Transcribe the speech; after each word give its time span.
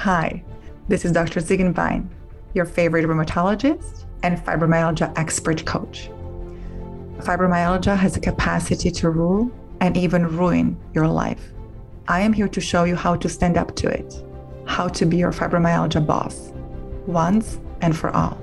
Hi, 0.00 0.42
this 0.88 1.04
is 1.04 1.12
Dr. 1.12 1.40
Ziegenbein, 1.40 2.08
your 2.54 2.64
favorite 2.64 3.04
rheumatologist 3.04 4.06
and 4.22 4.38
fibromyalgia 4.38 5.12
expert 5.18 5.66
coach. 5.66 6.08
Fibromyalgia 7.18 7.98
has 7.98 8.14
the 8.14 8.20
capacity 8.20 8.90
to 8.92 9.10
rule 9.10 9.52
and 9.82 9.98
even 9.98 10.38
ruin 10.38 10.74
your 10.94 11.06
life. 11.06 11.52
I 12.08 12.20
am 12.20 12.32
here 12.32 12.48
to 12.48 12.62
show 12.62 12.84
you 12.84 12.96
how 12.96 13.14
to 13.16 13.28
stand 13.28 13.58
up 13.58 13.76
to 13.76 13.88
it, 13.88 14.24
how 14.64 14.88
to 14.88 15.04
be 15.04 15.18
your 15.18 15.32
fibromyalgia 15.32 16.06
boss, 16.06 16.50
once 17.06 17.58
and 17.82 17.94
for 17.94 18.08
all. 18.08 18.40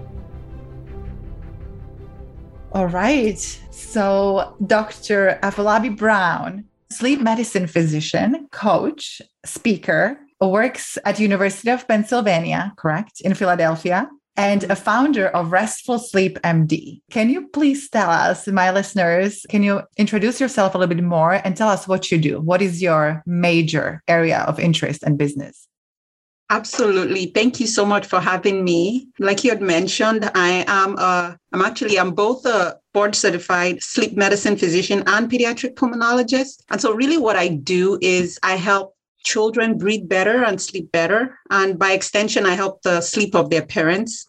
All 2.73 2.85
right. 2.85 3.39
So, 3.71 4.55
Dr. 4.67 5.39
Afolabi 5.41 5.97
Brown, 5.97 6.65
sleep 6.91 7.19
medicine 7.19 7.65
physician, 7.65 8.47
coach, 8.51 9.23
speaker, 9.43 10.19
works 10.41 10.97
at 11.05 11.19
University 11.19 11.69
of 11.71 11.87
Pennsylvania, 11.87 12.73
correct, 12.77 13.21
in 13.21 13.33
Philadelphia, 13.33 14.09
and 14.35 14.63
a 14.65 14.75
founder 14.75 15.27
of 15.29 15.51
Restful 15.51 15.97
Sleep 15.97 16.37
MD. 16.43 17.01
Can 17.09 17.29
you 17.29 17.47
please 17.47 17.89
tell 17.89 18.09
us, 18.09 18.47
my 18.47 18.71
listeners, 18.71 19.45
can 19.49 19.63
you 19.63 19.81
introduce 19.97 20.39
yourself 20.39 20.75
a 20.75 20.77
little 20.77 20.93
bit 20.95 21.03
more 21.03 21.41
and 21.43 21.57
tell 21.57 21.69
us 21.69 21.87
what 21.87 22.11
you 22.11 22.19
do? 22.19 22.39
What 22.39 22.61
is 22.61 22.81
your 22.81 23.23
major 23.25 24.03
area 24.07 24.41
of 24.41 24.59
interest 24.59 25.01
and 25.01 25.17
business? 25.17 25.67
Absolutely. 26.49 27.25
Thank 27.25 27.59
you 27.59 27.67
so 27.67 27.85
much 27.85 28.05
for 28.05 28.21
having 28.21 28.63
me. 28.63 29.09
Like 29.19 29.43
you 29.43 29.49
had 29.49 29.61
mentioned, 29.61 30.31
I 30.33 30.63
am 30.67 30.97
a, 30.97 31.37
I'm 31.51 31.61
actually, 31.61 31.99
I'm 31.99 32.11
both 32.11 32.45
a 32.45 32.77
board 32.93 33.15
certified 33.15 33.83
sleep 33.83 34.15
medicine 34.15 34.55
physician 34.55 35.03
and 35.07 35.29
pediatric 35.29 35.73
pulmonologist. 35.73 36.63
And 36.69 36.79
so 36.79 36.93
really 36.93 37.17
what 37.17 37.35
I 37.35 37.49
do 37.49 37.99
is 38.01 38.39
I 38.43 38.55
help 38.55 38.95
children 39.27 39.77
breathe 39.77 40.07
better 40.07 40.43
and 40.43 40.61
sleep 40.61 40.91
better. 40.91 41.37
And 41.49 41.77
by 41.77 41.91
extension, 41.91 42.45
I 42.45 42.55
help 42.55 42.81
the 42.81 43.01
sleep 43.01 43.35
of 43.35 43.49
their 43.49 43.65
parents. 43.65 44.25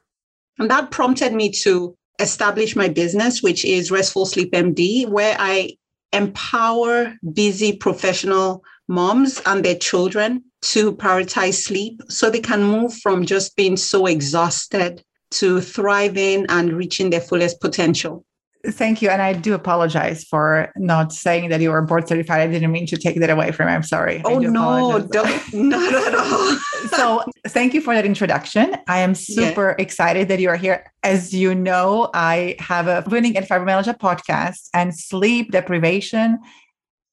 And 0.59 0.69
that 0.70 0.91
prompted 0.91 1.33
me 1.33 1.53
to 1.62 1.97
establish 2.19 2.75
my 2.75 2.89
business, 2.89 3.42
which 3.42 3.64
is 3.64 3.92
Restful 3.92 4.27
Sleep 4.27 4.53
MD, 4.53 5.08
where 5.08 5.36
I 5.39 5.77
empower 6.12 7.14
busy 7.33 7.77
professional 7.77 8.64
moms 8.89 9.41
and 9.47 9.64
their 9.64 9.77
children 9.77 10.42
to 10.61 10.92
prioritize 10.97 11.62
sleep 11.62 12.01
so 12.08 12.28
they 12.28 12.41
can 12.41 12.62
move 12.64 12.92
from 12.95 13.25
just 13.25 13.55
being 13.55 13.77
so 13.77 14.06
exhausted 14.06 15.05
to 15.30 15.61
thriving 15.61 16.47
and 16.48 16.73
reaching 16.73 17.11
their 17.11 17.20
fullest 17.20 17.61
potential. 17.61 18.25
Thank 18.67 19.01
you. 19.03 19.09
And 19.09 19.23
I 19.23 19.34
do 19.34 19.55
apologize 19.55 20.25
for 20.25 20.73
not 20.77 21.12
saying 21.12 21.48
that 21.51 21.61
you 21.61 21.70
were 21.70 21.81
board 21.81 22.09
certified. 22.09 22.41
I 22.41 22.48
didn't 22.48 22.73
mean 22.73 22.87
to 22.87 22.97
take 22.97 23.20
that 23.20 23.31
away 23.31 23.53
from 23.53 23.69
you. 23.69 23.75
I'm 23.75 23.84
sorry. 23.84 24.20
Oh, 24.25 24.41
no, 24.41 24.98
don't, 24.98 25.53
not 25.55 25.95
at 25.95 26.14
all. 26.14 26.56
so, 26.89 27.25
thank 27.47 27.73
you 27.73 27.81
for 27.81 27.95
that 27.95 28.05
introduction. 28.05 28.77
I 28.89 28.98
am 28.98 29.14
super 29.14 29.77
yeah. 29.79 29.83
excited 29.83 30.27
that 30.29 30.41
you 30.41 30.48
are 30.48 30.56
here. 30.56 30.91
As 31.05 31.33
you 31.33 31.55
know, 31.55 32.11
I 32.14 32.56
have 32.59 32.89
a 32.89 33.05
Winning 33.06 33.36
at 33.36 33.48
Fibromyalgia 33.48 33.97
podcast, 33.97 34.69
and 34.75 34.92
sleep 34.92 35.53
deprivation, 35.53 36.41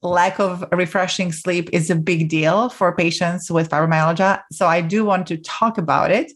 lack 0.01 0.39
of 0.39 0.66
refreshing 0.71 1.31
sleep 1.31 1.69
is 1.71 1.91
a 1.91 1.95
big 1.95 2.27
deal 2.27 2.69
for 2.69 2.95
patients 2.95 3.51
with 3.51 3.69
fibromyalgia. 3.69 4.41
So, 4.51 4.66
I 4.66 4.81
do 4.81 5.05
want 5.05 5.27
to 5.27 5.38
talk 5.38 5.77
about 5.77 6.09
it. 6.09 6.31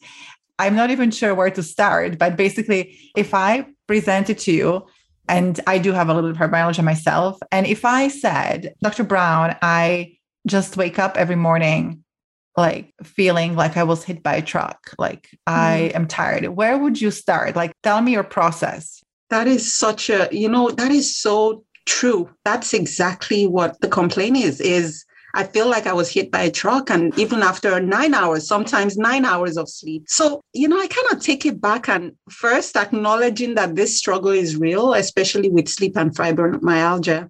I'm 0.59 0.75
not 0.75 0.91
even 0.91 1.09
sure 1.09 1.33
where 1.33 1.49
to 1.49 1.63
start, 1.63 2.19
but 2.19 2.35
basically, 2.35 2.95
if 3.15 3.33
I 3.33 3.65
present 3.87 4.29
it 4.29 4.37
to 4.37 4.51
you 4.51 4.85
and 5.29 5.59
I 5.67 5.77
do 5.77 5.93
have 5.93 6.09
a 6.09 6.13
little 6.13 6.29
bit 6.29 6.31
of 6.31 6.37
heart 6.37 6.51
biology 6.51 6.81
myself. 6.81 7.37
And 7.51 7.65
if 7.67 7.85
I 7.85 8.09
said, 8.09 8.73
Dr. 8.81 9.03
Brown, 9.03 9.55
I 9.61 10.17
just 10.47 10.75
wake 10.75 10.99
up 10.99 11.15
every 11.15 11.35
morning 11.35 12.03
like 12.57 12.93
feeling 13.03 13.55
like 13.55 13.77
I 13.77 13.83
was 13.83 14.03
hit 14.03 14.21
by 14.21 14.35
a 14.35 14.41
truck, 14.41 14.93
like 14.97 15.29
mm. 15.47 15.53
I 15.53 15.91
am 15.93 16.07
tired, 16.07 16.45
where 16.49 16.77
would 16.77 16.99
you 16.99 17.11
start? 17.11 17.55
Like, 17.55 17.71
tell 17.83 18.01
me 18.01 18.11
your 18.11 18.23
process. 18.23 19.01
That 19.29 19.47
is 19.47 19.71
such 19.71 20.09
a, 20.09 20.27
you 20.31 20.49
know, 20.49 20.71
that 20.71 20.91
is 20.91 21.15
so 21.15 21.63
true. 21.85 22.29
That's 22.43 22.73
exactly 22.73 23.47
what 23.47 23.79
the 23.81 23.87
complaint 23.87 24.37
is, 24.37 24.59
is 24.59 25.05
I 25.33 25.43
feel 25.43 25.67
like 25.67 25.85
I 25.85 25.93
was 25.93 26.11
hit 26.11 26.31
by 26.31 26.43
a 26.43 26.51
truck. 26.51 26.89
And 26.89 27.17
even 27.19 27.41
after 27.41 27.79
nine 27.79 28.13
hours, 28.13 28.47
sometimes 28.47 28.97
nine 28.97 29.25
hours 29.25 29.57
of 29.57 29.69
sleep. 29.69 30.05
So, 30.07 30.41
you 30.53 30.67
know, 30.67 30.79
I 30.79 30.87
kind 30.87 31.07
of 31.11 31.21
take 31.21 31.45
it 31.45 31.61
back 31.61 31.87
and 31.87 32.13
first 32.29 32.75
acknowledging 32.75 33.55
that 33.55 33.75
this 33.75 33.97
struggle 33.97 34.31
is 34.31 34.57
real, 34.57 34.93
especially 34.93 35.49
with 35.49 35.67
sleep 35.67 35.97
and 35.97 36.15
fibromyalgia. 36.15 37.29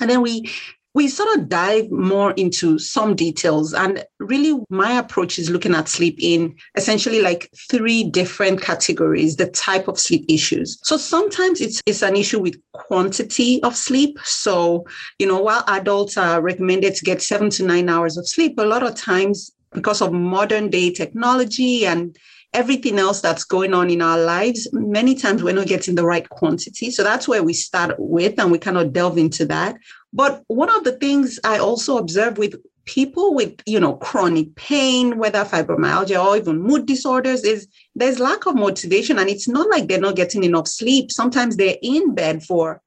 And 0.00 0.10
then 0.10 0.22
we 0.22 0.50
we 0.94 1.06
sort 1.06 1.36
of 1.38 1.48
dive 1.48 1.90
more 1.90 2.32
into 2.32 2.78
some 2.78 3.14
details. 3.14 3.72
And 3.74 4.04
really, 4.18 4.60
my 4.70 4.98
approach 4.98 5.38
is 5.38 5.48
looking 5.48 5.74
at 5.74 5.88
sleep 5.88 6.18
in 6.20 6.56
essentially 6.76 7.22
like 7.22 7.48
three 7.70 8.04
different 8.04 8.60
categories, 8.60 9.36
the 9.36 9.50
type 9.50 9.86
of 9.86 10.00
sleep 10.00 10.24
issues. 10.28 10.78
So 10.82 10.96
sometimes 10.96 11.60
it's, 11.60 11.80
it's 11.86 12.02
an 12.02 12.16
issue 12.16 12.40
with 12.40 12.60
quantity 12.72 13.62
of 13.62 13.76
sleep. 13.76 14.18
So, 14.24 14.84
you 15.18 15.26
know, 15.26 15.40
while 15.40 15.62
adults 15.68 16.16
are 16.16 16.40
recommended 16.40 16.96
to 16.96 17.04
get 17.04 17.22
seven 17.22 17.50
to 17.50 17.64
nine 17.64 17.88
hours 17.88 18.16
of 18.16 18.28
sleep, 18.28 18.58
a 18.58 18.62
lot 18.62 18.82
of 18.82 18.96
times 18.96 19.52
because 19.72 20.02
of 20.02 20.12
modern 20.12 20.70
day 20.70 20.92
technology 20.92 21.86
and 21.86 22.16
everything 22.52 22.98
else 22.98 23.20
that's 23.20 23.44
going 23.44 23.72
on 23.72 23.90
in 23.90 24.02
our 24.02 24.18
lives, 24.18 24.66
many 24.72 25.14
times 25.14 25.40
we're 25.40 25.54
not 25.54 25.68
getting 25.68 25.94
the 25.94 26.04
right 26.04 26.28
quantity. 26.30 26.90
So 26.90 27.04
that's 27.04 27.28
where 27.28 27.44
we 27.44 27.52
start 27.52 27.94
with, 27.98 28.40
and 28.40 28.50
we 28.50 28.58
cannot 28.58 28.92
delve 28.92 29.18
into 29.18 29.44
that. 29.46 29.76
But 30.12 30.42
one 30.48 30.70
of 30.70 30.84
the 30.84 30.92
things 30.92 31.38
I 31.44 31.58
also 31.58 31.98
observe 31.98 32.38
with 32.38 32.54
people 32.84 33.34
with, 33.34 33.54
you 33.66 33.78
know, 33.78 33.94
chronic 33.94 34.54
pain, 34.56 35.18
whether 35.18 35.44
fibromyalgia 35.44 36.24
or 36.24 36.36
even 36.36 36.60
mood 36.60 36.86
disorders, 36.86 37.44
is 37.44 37.68
there's 37.94 38.18
lack 38.18 38.46
of 38.46 38.56
motivation. 38.56 39.18
And 39.18 39.28
it's 39.28 39.48
not 39.48 39.68
like 39.70 39.86
they're 39.86 40.00
not 40.00 40.16
getting 40.16 40.42
enough 40.44 40.66
sleep. 40.66 41.12
Sometimes 41.12 41.56
they're 41.56 41.76
in 41.82 42.14
bed 42.14 42.42
for 42.42 42.82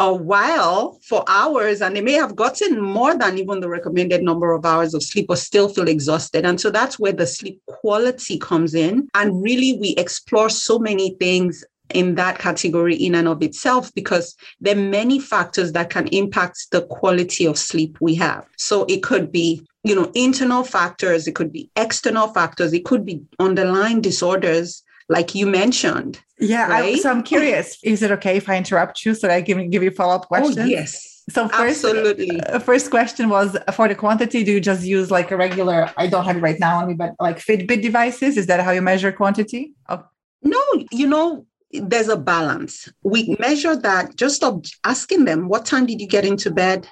a 0.00 0.12
while 0.12 0.98
for 1.06 1.22
hours 1.28 1.82
and 1.82 1.94
they 1.94 2.00
may 2.00 2.14
have 2.14 2.34
gotten 2.34 2.80
more 2.80 3.14
than 3.14 3.36
even 3.36 3.60
the 3.60 3.68
recommended 3.68 4.22
number 4.22 4.52
of 4.52 4.64
hours 4.64 4.94
of 4.94 5.02
sleep 5.02 5.26
but 5.28 5.38
still 5.38 5.68
feel 5.68 5.88
exhausted 5.88 6.46
and 6.46 6.58
so 6.58 6.70
that's 6.70 6.98
where 6.98 7.12
the 7.12 7.26
sleep 7.26 7.60
quality 7.66 8.38
comes 8.38 8.74
in 8.74 9.06
and 9.12 9.42
really 9.42 9.76
we 9.78 9.90
explore 9.98 10.48
so 10.48 10.78
many 10.78 11.14
things 11.20 11.64
in 11.94 12.14
that 12.16 12.38
category 12.38 12.94
in 12.94 13.14
and 13.14 13.28
of 13.28 13.42
itself 13.42 13.92
because 13.94 14.36
there 14.60 14.76
are 14.76 14.80
many 14.80 15.18
factors 15.18 15.72
that 15.72 15.90
can 15.90 16.06
impact 16.08 16.66
the 16.70 16.82
quality 16.82 17.46
of 17.46 17.58
sleep 17.58 17.96
we 18.00 18.14
have. 18.16 18.46
So 18.56 18.84
it 18.88 19.02
could 19.02 19.30
be, 19.32 19.66
you 19.84 19.94
know, 19.94 20.10
internal 20.14 20.64
factors, 20.64 21.26
it 21.26 21.34
could 21.34 21.52
be 21.52 21.70
external 21.76 22.28
factors, 22.28 22.72
it 22.72 22.84
could 22.84 23.04
be 23.04 23.22
underlying 23.38 24.00
disorders 24.00 24.82
like 25.08 25.34
you 25.34 25.46
mentioned. 25.46 26.20
Yeah. 26.38 26.68
Right? 26.68 26.94
I, 26.94 26.98
so 26.98 27.10
I'm 27.10 27.22
curious, 27.22 27.78
is 27.82 28.02
it 28.02 28.10
okay 28.12 28.36
if 28.36 28.48
I 28.48 28.56
interrupt 28.56 29.04
you 29.04 29.14
so 29.14 29.28
I 29.28 29.42
can 29.42 29.68
give 29.70 29.82
you 29.82 29.90
follow-up 29.90 30.26
questions? 30.26 30.58
Oh, 30.58 30.64
yes. 30.64 31.22
So 31.28 31.48
first, 31.48 31.84
Absolutely. 31.84 32.40
Uh, 32.40 32.58
first 32.58 32.90
question 32.90 33.28
was 33.28 33.56
for 33.74 33.86
the 33.86 33.94
quantity. 33.94 34.42
Do 34.42 34.52
you 34.52 34.60
just 34.60 34.84
use 34.84 35.10
like 35.10 35.30
a 35.30 35.36
regular? 35.36 35.92
I 35.96 36.06
don't 36.08 36.24
have 36.24 36.36
it 36.36 36.40
right 36.40 36.58
now 36.58 36.78
on 36.78 36.88
me, 36.88 36.94
but 36.94 37.14
like 37.20 37.38
Fitbit 37.38 37.82
devices. 37.82 38.36
Is 38.36 38.46
that 38.46 38.60
how 38.60 38.72
you 38.72 38.82
measure 38.82 39.12
quantity? 39.12 39.74
Oh. 39.88 40.04
No, 40.42 40.62
you 40.90 41.06
know, 41.06 41.46
there's 41.72 42.08
a 42.08 42.16
balance. 42.16 42.88
We 43.02 43.36
measure 43.38 43.76
that 43.76 44.16
just 44.16 44.42
of 44.42 44.64
asking 44.84 45.24
them, 45.24 45.48
what 45.48 45.66
time 45.66 45.86
did 45.86 46.00
you 46.00 46.06
get 46.06 46.24
into 46.24 46.50
bed? 46.50 46.88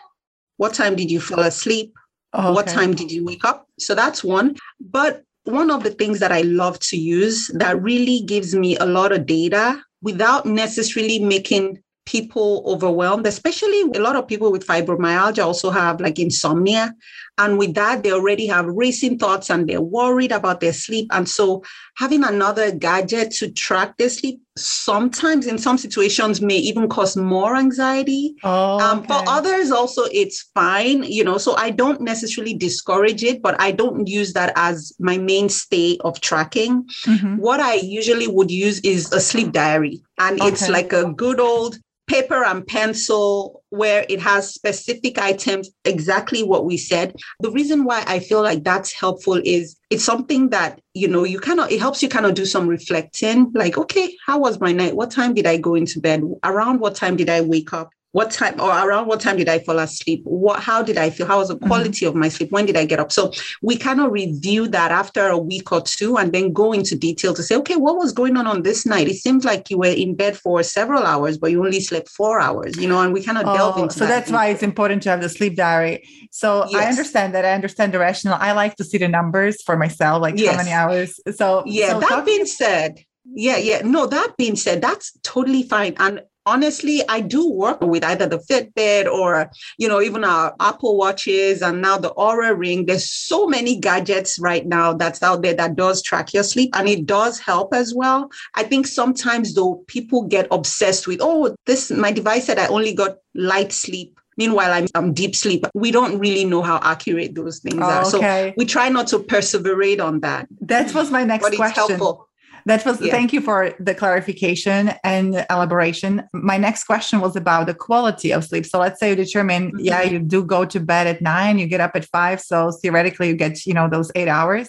What 0.56 0.74
time 0.74 0.96
did 0.96 1.10
you 1.10 1.20
fall 1.20 1.40
asleep? 1.40 1.94
Oh, 2.32 2.48
okay. 2.48 2.54
What 2.54 2.66
time 2.66 2.94
did 2.94 3.10
you 3.10 3.24
wake 3.24 3.44
up? 3.44 3.66
So 3.78 3.94
that's 3.94 4.22
one. 4.22 4.56
But 4.80 5.22
one 5.44 5.70
of 5.70 5.82
the 5.82 5.90
things 5.90 6.20
that 6.20 6.32
I 6.32 6.42
love 6.42 6.78
to 6.80 6.96
use 6.96 7.48
that 7.54 7.80
really 7.82 8.20
gives 8.26 8.54
me 8.54 8.76
a 8.76 8.86
lot 8.86 9.12
of 9.12 9.26
data 9.26 9.82
without 10.02 10.46
necessarily 10.46 11.18
making 11.18 11.82
people 12.08 12.62
overwhelmed, 12.66 13.26
especially 13.26 13.82
a 13.94 14.00
lot 14.00 14.16
of 14.16 14.26
people 14.26 14.50
with 14.50 14.66
fibromyalgia 14.66 15.44
also 15.44 15.68
have 15.68 16.00
like 16.00 16.18
insomnia. 16.18 16.94
And 17.36 17.58
with 17.58 17.74
that, 17.74 18.02
they 18.02 18.12
already 18.12 18.46
have 18.46 18.64
racing 18.66 19.18
thoughts 19.18 19.50
and 19.50 19.68
they're 19.68 19.82
worried 19.82 20.32
about 20.32 20.60
their 20.60 20.72
sleep. 20.72 21.08
And 21.12 21.28
so 21.28 21.62
having 21.96 22.24
another 22.24 22.72
gadget 22.72 23.32
to 23.32 23.52
track 23.52 23.98
their 23.98 24.08
sleep 24.08 24.40
sometimes 24.58 25.46
in 25.46 25.58
some 25.58 25.78
situations 25.78 26.40
may 26.40 26.56
even 26.56 26.88
cause 26.88 27.16
more 27.16 27.56
anxiety. 27.56 28.34
Oh, 28.44 28.78
um, 28.80 29.02
for 29.04 29.22
others 29.26 29.70
also 29.70 30.04
it's 30.12 30.42
fine, 30.54 31.02
you 31.02 31.24
know, 31.24 31.38
so 31.38 31.56
I 31.56 31.70
don't 31.70 32.00
necessarily 32.00 32.54
discourage 32.54 33.22
it, 33.22 33.42
but 33.42 33.60
I 33.60 33.72
don't 33.72 34.06
use 34.06 34.32
that 34.34 34.52
as 34.56 34.92
my 34.98 35.18
mainstay 35.18 35.98
of 36.00 36.20
tracking. 36.20 36.84
Mm-hmm. 37.04 37.36
What 37.36 37.60
I 37.60 37.74
usually 37.74 38.28
would 38.28 38.50
use 38.50 38.80
is 38.80 39.12
a 39.12 39.20
sleep 39.20 39.52
diary. 39.52 40.02
And 40.18 40.40
okay. 40.40 40.48
it's 40.50 40.68
like 40.68 40.92
a 40.92 41.12
good 41.12 41.40
old 41.40 41.78
paper 42.08 42.42
and 42.44 42.66
pencil 42.66 43.57
where 43.70 44.04
it 44.08 44.20
has 44.20 44.52
specific 44.52 45.18
items, 45.18 45.70
exactly 45.84 46.42
what 46.42 46.64
we 46.64 46.76
said. 46.76 47.14
The 47.40 47.50
reason 47.50 47.84
why 47.84 48.04
I 48.06 48.18
feel 48.18 48.42
like 48.42 48.64
that's 48.64 48.92
helpful 48.92 49.40
is 49.44 49.76
it's 49.90 50.04
something 50.04 50.50
that, 50.50 50.80
you 50.94 51.08
know, 51.08 51.24
you 51.24 51.40
kind 51.40 51.60
of, 51.60 51.70
it 51.70 51.80
helps 51.80 52.02
you 52.02 52.08
kind 52.08 52.26
of 52.26 52.34
do 52.34 52.44
some 52.46 52.66
reflecting 52.66 53.50
like, 53.54 53.78
okay, 53.78 54.16
how 54.26 54.38
was 54.38 54.60
my 54.60 54.72
night? 54.72 54.96
What 54.96 55.10
time 55.10 55.34
did 55.34 55.46
I 55.46 55.56
go 55.56 55.74
into 55.74 56.00
bed? 56.00 56.22
Around 56.44 56.80
what 56.80 56.94
time 56.94 57.16
did 57.16 57.28
I 57.28 57.40
wake 57.40 57.72
up? 57.72 57.90
What 58.12 58.30
time 58.30 58.58
or 58.60 58.70
around 58.70 59.06
what 59.06 59.20
time 59.20 59.36
did 59.36 59.48
I 59.48 59.58
fall 59.58 59.78
asleep? 59.78 60.22
What 60.24 60.60
how 60.60 60.82
did 60.82 60.96
I 60.96 61.10
feel? 61.10 61.26
How 61.26 61.38
was 61.38 61.48
the 61.48 61.56
mm-hmm. 61.56 61.66
quality 61.66 62.06
mm-hmm. 62.06 62.08
of 62.08 62.14
my 62.14 62.28
sleep? 62.28 62.50
When 62.50 62.66
did 62.66 62.76
I 62.76 62.84
get 62.84 63.00
up? 63.00 63.12
So 63.12 63.32
we 63.62 63.76
kind 63.76 64.00
of 64.00 64.12
review 64.12 64.68
that 64.68 64.90
after 64.90 65.28
a 65.28 65.38
week 65.38 65.72
or 65.72 65.80
two 65.80 66.16
and 66.16 66.32
then 66.32 66.52
go 66.52 66.72
into 66.72 66.96
detail 66.96 67.34
to 67.34 67.42
say, 67.42 67.56
okay, 67.56 67.76
what 67.76 67.96
was 67.96 68.12
going 68.12 68.36
on 68.36 68.46
on 68.46 68.62
this 68.62 68.86
night? 68.86 69.08
It 69.08 69.16
seems 69.16 69.44
like 69.44 69.70
you 69.70 69.78
were 69.78 69.86
in 69.86 70.14
bed 70.14 70.36
for 70.36 70.62
several 70.62 71.04
hours, 71.04 71.38
but 71.38 71.50
you 71.50 71.64
only 71.64 71.80
slept 71.80 72.08
four 72.08 72.40
hours, 72.40 72.76
you 72.78 72.88
know, 72.88 73.00
and 73.00 73.12
we 73.12 73.22
kind 73.22 73.38
of 73.38 73.46
oh, 73.46 73.56
delve 73.56 73.78
into 73.78 73.98
that. 73.98 73.98
So 73.98 74.06
that 74.06 74.18
that's 74.18 74.32
why 74.32 74.48
it's 74.48 74.62
important 74.62 75.02
to 75.04 75.10
have 75.10 75.20
the 75.20 75.28
sleep 75.28 75.56
diary. 75.56 76.02
So 76.30 76.66
yes. 76.68 76.82
I 76.82 76.88
understand 76.88 77.34
that. 77.34 77.44
I 77.44 77.52
understand 77.52 77.92
the 77.92 77.98
rationale. 77.98 78.38
I 78.40 78.52
like 78.52 78.76
to 78.76 78.84
see 78.84 78.98
the 78.98 79.08
numbers 79.08 79.62
for 79.62 79.76
myself, 79.76 80.22
like 80.22 80.38
yes. 80.38 80.50
how 80.50 80.56
many 80.56 80.72
hours. 80.72 81.20
So 81.36 81.62
yeah, 81.66 81.92
so 81.92 82.00
that 82.00 82.24
being 82.26 82.46
said, 82.46 82.98
yeah, 83.34 83.56
yeah. 83.56 83.82
No, 83.84 84.06
that 84.06 84.34
being 84.36 84.56
said, 84.56 84.80
that's 84.80 85.16
totally 85.22 85.62
fine. 85.62 85.94
And 85.98 86.22
honestly, 86.48 87.02
I 87.08 87.20
do 87.20 87.48
work 87.48 87.80
with 87.82 88.02
either 88.02 88.26
the 88.26 88.38
Fitbit 88.38 89.06
or, 89.06 89.50
you 89.76 89.86
know, 89.86 90.00
even 90.00 90.24
our 90.24 90.56
Apple 90.60 90.96
Watches 90.96 91.60
and 91.60 91.82
now 91.82 91.98
the 91.98 92.12
Oura 92.14 92.56
Ring. 92.56 92.86
There's 92.86 93.08
so 93.08 93.46
many 93.46 93.78
gadgets 93.78 94.38
right 94.38 94.66
now 94.66 94.94
that's 94.94 95.22
out 95.22 95.42
there 95.42 95.54
that 95.54 95.76
does 95.76 96.02
track 96.02 96.32
your 96.32 96.42
sleep 96.42 96.70
and 96.74 96.88
it 96.88 97.04
does 97.04 97.38
help 97.38 97.74
as 97.74 97.94
well. 97.94 98.30
I 98.54 98.62
think 98.64 98.86
sometimes 98.86 99.54
though 99.54 99.84
people 99.86 100.22
get 100.22 100.48
obsessed 100.50 101.06
with, 101.06 101.18
oh, 101.20 101.54
this 101.66 101.90
my 101.90 102.12
device 102.12 102.46
said 102.46 102.58
I 102.58 102.66
only 102.68 102.94
got 102.94 103.18
light 103.34 103.72
sleep. 103.72 104.18
Meanwhile, 104.38 104.72
I'm, 104.72 104.86
I'm 104.94 105.12
deep 105.12 105.34
sleep. 105.34 105.66
We 105.74 105.90
don't 105.90 106.18
really 106.18 106.44
know 106.44 106.62
how 106.62 106.78
accurate 106.82 107.34
those 107.34 107.58
things 107.58 107.82
oh, 107.82 107.90
are. 107.90 108.04
So 108.04 108.54
we 108.56 108.64
try 108.64 108.88
not 108.88 109.08
to 109.08 109.18
perseverate 109.18 110.00
on 110.00 110.20
that. 110.20 110.46
That 110.60 110.94
was 110.94 111.10
my 111.10 111.24
next 111.24 111.42
but 111.42 111.56
question. 111.56 111.74
helpful. 111.74 112.27
That 112.68 112.84
was 112.84 113.00
yeah. 113.00 113.10
thank 113.10 113.32
you 113.32 113.40
for 113.40 113.72
the 113.80 113.94
clarification 113.94 114.92
and 115.02 115.46
elaboration. 115.48 116.28
My 116.34 116.58
next 116.58 116.84
question 116.84 117.18
was 117.18 117.34
about 117.34 117.66
the 117.66 117.72
quality 117.72 118.30
of 118.30 118.44
sleep. 118.44 118.66
So 118.66 118.78
let's 118.78 119.00
say 119.00 119.08
you 119.08 119.16
determine, 119.16 119.68
mm-hmm. 119.68 119.78
yeah, 119.80 120.02
you 120.02 120.18
do 120.18 120.44
go 120.44 120.66
to 120.66 120.78
bed 120.78 121.06
at 121.06 121.22
nine, 121.22 121.58
you 121.58 121.66
get 121.66 121.80
up 121.80 121.92
at 121.94 122.04
five. 122.04 122.42
So 122.42 122.70
theoretically 122.70 123.28
you 123.28 123.36
get, 123.36 123.64
you 123.64 123.72
know, 123.72 123.88
those 123.88 124.12
eight 124.14 124.28
hours. 124.28 124.68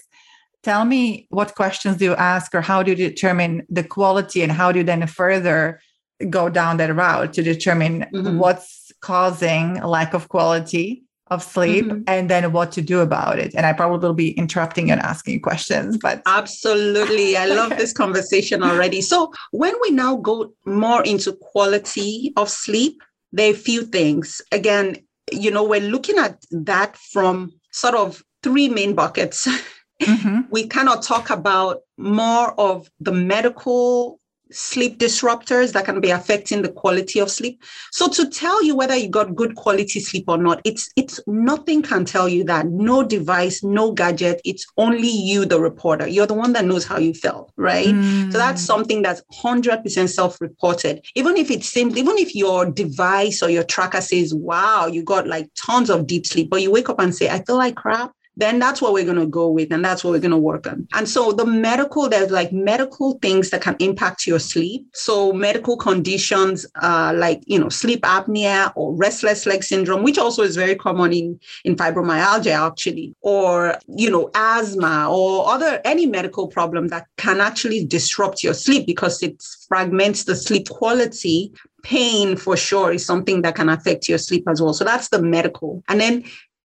Tell 0.63 0.85
me 0.85 1.27
what 1.29 1.55
questions 1.55 1.97
do 1.97 2.05
you 2.05 2.15
ask 2.15 2.55
or 2.55 2.61
how 2.61 2.83
do 2.83 2.91
you 2.91 2.95
determine 2.95 3.65
the 3.69 3.83
quality 3.83 4.43
and 4.43 4.51
how 4.53 4.71
do 4.71 4.79
you 4.79 4.85
then 4.85 5.05
further 5.05 5.81
go 6.29 6.47
down 6.47 6.77
that 6.77 6.95
route 6.95 7.33
to 7.33 7.43
determine 7.43 8.05
mm-hmm. 8.13 8.37
what's 8.37 8.93
causing 9.01 9.73
lack 9.83 10.13
of 10.13 10.29
quality 10.29 11.03
of 11.29 11.43
sleep 11.43 11.85
mm-hmm. 11.85 12.01
and 12.07 12.29
then 12.29 12.51
what 12.51 12.71
to 12.71 12.81
do 12.81 13.01
about 13.01 13.37
it. 13.37 13.53
And 13.55 13.65
I 13.65 13.73
probably 13.73 14.07
will 14.07 14.13
be 14.13 14.31
interrupting 14.31 14.89
and 14.89 14.99
asking 15.01 15.41
questions, 15.41 15.97
but 15.97 16.21
absolutely. 16.25 17.37
I 17.37 17.45
love 17.59 17.69
this 17.77 17.93
conversation 17.93 18.63
already. 18.63 19.01
So 19.01 19.31
when 19.51 19.73
we 19.81 19.91
now 19.91 20.15
go 20.17 20.51
more 20.65 21.03
into 21.03 21.33
quality 21.33 22.33
of 22.35 22.49
sleep, 22.49 23.01
there 23.31 23.51
are 23.51 23.53
a 23.53 23.57
few 23.57 23.83
things. 23.83 24.41
Again, 24.51 24.97
you 25.31 25.51
know, 25.51 25.63
we're 25.63 25.81
looking 25.81 26.17
at 26.17 26.43
that 26.51 26.97
from 26.97 27.53
sort 27.71 27.95
of 27.95 28.23
three 28.43 28.69
main 28.69 28.95
buckets. 28.95 29.47
Mm-hmm. 30.01 30.43
we 30.49 30.65
cannot 30.65 31.03
talk 31.03 31.29
about 31.29 31.81
more 31.97 32.57
of 32.57 32.89
the 33.01 33.11
medical 33.11 34.21
sleep 34.51 34.97
disruptors 34.97 35.73
that 35.73 35.85
can 35.85 35.99
be 36.01 36.09
affecting 36.09 36.61
the 36.61 36.71
quality 36.71 37.19
of 37.19 37.29
sleep. 37.29 37.63
So 37.91 38.07
to 38.09 38.29
tell 38.29 38.63
you 38.63 38.75
whether 38.75 38.95
you 38.95 39.09
got 39.09 39.35
good 39.35 39.55
quality 39.55 39.99
sleep 39.99 40.25
or 40.27 40.37
not, 40.37 40.61
it's 40.65 40.89
it's 40.95 41.19
nothing 41.27 41.81
can 41.81 42.05
tell 42.05 42.27
you 42.27 42.43
that. 42.45 42.67
No 42.67 43.03
device, 43.03 43.63
no 43.63 43.91
gadget. 43.91 44.41
It's 44.45 44.65
only 44.77 45.09
you, 45.09 45.45
the 45.45 45.59
reporter. 45.59 46.07
You're 46.07 46.27
the 46.27 46.33
one 46.33 46.53
that 46.53 46.65
knows 46.65 46.85
how 46.85 46.97
you 46.97 47.13
felt, 47.13 47.51
right? 47.57 47.87
Mm. 47.87 48.31
So 48.31 48.37
that's 48.37 48.61
something 48.61 49.01
that's 49.01 49.21
hundred 49.31 49.83
percent 49.83 50.09
self-reported. 50.09 51.05
Even 51.15 51.37
if 51.37 51.51
it 51.51 51.63
seems, 51.63 51.97
even 51.97 52.17
if 52.17 52.35
your 52.35 52.65
device 52.65 53.41
or 53.43 53.49
your 53.49 53.63
tracker 53.63 54.01
says, 54.01 54.33
"Wow, 54.33 54.87
you 54.87 55.03
got 55.03 55.27
like 55.27 55.49
tons 55.55 55.89
of 55.89 56.07
deep 56.07 56.25
sleep," 56.25 56.49
but 56.49 56.61
you 56.61 56.71
wake 56.71 56.89
up 56.89 56.99
and 56.99 57.13
say, 57.15 57.29
"I 57.29 57.43
feel 57.43 57.57
like 57.57 57.75
crap." 57.75 58.13
Then 58.39 58.57
that's 58.59 58.81
what 58.81 58.93
we're 58.93 59.05
going 59.05 59.17
to 59.17 59.27
go 59.27 59.49
with 59.49 59.71
and 59.71 59.83
that's 59.83 60.03
what 60.03 60.11
we're 60.11 60.19
going 60.19 60.31
to 60.31 60.37
work 60.37 60.65
on. 60.65 60.87
And 60.93 61.07
so 61.07 61.31
the 61.31 61.45
medical, 61.45 62.07
there's 62.09 62.31
like 62.31 62.51
medical 62.51 63.19
things 63.19 63.49
that 63.49 63.61
can 63.61 63.75
impact 63.79 64.25
your 64.25 64.39
sleep. 64.39 64.87
So 64.93 65.33
medical 65.33 65.77
conditions 65.77 66.65
uh, 66.81 67.13
like, 67.15 67.41
you 67.45 67.59
know, 67.59 67.69
sleep 67.69 68.01
apnea 68.01 68.71
or 68.75 68.95
restless 68.95 69.45
leg 69.45 69.63
syndrome, 69.63 70.03
which 70.03 70.17
also 70.17 70.43
is 70.43 70.55
very 70.55 70.75
common 70.75 71.13
in, 71.13 71.39
in 71.65 71.75
fibromyalgia 71.75 72.67
actually, 72.67 73.13
or, 73.21 73.77
you 73.87 74.09
know, 74.09 74.31
asthma 74.35 75.09
or 75.11 75.49
other, 75.49 75.81
any 75.83 76.05
medical 76.05 76.47
problem 76.47 76.87
that 76.87 77.07
can 77.17 77.41
actually 77.41 77.85
disrupt 77.85 78.43
your 78.43 78.53
sleep 78.53 78.85
because 78.85 79.21
it 79.21 79.43
fragments 79.67 80.23
the 80.23 80.35
sleep 80.35 80.69
quality 80.69 81.51
pain 81.83 82.35
for 82.35 82.57
sure 82.57 82.91
is 82.91 83.05
something 83.05 83.41
that 83.41 83.55
can 83.55 83.69
affect 83.69 84.07
your 84.09 84.17
sleep 84.17 84.43
as 84.47 84.61
well. 84.61 84.73
So 84.73 84.83
that's 84.83 85.09
the 85.09 85.21
medical. 85.21 85.83
And 85.87 85.99
then 85.99 86.23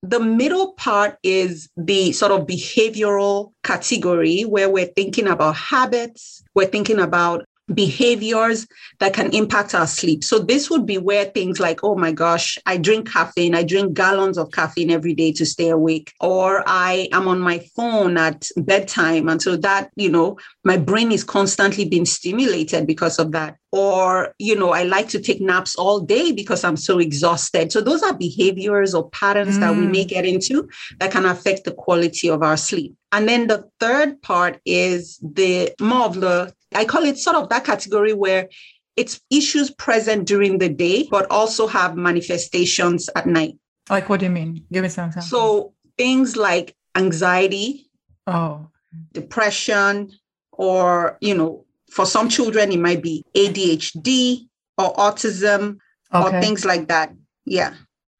the 0.02 0.20
middle 0.20 0.72
part 0.74 1.18
is 1.22 1.68
the 1.76 2.12
sort 2.12 2.32
of 2.32 2.46
behavioral 2.46 3.52
category 3.62 4.42
where 4.42 4.70
we're 4.70 4.86
thinking 4.86 5.26
about 5.26 5.56
habits, 5.56 6.44
we're 6.54 6.66
thinking 6.66 6.98
about 6.98 7.46
behaviors 7.74 8.66
that 9.00 9.12
can 9.12 9.32
impact 9.34 9.74
our 9.74 9.86
sleep. 9.86 10.22
So 10.22 10.38
this 10.38 10.70
would 10.70 10.86
be 10.86 10.98
where 10.98 11.24
things 11.24 11.58
like, 11.58 11.82
oh 11.82 11.96
my 11.96 12.12
gosh, 12.12 12.58
I 12.66 12.76
drink 12.76 13.10
caffeine, 13.10 13.54
I 13.54 13.64
drink 13.64 13.94
gallons 13.94 14.38
of 14.38 14.52
caffeine 14.52 14.90
every 14.90 15.14
day 15.14 15.32
to 15.32 15.44
stay 15.44 15.70
awake, 15.70 16.12
or 16.20 16.62
I 16.66 17.08
am 17.12 17.26
on 17.26 17.40
my 17.40 17.58
phone 17.74 18.16
at 18.16 18.48
bedtime. 18.56 19.28
And 19.28 19.42
so 19.42 19.56
that, 19.56 19.90
you 19.96 20.10
know, 20.10 20.38
my 20.66 20.76
brain 20.76 21.12
is 21.12 21.22
constantly 21.22 21.84
being 21.84 22.04
stimulated 22.04 22.88
because 22.88 23.20
of 23.20 23.30
that. 23.30 23.56
Or, 23.70 24.34
you 24.40 24.56
know, 24.58 24.70
I 24.72 24.82
like 24.82 25.08
to 25.10 25.20
take 25.20 25.40
naps 25.40 25.76
all 25.76 26.00
day 26.00 26.32
because 26.32 26.64
I'm 26.64 26.76
so 26.76 26.98
exhausted. 26.98 27.70
So 27.70 27.80
those 27.80 28.02
are 28.02 28.12
behaviors 28.12 28.92
or 28.92 29.08
patterns 29.10 29.58
mm. 29.58 29.60
that 29.60 29.76
we 29.76 29.86
may 29.86 30.04
mm. 30.04 30.08
get 30.08 30.26
into 30.26 30.68
that 30.98 31.12
can 31.12 31.24
affect 31.24 31.66
the 31.66 31.70
quality 31.70 32.28
of 32.28 32.42
our 32.42 32.56
sleep. 32.56 32.96
And 33.12 33.28
then 33.28 33.46
the 33.46 33.70
third 33.78 34.20
part 34.22 34.60
is 34.66 35.18
the 35.22 35.72
more 35.80 36.04
of 36.04 36.20
the 36.20 36.52
I 36.74 36.84
call 36.84 37.04
it 37.04 37.18
sort 37.18 37.36
of 37.36 37.48
that 37.50 37.64
category 37.64 38.12
where 38.12 38.48
it's 38.96 39.20
issues 39.30 39.70
present 39.70 40.26
during 40.26 40.58
the 40.58 40.68
day, 40.68 41.06
but 41.08 41.30
also 41.30 41.68
have 41.68 41.96
manifestations 41.96 43.08
at 43.14 43.28
night. 43.28 43.56
Like, 43.88 44.08
what 44.08 44.18
do 44.18 44.26
you 44.26 44.32
mean? 44.32 44.64
Give 44.72 44.82
me 44.82 44.88
some 44.88 45.06
examples. 45.06 45.30
So, 45.30 45.74
things 45.96 46.36
like 46.36 46.74
anxiety, 46.96 47.88
oh, 48.26 48.66
depression, 49.12 50.10
or, 50.56 51.18
you 51.20 51.34
know, 51.34 51.64
for 51.90 52.06
some 52.06 52.28
children, 52.28 52.72
it 52.72 52.80
might 52.80 53.02
be 53.02 53.24
ADHD 53.34 54.46
or 54.78 54.94
autism 54.94 55.78
okay. 56.12 56.36
or 56.36 56.40
things 56.40 56.64
like 56.64 56.88
that. 56.88 57.12
Yeah. 57.44 57.74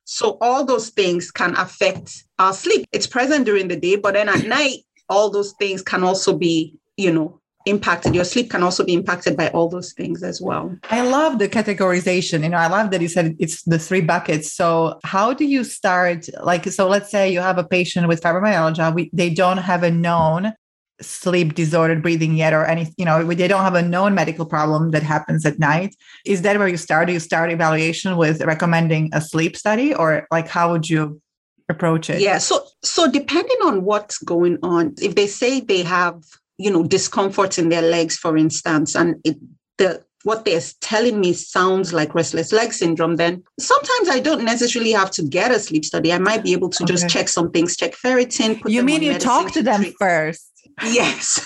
So, 0.05 0.39
all 0.41 0.65
those 0.65 0.91
things 0.91 1.31
can 1.31 1.57
affect 1.57 2.25
our 2.39 2.53
sleep. 2.53 2.87
It's 2.93 3.07
present 3.07 3.45
during 3.45 3.69
the 3.69 3.77
day, 3.77 3.97
but 3.97 4.15
then 4.15 4.29
at 4.29 4.45
night, 4.47 4.81
all 5.09 5.31
those 5.31 5.53
things 5.59 5.83
can 5.83 6.05
also 6.05 6.37
be, 6.37 6.77
you 6.97 7.13
know, 7.13 7.41
impacted 7.67 8.15
your 8.15 8.25
sleep 8.25 8.49
can 8.49 8.63
also 8.63 8.85
be 8.85 8.95
impacted 8.95 9.37
by 9.37 9.49
all 9.49 9.69
those 9.69 9.93
things 9.93 10.23
as 10.23 10.41
well 10.41 10.75
i 10.85 11.03
love 11.03 11.41
the 11.41 11.49
categorization 11.49 12.45
you 12.45 12.49
know 12.49 12.57
i 12.57 12.69
love 12.69 12.91
that 12.93 13.01
you 13.01 13.09
said 13.09 13.35
it's 13.41 13.63
the 13.65 13.79
three 13.79 14.01
buckets 14.01 14.53
so 14.53 14.99
how 15.03 15.35
do 15.35 15.45
you 15.45 15.65
start 15.65 16.29
like 16.43 16.65
so 16.67 16.89
let's 16.89 17.11
say 17.11 17.29
you 17.29 17.41
have 17.41 17.59
a 17.59 17.65
patient 17.65 18.07
with 18.07 18.21
fibromyalgia 18.23 18.95
we, 18.95 19.11
they 19.13 19.29
don't 19.29 19.59
have 19.59 19.83
a 19.83 19.91
known 19.91 20.53
sleep 21.01 21.55
disordered 21.55 22.03
breathing 22.03 22.35
yet 22.35 22.55
or 22.55 22.65
any 22.65 22.93
you 22.97 23.05
know 23.05 23.23
they 23.23 23.49
don't 23.49 23.63
have 23.63 23.75
a 23.75 23.83
known 23.83 24.15
medical 24.15 24.47
problem 24.47 24.93
that 24.93 25.03
happens 25.03 25.45
at 25.45 25.59
night 25.59 25.95
is 26.25 26.41
that 26.41 26.59
where 26.59 26.69
you 26.69 26.79
start 26.79 27.07
do 27.07 27.13
you 27.13 27.21
start 27.21 27.51
evaluation 27.51 28.17
with 28.17 28.41
recommending 28.43 29.11
a 29.13 29.21
sleep 29.21 29.57
study 29.57 29.95
or 29.95 30.27
like 30.31 30.49
how 30.49 30.73
would 30.73 30.89
you 30.89 31.21
approach 31.69 32.09
it 32.09 32.21
yeah 32.21 32.39
so 32.39 32.65
so 32.83 33.11
depending 33.11 33.59
on 33.63 33.85
what's 33.85 34.17
going 34.19 34.59
on 34.63 34.95
if 35.03 35.15
they 35.17 35.27
say 35.27 35.61
they 35.61 35.83
have 35.83 36.23
you 36.59 36.71
know, 36.71 36.83
discomfort 36.83 37.59
in 37.59 37.69
their 37.69 37.83
legs, 37.83 38.17
for 38.17 38.37
instance, 38.37 38.95
and 38.95 39.17
it, 39.25 39.37
the 39.79 40.03
what 40.23 40.45
they're 40.45 40.61
telling 40.81 41.21
me 41.21 41.33
sounds 41.33 41.93
like 41.93 42.13
restless 42.15 42.51
leg 42.51 42.73
syndrome, 42.73 43.15
then 43.15 43.45
sometimes 43.61 44.09
I 44.09 44.19
don't 44.19 44.45
necessarily 44.45 44.91
have 44.91 45.13
to 45.13 45.23
get 45.23 45.53
a 45.53 45.61
sleep 45.61 45.85
study. 45.85 46.13
I 46.13 46.19
might 46.19 46.43
be 46.43 46.53
able 46.53 46.69
to 46.71 46.83
okay. 46.83 46.93
just 46.93 47.09
check 47.09 47.29
some 47.29 47.53
things, 47.53 47.77
check 47.77 47.93
ferritin. 47.93 48.61
you 48.67 48.83
mean 48.83 49.03
you 49.03 49.19
talk 49.19 49.53
to 49.53 49.63
them 49.63 49.83
treat. 49.83 49.95
first? 50.01 50.51
Yes. 50.85 51.45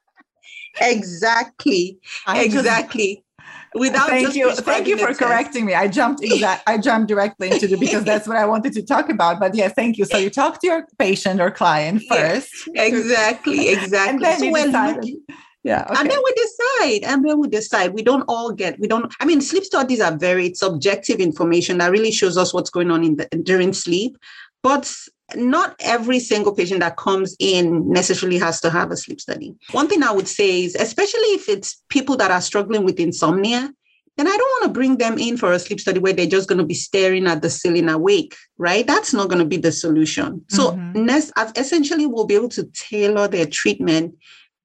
exactly. 0.80 1.98
I 2.26 2.42
exactly. 2.44 3.16
Just, 3.16 3.26
without 3.74 4.08
thank 4.08 4.34
you. 4.34 4.52
thank 4.52 4.86
you 4.86 4.98
for 4.98 5.14
correcting 5.14 5.64
me. 5.64 5.74
I 5.74 5.88
jumped 5.88 6.22
exact 6.22 6.62
i 6.66 6.78
jumped 6.78 7.08
directly 7.08 7.50
into 7.50 7.66
the 7.66 7.76
because 7.76 8.04
that's 8.04 8.28
what 8.28 8.36
i 8.36 8.44
wanted 8.44 8.72
to 8.74 8.82
talk 8.82 9.08
about. 9.08 9.40
But 9.40 9.54
yeah 9.54 9.68
thank 9.68 9.98
you. 9.98 10.04
So 10.04 10.18
you 10.18 10.30
talk 10.30 10.60
to 10.60 10.66
your 10.66 10.86
patient 10.98 11.40
or 11.40 11.50
client 11.50 12.02
first. 12.08 12.52
Exactly 12.74 13.68
exactly 13.68 14.10
and 14.10 14.20
then 14.22 14.38
so 14.38 14.44
you 14.44 14.64
decided, 14.64 15.10
yeah 15.64 15.86
okay. 15.88 16.00
and 16.00 16.10
then 16.10 16.18
we 16.24 16.32
decide 16.32 17.04
and 17.04 17.24
then 17.24 17.38
we 17.40 17.48
decide. 17.48 17.94
We 17.94 18.02
don't 18.02 18.24
all 18.28 18.52
get 18.52 18.78
we 18.78 18.88
don't 18.88 19.12
i 19.20 19.24
mean 19.24 19.40
sleep 19.40 19.64
studies 19.64 20.00
are 20.00 20.16
very 20.16 20.54
subjective 20.54 21.18
information 21.18 21.78
that 21.78 21.90
really 21.90 22.12
shows 22.12 22.36
us 22.36 22.52
what's 22.52 22.70
going 22.70 22.90
on 22.90 23.04
in 23.04 23.16
the 23.16 23.26
during 23.42 23.72
sleep. 23.72 24.16
But 24.62 24.92
not 25.36 25.76
every 25.80 26.18
single 26.18 26.54
patient 26.54 26.80
that 26.80 26.96
comes 26.96 27.36
in 27.38 27.90
necessarily 27.90 28.38
has 28.38 28.60
to 28.60 28.70
have 28.70 28.90
a 28.90 28.96
sleep 28.96 29.20
study. 29.20 29.54
One 29.70 29.88
thing 29.88 30.02
I 30.02 30.12
would 30.12 30.28
say 30.28 30.64
is, 30.64 30.74
especially 30.74 31.20
if 31.34 31.48
it's 31.48 31.82
people 31.88 32.16
that 32.16 32.30
are 32.30 32.40
struggling 32.40 32.84
with 32.84 33.00
insomnia, 33.00 33.72
then 34.16 34.26
I 34.26 34.36
don't 34.36 34.40
want 34.40 34.64
to 34.64 34.78
bring 34.78 34.98
them 34.98 35.18
in 35.18 35.38
for 35.38 35.52
a 35.52 35.58
sleep 35.58 35.80
study 35.80 35.98
where 35.98 36.12
they're 36.12 36.26
just 36.26 36.48
going 36.48 36.58
to 36.58 36.66
be 36.66 36.74
staring 36.74 37.26
at 37.26 37.40
the 37.40 37.48
ceiling 37.48 37.88
awake, 37.88 38.36
right? 38.58 38.86
That's 38.86 39.14
not 39.14 39.28
going 39.28 39.38
to 39.38 39.46
be 39.46 39.56
the 39.56 39.72
solution. 39.72 40.44
So, 40.48 40.72
mm-hmm. 40.72 41.58
essentially, 41.58 42.06
we'll 42.06 42.26
be 42.26 42.34
able 42.34 42.50
to 42.50 42.64
tailor 42.74 43.26
their 43.26 43.46
treatment 43.46 44.14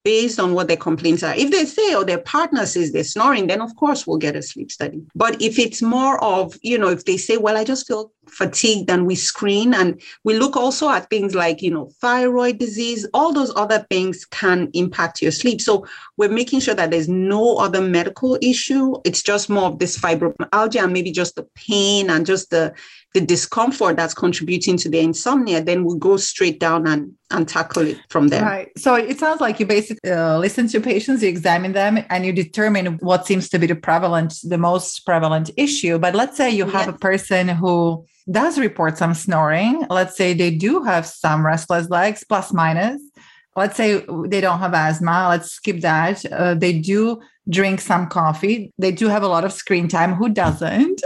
based 0.08 0.40
on 0.40 0.54
what 0.54 0.70
their 0.70 0.78
complaints 0.78 1.22
are. 1.22 1.36
If 1.36 1.52
they 1.52 1.66
say, 1.66 1.94
oh, 1.94 2.06
their 2.06 2.20
partner 2.20 2.66
says 2.66 2.94
they're 2.94 3.04
snoring, 3.04 3.48
then 3.48 3.60
of 3.60 3.76
course 3.76 4.08
we'll 4.08 4.18
get 4.18 4.38
a 4.38 4.42
sleep 4.42 4.72
study. 4.72 5.02
But 5.14 5.42
if 5.42 5.60
it's 5.60 5.82
more 5.82 6.18
of, 6.24 6.56
you 6.62 6.78
know, 6.78 6.88
if 6.88 7.04
they 7.04 7.18
say, 7.18 7.36
well, 7.36 7.58
I 7.58 7.66
just 7.66 7.86
feel 7.86 8.14
fatigued 8.30 8.90
and 8.90 9.06
we 9.06 9.16
screen 9.16 9.74
and 9.74 10.02
we 10.24 10.40
look 10.40 10.56
also 10.56 10.90
at 10.90 11.10
things 11.10 11.36
like, 11.36 11.62
you 11.62 11.72
know, 11.72 11.90
thyroid 12.00 12.58
disease, 12.58 13.06
all 13.14 13.34
those 13.34 13.54
other 13.58 13.86
things 13.90 14.24
can 14.24 14.70
impact 14.74 15.22
your 15.22 15.32
sleep. 15.32 15.60
So 15.60 15.86
we're 16.16 16.30
making 16.30 16.62
sure 16.62 16.76
that 16.76 16.90
there's 16.90 17.10
no 17.10 17.58
other 17.58 17.82
medical 17.82 18.38
issue. 18.42 18.96
It's 19.04 19.22
just 19.22 19.50
more 19.50 19.66
of 19.66 19.80
this 19.80 19.98
fibromyalgia 19.98 20.86
and 20.86 20.94
maybe 20.94 21.12
just 21.12 21.36
the 21.36 21.44
pain 21.54 22.10
and 22.10 22.26
just 22.26 22.50
the 22.50 22.74
the 23.14 23.22
discomfort 23.22 23.96
that's 23.96 24.14
contributing 24.14 24.78
to 24.78 24.90
the 24.90 25.00
insomnia, 25.00 25.64
then 25.64 25.84
we'll 25.84 25.96
go 25.96 26.18
straight 26.18 26.60
down 26.60 26.88
and, 26.88 27.14
and 27.32 27.48
tackle 27.48 27.88
it 27.88 27.98
from 28.10 28.28
there. 28.28 28.44
Right. 28.44 28.70
So 28.78 28.96
it 28.96 29.18
sounds 29.18 29.42
like 29.42 29.60
you 29.60 29.66
basically 29.66 30.12
uh, 30.12 30.38
listen 30.38 30.68
to 30.68 30.80
patients, 30.80 31.24
you 31.24 31.30
examine 31.30 31.74
them, 31.74 32.00
and 32.10 32.26
you 32.26 32.34
determine 32.34 32.98
what 32.98 33.26
seems 33.26 33.50
to 33.50 33.60
be 33.60 33.68
the 33.68 33.76
prevalent, 33.76 34.36
the 34.44 34.58
most 34.58 35.06
prevalent 35.06 35.50
issue. 35.58 35.98
But 35.98 36.16
let's 36.16 36.38
say 36.38 36.50
you 36.50 36.66
have 36.66 36.88
a 36.88 36.94
person 36.94 37.48
who 37.48 38.06
does 38.30 38.60
report 38.60 38.98
some 38.98 39.14
snoring. 39.14 39.86
Let's 39.90 40.16
say 40.18 40.34
they 40.34 40.52
do 40.52 40.84
have 40.84 41.06
some 41.06 41.46
restless 41.46 41.90
legs, 41.90 42.24
plus 42.24 42.54
minus. 42.54 43.02
Let's 43.56 43.76
say 43.76 44.06
they 44.28 44.42
don't 44.42 44.60
have 44.60 44.76
asthma. 44.76 45.28
Let's 45.30 45.52
skip 45.52 45.82
that. 45.82 46.24
Uh, 46.32 46.54
they 46.54 46.78
do 46.78 47.22
drink 47.50 47.82
some 47.82 48.08
coffee. 48.08 48.72
They 48.78 48.92
do 48.92 49.08
have 49.08 49.24
a 49.24 49.28
lot 49.28 49.46
of 49.46 49.54
screen 49.54 49.88
time. 49.88 50.14
Who 50.14 50.30
doesn't? 50.30 51.02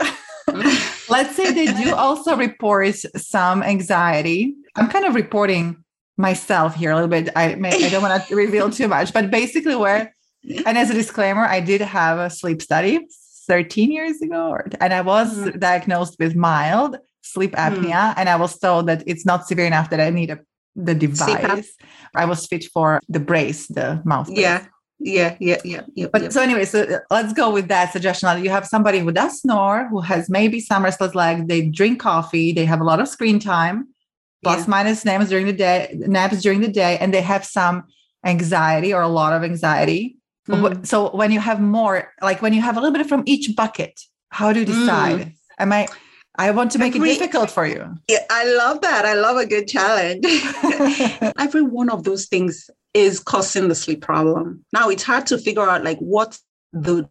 Let's 1.11 1.35
say 1.35 1.51
they 1.51 1.71
do 1.83 1.93
also 1.93 2.37
report 2.37 2.95
some 3.17 3.63
anxiety. 3.63 4.55
I'm 4.75 4.89
kind 4.89 5.05
of 5.05 5.13
reporting 5.13 5.83
myself 6.17 6.75
here 6.75 6.91
a 6.91 6.95
little 6.95 7.09
bit. 7.09 7.29
I, 7.35 7.55
may, 7.55 7.85
I 7.85 7.89
don't 7.89 8.01
want 8.01 8.25
to 8.25 8.35
reveal 8.45 8.69
too 8.69 8.87
much, 8.87 9.13
but 9.13 9.29
basically, 9.29 9.75
where, 9.75 10.13
and 10.65 10.77
as 10.77 10.89
a 10.89 10.93
disclaimer, 10.93 11.45
I 11.45 11.59
did 11.59 11.81
have 11.81 12.17
a 12.17 12.29
sleep 12.29 12.61
study 12.61 13.05
13 13.47 13.91
years 13.91 14.21
ago, 14.21 14.57
and 14.79 14.93
I 14.93 15.01
was 15.01 15.35
mm-hmm. 15.37 15.59
diagnosed 15.59 16.15
with 16.17 16.35
mild 16.35 16.97
sleep 17.21 17.53
apnea, 17.53 17.91
mm-hmm. 17.91 18.19
and 18.19 18.29
I 18.29 18.37
was 18.37 18.57
told 18.57 18.87
that 18.87 19.03
it's 19.05 19.25
not 19.25 19.47
severe 19.47 19.65
enough 19.65 19.89
that 19.89 19.99
I 19.99 20.09
need 20.09 20.31
a 20.31 20.39
the 20.73 20.95
device. 20.95 21.73
I 22.15 22.23
was 22.23 22.47
fit 22.47 22.63
for 22.73 23.01
the 23.09 23.19
brace, 23.19 23.67
the 23.67 24.01
mouth. 24.05 24.27
Brace. 24.27 24.39
Yeah 24.39 24.65
yeah 25.03 25.35
yeah 25.39 25.57
yeah 25.63 25.81
yeah 25.95 26.07
but 26.11 26.21
yeah. 26.21 26.29
so 26.29 26.41
anyway 26.41 26.63
so 26.63 26.83
uh, 26.83 26.99
let's 27.09 27.33
go 27.33 27.51
with 27.51 27.67
that 27.67 27.91
suggestion 27.91 28.43
you 28.43 28.49
have 28.49 28.67
somebody 28.67 28.99
who 28.99 29.11
does 29.11 29.41
snore 29.41 29.87
who 29.89 29.99
has 29.99 30.29
maybe 30.29 30.59
some 30.59 30.83
restless 30.83 31.15
leg 31.15 31.47
they 31.47 31.61
drink 31.61 31.99
coffee 31.99 32.51
they 32.51 32.65
have 32.65 32.81
a 32.81 32.83
lot 32.83 32.99
of 32.99 33.07
screen 33.07 33.39
time 33.39 33.87
plus 34.43 34.59
yeah. 34.59 34.65
minus 34.67 35.03
naps 35.03 35.29
during 35.29 35.45
the 35.45 35.53
day 35.53 35.89
naps 35.93 36.41
during 36.41 36.61
the 36.61 36.67
day 36.67 36.97
and 36.99 37.13
they 37.13 37.21
have 37.21 37.43
some 37.43 37.83
anxiety 38.25 38.93
or 38.93 39.01
a 39.01 39.07
lot 39.07 39.33
of 39.33 39.43
anxiety 39.43 40.17
mm. 40.47 40.85
so 40.85 41.09
when 41.15 41.31
you 41.31 41.39
have 41.39 41.59
more 41.59 42.11
like 42.21 42.41
when 42.41 42.53
you 42.53 42.61
have 42.61 42.77
a 42.77 42.79
little 42.79 42.95
bit 42.95 43.07
from 43.07 43.23
each 43.25 43.55
bucket 43.55 43.99
how 44.29 44.53
do 44.53 44.59
you 44.59 44.65
decide 44.65 45.19
mm. 45.19 45.33
am 45.59 45.73
i 45.73 45.87
I 46.35 46.49
want 46.51 46.71
to 46.71 46.79
make 46.79 46.95
Every, 46.95 47.11
it 47.11 47.19
difficult 47.19 47.51
for 47.51 47.67
you. 47.67 47.85
Yeah, 48.07 48.19
I 48.29 48.45
love 48.55 48.79
that. 48.81 49.03
I 49.05 49.15
love 49.15 49.35
a 49.35 49.45
good 49.45 49.67
challenge. 49.67 50.23
Every 51.37 51.61
one 51.61 51.89
of 51.89 52.05
those 52.05 52.27
things 52.27 52.69
is 52.93 53.19
causing 53.19 53.67
the 53.67 53.75
sleep 53.75 54.01
problem. 54.01 54.65
Now 54.73 54.89
it's 54.89 55.03
hard 55.03 55.25
to 55.27 55.37
figure 55.37 55.67
out 55.67 55.83
like 55.83 55.99
what's 55.99 56.41
the 56.73 57.09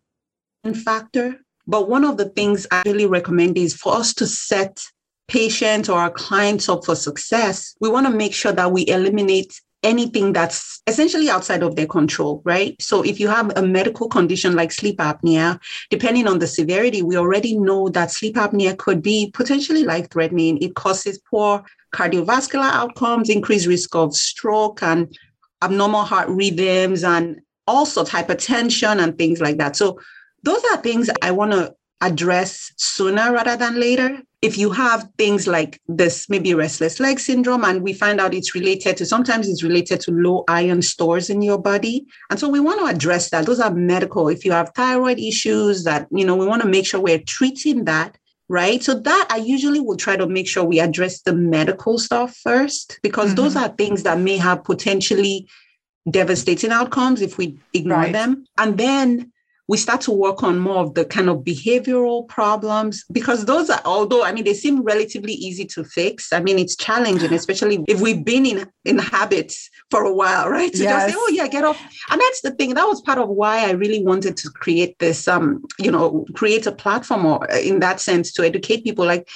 factor, 0.85 1.39
but 1.67 1.89
one 1.89 2.05
of 2.05 2.17
the 2.17 2.29
things 2.29 2.67
I 2.71 2.83
really 2.85 3.07
recommend 3.07 3.57
is 3.57 3.75
for 3.75 3.95
us 3.95 4.13
to 4.15 4.27
set 4.27 4.83
patients 5.29 5.89
or 5.89 5.99
our 5.99 6.11
clients 6.11 6.69
up 6.69 6.85
for 6.85 6.97
success. 6.97 7.75
We 7.81 7.89
want 7.89 8.07
to 8.07 8.13
make 8.13 8.35
sure 8.35 8.53
that 8.53 8.73
we 8.73 8.87
eliminate 8.89 9.61
anything 9.83 10.33
that's 10.33 10.83
essentially 10.87 11.31
outside 11.31 11.63
of 11.63 11.77
their 11.77 11.87
control, 11.87 12.43
right? 12.45 12.81
So 12.83 13.03
if 13.03 13.19
you 13.19 13.29
have 13.29 13.57
a 13.57 13.63
medical 13.63 14.09
condition 14.09 14.55
like 14.55 14.73
sleep 14.73 14.99
apnea, 14.99 15.59
depending 15.89 16.27
on 16.27 16.39
the 16.39 16.47
severity, 16.47 17.03
we 17.03 17.17
already 17.17 17.57
know 17.57 17.89
that 17.91 18.11
sleep 18.11 18.37
apnea 18.37 18.77
could 18.77 19.03
be 19.03 19.31
potentially 19.33 19.85
life 19.85 20.11
threatening. 20.11 20.59
It 20.59 20.75
causes 20.75 21.19
poor 21.19 21.65
cardiovascular 21.95 22.71
outcomes, 22.71 23.31
increased 23.31 23.67
risk 23.67 23.95
of 23.95 24.15
stroke 24.15 24.83
and 24.83 25.17
abnormal 25.63 26.05
heart 26.05 26.29
rhythms 26.29 27.05
and 27.05 27.41
also 27.67 28.05
hypertension 28.05 29.03
and 29.03 29.17
things 29.17 29.41
like 29.41 29.59
that. 29.59 29.77
So 29.77 30.01
those 30.43 30.63
are 30.73 30.79
things 30.79 31.11
I 31.23 31.31
want 31.31 31.53
to 31.53 31.75
address 32.01 32.73
sooner 32.77 33.33
rather 33.33 33.57
than 33.57 33.79
later. 33.79 34.23
If 34.43 34.57
you 34.57 34.71
have 34.71 35.07
things 35.19 35.47
like 35.47 35.79
this, 35.87 36.31
maybe 36.31 36.55
restless 36.55 36.99
leg 36.99 37.21
syndrome, 37.21 37.63
and 37.63 37.83
we 37.83 37.93
find 37.93 38.19
out 38.19 38.33
it's 38.33 38.55
related 38.55 38.97
to 38.97 39.05
sometimes 39.05 39.47
it's 39.47 39.63
related 39.63 40.01
to 40.01 40.13
low 40.13 40.45
iron 40.49 40.81
stores 40.81 41.29
in 41.29 41.43
your 41.43 41.59
body. 41.59 42.07
And 42.31 42.41
so 42.41 42.49
we 42.49 42.59
want 42.59 42.81
to 42.81 42.87
address 42.87 43.29
that. 43.31 43.45
Those 43.45 43.61
are 43.61 43.73
medical. 43.75 44.29
If 44.29 44.47
you 44.47 44.53
have 44.53 44.73
thyroid 44.75 45.19
issues, 45.19 45.85
that, 45.85 46.09
you 46.11 46.25
know, 46.25 46.37
we 46.37 46.47
want 46.47 46.63
to 46.63 46.69
make 46.69 46.87
sure 46.87 47.01
we're 47.01 47.23
treating 47.27 47.85
that 47.85 48.17
right? 48.51 48.83
So 48.83 48.95
that 48.95 49.29
I 49.31 49.37
usually 49.37 49.79
will 49.79 49.97
try 49.97 50.17
to 50.17 50.27
make 50.27 50.49
sure 50.49 50.65
we 50.65 50.81
address 50.81 51.23
the 51.23 51.33
medical 51.33 51.99
stuff 51.99 52.37
first 52.37 52.99
because 53.01 53.29
mm-hmm. 53.29 53.37
those 53.37 53.55
are 53.55 53.69
things 53.69 54.03
that 54.03 54.19
may 54.19 54.37
have 54.39 54.65
potentially 54.65 55.49
devastating 56.11 56.73
outcomes 56.73 57.23
if 57.23 57.39
we 57.39 57.57
ignore 57.73 57.99
right. 57.99 58.13
them. 58.13 58.45
And 58.59 58.77
then 58.77 59.33
we 59.71 59.77
start 59.77 60.01
to 60.01 60.11
work 60.11 60.43
on 60.43 60.59
more 60.59 60.83
of 60.83 60.95
the 60.95 61.05
kind 61.05 61.29
of 61.29 61.37
behavioral 61.39 62.27
problems 62.27 63.05
because 63.13 63.45
those 63.45 63.71
are 63.71 63.81
although 63.85 64.25
i 64.25 64.33
mean 64.33 64.43
they 64.43 64.53
seem 64.53 64.83
relatively 64.83 65.33
easy 65.33 65.65
to 65.65 65.85
fix. 65.85 66.33
I 66.33 66.41
mean 66.41 66.59
it's 66.59 66.75
challenging 66.75 67.33
especially 67.41 67.85
if 67.87 68.01
we've 68.01 68.25
been 68.25 68.45
in 68.47 68.69
in 68.85 68.99
habits 68.99 69.71
for 69.93 70.03
a 70.05 70.13
while 70.13 70.49
right? 70.49 70.73
To 70.73 70.83
yes. 70.83 70.93
just 70.93 71.15
say 71.15 71.15
oh 71.17 71.31
yeah 71.33 71.47
get 71.47 71.63
off. 71.63 71.81
And 72.11 72.21
that's 72.21 72.41
the 72.41 72.51
thing. 72.51 72.75
That 72.75 72.89
was 72.93 73.01
part 73.01 73.19
of 73.19 73.29
why 73.29 73.69
i 73.69 73.71
really 73.71 74.03
wanted 74.03 74.37
to 74.39 74.51
create 74.51 74.99
this 74.99 75.29
um 75.29 75.65
you 75.79 75.93
know 75.93 76.27
create 76.35 76.67
a 76.67 76.73
platform 76.73 77.25
or 77.25 77.47
in 77.71 77.79
that 77.79 78.01
sense 78.01 78.33
to 78.33 78.43
educate 78.43 78.83
people 78.83 79.07
like 79.07 79.29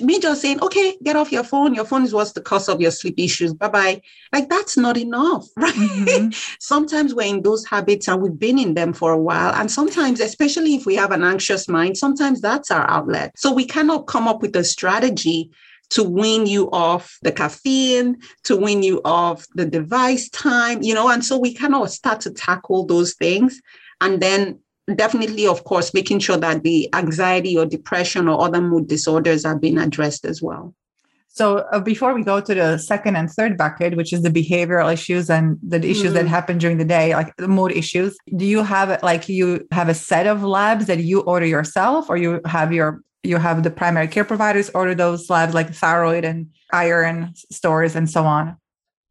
me 0.00 0.20
just 0.20 0.42
saying, 0.42 0.62
okay, 0.62 0.96
get 1.02 1.16
off 1.16 1.32
your 1.32 1.44
phone. 1.44 1.74
Your 1.74 1.84
phone 1.84 2.04
is 2.04 2.14
what's 2.14 2.32
the 2.32 2.40
cause 2.40 2.68
of 2.68 2.80
your 2.80 2.90
sleep 2.90 3.14
issues. 3.18 3.52
Bye 3.52 3.68
bye. 3.68 4.02
Like 4.32 4.48
that's 4.48 4.76
not 4.76 4.96
enough, 4.96 5.46
right? 5.56 5.74
Mm-hmm. 5.74 6.30
sometimes 6.60 7.14
we're 7.14 7.26
in 7.26 7.42
those 7.42 7.64
habits 7.66 8.08
and 8.08 8.22
we've 8.22 8.38
been 8.38 8.58
in 8.58 8.74
them 8.74 8.92
for 8.92 9.12
a 9.12 9.18
while. 9.18 9.52
And 9.54 9.70
sometimes, 9.70 10.20
especially 10.20 10.74
if 10.74 10.86
we 10.86 10.94
have 10.96 11.10
an 11.10 11.24
anxious 11.24 11.68
mind, 11.68 11.96
sometimes 11.96 12.40
that's 12.40 12.70
our 12.70 12.88
outlet. 12.88 13.32
So 13.36 13.52
we 13.52 13.64
cannot 13.64 14.06
come 14.06 14.28
up 14.28 14.42
with 14.42 14.54
a 14.56 14.64
strategy 14.64 15.50
to 15.90 16.02
wean 16.02 16.46
you 16.46 16.70
off 16.70 17.18
the 17.22 17.32
caffeine, 17.32 18.16
to 18.44 18.56
wean 18.56 18.82
you 18.82 19.02
off 19.04 19.46
the 19.54 19.66
device 19.66 20.30
time, 20.30 20.82
you 20.82 20.94
know, 20.94 21.10
and 21.10 21.22
so 21.22 21.36
we 21.36 21.52
cannot 21.52 21.90
start 21.90 22.20
to 22.22 22.30
tackle 22.30 22.86
those 22.86 23.12
things. 23.14 23.60
And 24.00 24.20
then 24.20 24.60
definitely, 24.96 25.46
of 25.46 25.64
course, 25.64 25.94
making 25.94 26.20
sure 26.20 26.36
that 26.36 26.62
the 26.62 26.92
anxiety 26.94 27.56
or 27.56 27.66
depression 27.66 28.28
or 28.28 28.42
other 28.42 28.60
mood 28.60 28.88
disorders 28.88 29.44
are 29.44 29.58
being 29.58 29.78
addressed 29.78 30.24
as 30.24 30.42
well. 30.42 30.74
So 31.34 31.58
uh, 31.72 31.80
before 31.80 32.12
we 32.12 32.24
go 32.24 32.40
to 32.40 32.54
the 32.54 32.76
second 32.76 33.16
and 33.16 33.30
third 33.30 33.56
bucket, 33.56 33.96
which 33.96 34.12
is 34.12 34.20
the 34.20 34.28
behavioral 34.28 34.92
issues 34.92 35.30
and 35.30 35.58
the 35.66 35.78
issues 35.78 36.10
mm. 36.10 36.14
that 36.14 36.26
happen 36.26 36.58
during 36.58 36.76
the 36.76 36.84
day, 36.84 37.14
like 37.14 37.34
the 37.36 37.48
mood 37.48 37.72
issues, 37.72 38.16
do 38.36 38.44
you 38.44 38.62
have 38.62 39.02
like 39.02 39.30
you 39.30 39.66
have 39.70 39.88
a 39.88 39.94
set 39.94 40.26
of 40.26 40.42
labs 40.42 40.86
that 40.86 40.98
you 40.98 41.20
order 41.22 41.46
yourself, 41.46 42.10
or 42.10 42.18
you 42.18 42.40
have 42.44 42.70
your 42.70 43.00
you 43.22 43.38
have 43.38 43.62
the 43.62 43.70
primary 43.70 44.08
care 44.08 44.24
providers 44.24 44.68
order 44.74 44.94
those 44.94 45.30
labs 45.30 45.54
like 45.54 45.72
thyroid 45.72 46.24
and 46.24 46.48
iron 46.70 47.32
stores 47.50 47.96
and 47.96 48.10
so 48.10 48.24
on? 48.24 48.56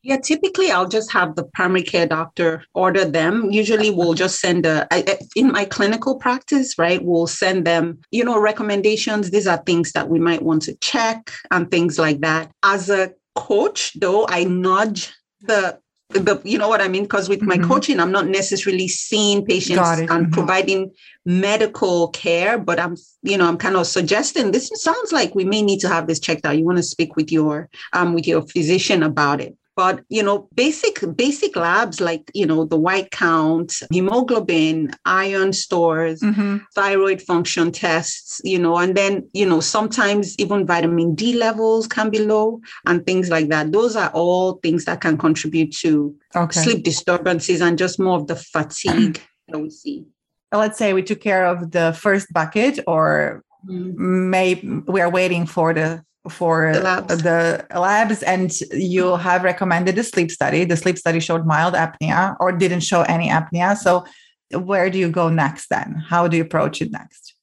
Yeah, 0.04 0.18
typically 0.18 0.72
I'll 0.72 0.88
just 0.88 1.12
have 1.12 1.36
the 1.36 1.44
primary 1.44 1.84
care 1.84 2.08
doctor 2.08 2.64
order 2.74 3.06
them. 3.06 3.52
Usually 3.52 3.92
we'll 3.92 4.16
just 4.16 4.40
send 4.40 4.66
a, 4.66 4.88
in 5.36 5.52
my 5.52 5.66
clinical 5.66 6.16
practice, 6.16 6.78
right? 6.80 7.04
We'll 7.04 7.28
send 7.28 7.66
them, 7.66 8.00
you 8.10 8.26
know, 8.26 8.40
recommendations. 8.40 9.30
These 9.30 9.46
are 9.46 9.58
things 9.58 9.92
that 9.92 10.10
we 10.10 10.20
might 10.20 10.42
want 10.42 10.64
to 10.64 10.76
check 10.78 11.32
and 11.52 11.70
things 11.70 12.00
like 12.00 12.22
that. 12.22 12.52
As 12.64 12.90
a 12.90 13.14
coach, 13.36 13.94
though, 14.00 14.26
I 14.28 14.44
nudge 14.46 15.14
the 15.42 15.80
the 16.10 16.42
you 16.44 16.58
know 16.58 16.68
what 16.68 16.82
I 16.82 16.88
mean? 16.88 17.04
Because 17.04 17.30
with 17.30 17.42
my 17.42 17.58
mm-hmm. 17.58 17.72
coaching, 17.72 18.00
I'm 18.00 18.12
not 18.12 18.28
necessarily 18.28 18.88
seeing 18.88 19.46
patients 19.46 20.00
and 20.00 20.10
mm-hmm. 20.10 20.32
providing 20.32 20.92
medical 21.26 22.10
care, 22.10 22.58
but 22.58 22.80
I'm, 22.80 22.98
you 23.22 23.38
know, 23.38 23.48
I'm 23.48 23.58
kind 23.58 23.78
of 23.78 23.88
suggesting 23.88 24.52
this 24.52 24.70
sounds 24.74 25.14
like 25.14 25.36
we 25.36 25.46
may 25.46 25.62
need 25.62 25.80
to 25.82 25.88
have 25.88 26.08
this 26.08 26.20
checked 26.20 26.46
out. 26.46 26.58
You 26.58 26.66
want 26.66 26.80
to 26.80 26.84
speak 26.84 27.16
with 27.16 27.32
your 27.32 27.70
um 27.94 28.14
with 28.14 28.28
your 28.28 28.42
physician 28.42 29.04
about 29.04 29.40
it 29.40 29.56
but 29.76 30.04
you 30.10 30.22
know 30.22 30.50
basic 30.54 31.04
basic 31.16 31.56
labs 31.56 32.02
like 32.02 32.30
you 32.34 32.46
know 32.46 32.66
the 32.66 32.78
white 32.78 33.12
count 33.12 33.82
hemoglobin 33.92 34.92
iron 35.06 35.54
stores 35.54 36.22
mm-hmm. 36.22 36.58
thyroid 36.76 37.22
function 37.22 37.72
tests 37.72 38.42
you 38.44 38.60
know 38.60 38.78
and 38.78 38.96
then 38.96 39.28
you 39.34 39.46
know 39.46 39.60
sometimes 39.60 40.38
even 40.38 40.66
vitamin 40.66 41.16
d 41.16 41.34
levels 41.34 41.88
can 41.88 42.10
be 42.10 42.20
low 42.20 42.60
and 42.86 43.06
things 43.06 43.30
like 43.30 43.48
that 43.50 43.72
those 43.72 43.96
are 43.96 44.10
all 44.14 44.54
things 44.64 44.86
that 44.86 45.02
can 45.02 45.18
contribute 45.18 45.72
to 45.72 46.16
okay. 46.36 46.60
sleep 46.60 46.84
disturbances 46.84 47.62
and 47.62 47.78
just 47.78 48.00
more 48.00 48.18
of 48.18 48.28
the 48.28 48.36
fatigue 48.36 49.22
that 49.48 49.60
we 49.60 49.70
see 49.70 50.06
let's 50.52 50.78
say 50.78 50.94
we 50.94 51.04
took 51.04 51.22
care 51.22 51.46
of 51.46 51.72
the 51.72 51.94
first 51.94 52.32
bucket 52.34 52.80
or 52.88 53.44
mm-hmm. 53.66 54.30
may 54.30 54.56
we 54.88 55.00
are 55.00 55.10
waiting 55.10 55.46
for 55.46 55.74
the 55.74 56.04
for 56.30 56.72
the 56.74 56.82
labs. 56.82 57.24
the 57.24 57.66
labs. 57.74 58.24
and 58.24 58.52
you 58.72 59.16
have 59.16 59.44
recommended 59.44 59.96
the 59.96 60.04
sleep 60.04 60.30
study 60.30 60.66
the 60.66 60.78
sleep 60.78 60.98
study 60.98 61.20
showed 61.20 61.46
mild 61.46 61.74
apnea 61.74 62.36
or 62.40 62.52
didn't 62.52 62.82
show 62.82 63.02
any 63.04 63.30
apnea 63.30 63.76
so 63.76 64.06
where 64.54 64.90
do 64.90 65.00
you 65.00 65.10
go 65.10 65.30
next 65.30 65.68
then 65.70 66.04
how 66.10 66.28
do 66.28 66.38
you 66.38 66.44
approach 66.44 66.82
it 66.82 66.92
next 66.92 67.34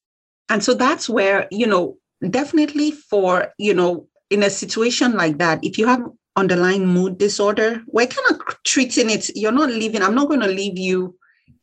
and 0.48 0.62
so 0.62 0.74
that's 0.74 1.08
where 1.08 1.48
you 1.50 1.66
know 1.66 1.96
definitely 2.30 2.90
for 2.92 3.52
you 3.58 3.74
know 3.74 4.06
in 4.30 4.42
a 4.42 4.50
situation 4.50 5.12
like 5.12 5.38
that 5.38 5.58
if 5.62 5.76
you 5.78 5.86
have 5.86 6.02
underlying 6.36 6.86
mood 6.86 7.18
disorder 7.18 7.82
we're 7.88 8.06
kind 8.06 8.30
of 8.30 8.40
treating 8.64 9.10
it 9.10 9.28
you're 9.34 9.50
not 9.50 9.70
leaving 9.70 10.02
i'm 10.02 10.14
not 10.14 10.28
going 10.28 10.40
to 10.40 10.46
leave 10.46 10.78
you 10.78 11.16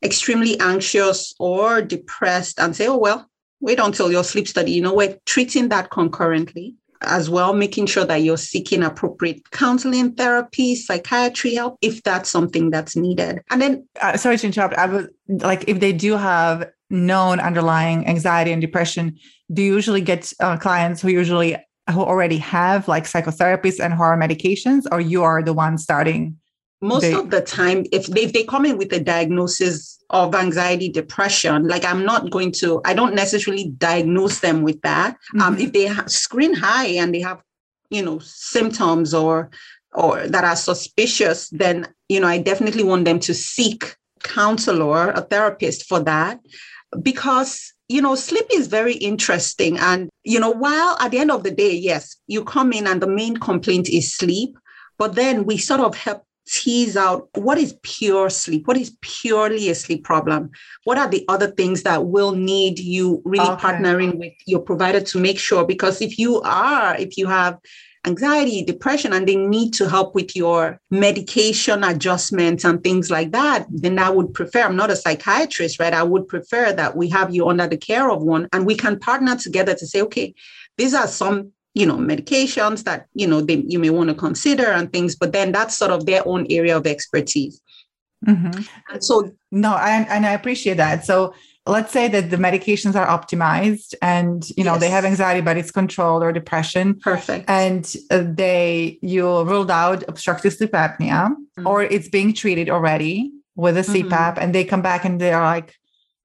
extremely 0.04 0.58
anxious 0.60 1.34
or 1.38 1.80
depressed 1.80 2.60
and 2.60 2.76
say 2.76 2.86
oh 2.86 2.98
well 2.98 3.26
wait 3.60 3.78
until 3.80 4.12
your 4.12 4.24
sleep 4.24 4.46
study 4.46 4.72
you 4.72 4.82
know 4.82 4.92
we're 4.92 5.18
treating 5.24 5.70
that 5.70 5.90
concurrently 5.90 6.74
as 7.02 7.28
well, 7.30 7.52
making 7.52 7.86
sure 7.86 8.04
that 8.04 8.22
you're 8.22 8.36
seeking 8.36 8.82
appropriate 8.82 9.50
counseling, 9.50 10.12
therapy, 10.14 10.74
psychiatry 10.74 11.54
help 11.54 11.76
if 11.82 12.02
that's 12.02 12.30
something 12.30 12.70
that's 12.70 12.96
needed. 12.96 13.40
And 13.50 13.60
then, 13.60 13.88
uh, 14.00 14.16
sorry 14.16 14.38
to 14.38 14.46
interrupt. 14.46 14.74
I 14.74 14.86
would 14.86 15.10
like 15.28 15.64
if 15.68 15.80
they 15.80 15.92
do 15.92 16.16
have 16.16 16.70
known 16.90 17.40
underlying 17.40 18.06
anxiety 18.06 18.52
and 18.52 18.60
depression, 18.60 19.16
do 19.52 19.62
you 19.62 19.74
usually 19.74 20.00
get 20.00 20.32
uh, 20.40 20.56
clients 20.56 21.02
who 21.02 21.08
usually 21.08 21.56
who 21.92 22.00
already 22.00 22.38
have 22.38 22.88
like 22.88 23.04
psychotherapists 23.04 23.78
and 23.78 23.94
horror 23.94 24.16
medications, 24.16 24.82
or 24.90 25.00
you 25.00 25.22
are 25.22 25.42
the 25.42 25.52
one 25.52 25.78
starting? 25.78 26.36
Most 26.80 27.02
the- 27.02 27.18
of 27.18 27.30
the 27.30 27.40
time, 27.40 27.84
if 27.92 28.06
they, 28.06 28.22
if 28.22 28.32
they 28.32 28.44
come 28.44 28.66
in 28.66 28.76
with 28.78 28.92
a 28.92 29.00
diagnosis 29.00 29.96
of 30.10 30.34
anxiety 30.34 30.88
depression 30.88 31.66
like 31.66 31.84
i'm 31.84 32.04
not 32.04 32.30
going 32.30 32.52
to 32.52 32.80
i 32.84 32.94
don't 32.94 33.14
necessarily 33.14 33.70
diagnose 33.70 34.38
them 34.38 34.62
with 34.62 34.80
that 34.82 35.16
um, 35.34 35.40
mm-hmm. 35.40 35.42
um, 35.42 35.58
if 35.58 35.72
they 35.72 35.88
screen 36.06 36.54
high 36.54 36.86
and 36.86 37.12
they 37.12 37.20
have 37.20 37.42
you 37.90 38.02
know 38.02 38.18
symptoms 38.20 39.12
or 39.12 39.50
or 39.94 40.26
that 40.28 40.44
are 40.44 40.56
suspicious 40.56 41.48
then 41.50 41.86
you 42.08 42.20
know 42.20 42.28
i 42.28 42.38
definitely 42.38 42.84
want 42.84 43.04
them 43.04 43.18
to 43.18 43.34
seek 43.34 43.96
counselor 44.22 45.10
a 45.10 45.22
therapist 45.22 45.86
for 45.86 46.00
that 46.00 46.38
because 47.02 47.72
you 47.88 48.00
know 48.00 48.14
sleep 48.14 48.46
is 48.52 48.68
very 48.68 48.94
interesting 48.94 49.78
and 49.78 50.08
you 50.24 50.38
know 50.38 50.50
while 50.50 50.96
at 51.00 51.10
the 51.10 51.18
end 51.18 51.30
of 51.30 51.42
the 51.42 51.50
day 51.50 51.72
yes 51.72 52.16
you 52.26 52.44
come 52.44 52.72
in 52.72 52.86
and 52.86 53.00
the 53.00 53.08
main 53.08 53.36
complaint 53.36 53.88
is 53.88 54.14
sleep 54.14 54.56
but 54.98 55.14
then 55.14 55.44
we 55.44 55.56
sort 55.58 55.80
of 55.80 55.94
help 55.94 56.25
tease 56.46 56.96
out 56.96 57.28
what 57.34 57.58
is 57.58 57.76
pure 57.82 58.30
sleep 58.30 58.66
what 58.66 58.76
is 58.76 58.96
purely 59.00 59.68
a 59.68 59.74
sleep 59.74 60.04
problem? 60.04 60.50
What 60.84 60.98
are 60.98 61.08
the 61.08 61.24
other 61.28 61.48
things 61.48 61.82
that 61.82 62.06
will 62.06 62.32
need 62.32 62.78
you 62.78 63.22
really 63.24 63.48
okay. 63.48 63.62
partnering 63.62 64.18
with 64.18 64.32
your 64.46 64.60
provider 64.60 65.00
to 65.00 65.18
make 65.18 65.38
sure? 65.38 65.64
Because 65.66 66.00
if 66.00 66.18
you 66.18 66.40
are 66.42 66.96
if 66.96 67.16
you 67.16 67.26
have 67.26 67.58
anxiety 68.06 68.62
depression 68.62 69.12
and 69.12 69.26
they 69.26 69.34
need 69.34 69.72
to 69.74 69.88
help 69.88 70.14
with 70.14 70.36
your 70.36 70.80
medication 70.90 71.82
adjustments 71.82 72.64
and 72.64 72.84
things 72.84 73.10
like 73.10 73.32
that 73.32 73.66
then 73.68 73.98
i 73.98 74.08
would 74.08 74.32
prefer 74.32 74.62
i'm 74.62 74.76
not 74.76 74.92
a 74.92 74.94
psychiatrist 74.94 75.80
right? 75.80 75.92
I 75.92 76.04
would 76.04 76.28
prefer 76.28 76.72
that 76.72 76.96
we 76.96 77.08
have 77.08 77.34
you 77.34 77.48
under 77.48 77.66
the 77.66 77.76
care 77.76 78.08
of 78.08 78.22
one 78.22 78.48
and 78.52 78.64
we 78.64 78.76
can 78.76 79.00
partner 79.00 79.34
together 79.34 79.74
to 79.74 79.86
say 79.88 80.02
okay 80.02 80.34
these 80.78 80.94
are 80.94 81.08
some 81.08 81.50
you 81.76 81.84
know 81.84 81.98
medications 81.98 82.84
that 82.84 83.06
you 83.12 83.26
know 83.26 83.42
they, 83.42 83.62
you 83.68 83.78
may 83.78 83.90
want 83.90 84.08
to 84.08 84.14
consider 84.14 84.64
and 84.64 84.90
things 84.92 85.14
but 85.14 85.32
then 85.32 85.52
that's 85.52 85.76
sort 85.76 85.90
of 85.90 86.06
their 86.06 86.26
own 86.26 86.46
area 86.48 86.74
of 86.74 86.86
expertise 86.86 87.60
mm-hmm. 88.26 88.62
and 88.90 89.04
so 89.04 89.30
no 89.52 89.74
I, 89.74 90.06
and 90.08 90.24
i 90.24 90.32
appreciate 90.32 90.78
that 90.78 91.04
so 91.04 91.34
let's 91.66 91.92
say 91.92 92.08
that 92.08 92.30
the 92.30 92.38
medications 92.38 92.94
are 92.94 93.06
optimized 93.06 93.94
and 94.00 94.48
you 94.56 94.64
know 94.64 94.72
yes. 94.72 94.80
they 94.80 94.90
have 94.90 95.04
anxiety 95.04 95.42
but 95.42 95.58
it's 95.58 95.70
controlled 95.70 96.22
or 96.22 96.32
depression 96.32 96.98
perfect 96.98 97.44
and 97.48 97.94
uh, 98.10 98.24
they 98.24 98.98
you 99.02 99.42
ruled 99.42 99.70
out 99.70 100.02
obstructive 100.08 100.54
sleep 100.54 100.72
apnea 100.72 101.28
mm-hmm. 101.28 101.66
or 101.66 101.82
it's 101.82 102.08
being 102.08 102.32
treated 102.32 102.70
already 102.70 103.30
with 103.54 103.76
a 103.76 103.82
cpap 103.82 104.08
mm-hmm. 104.08 104.40
and 104.40 104.54
they 104.54 104.64
come 104.64 104.80
back 104.80 105.04
and 105.04 105.20
they're 105.20 105.42
like 105.42 105.74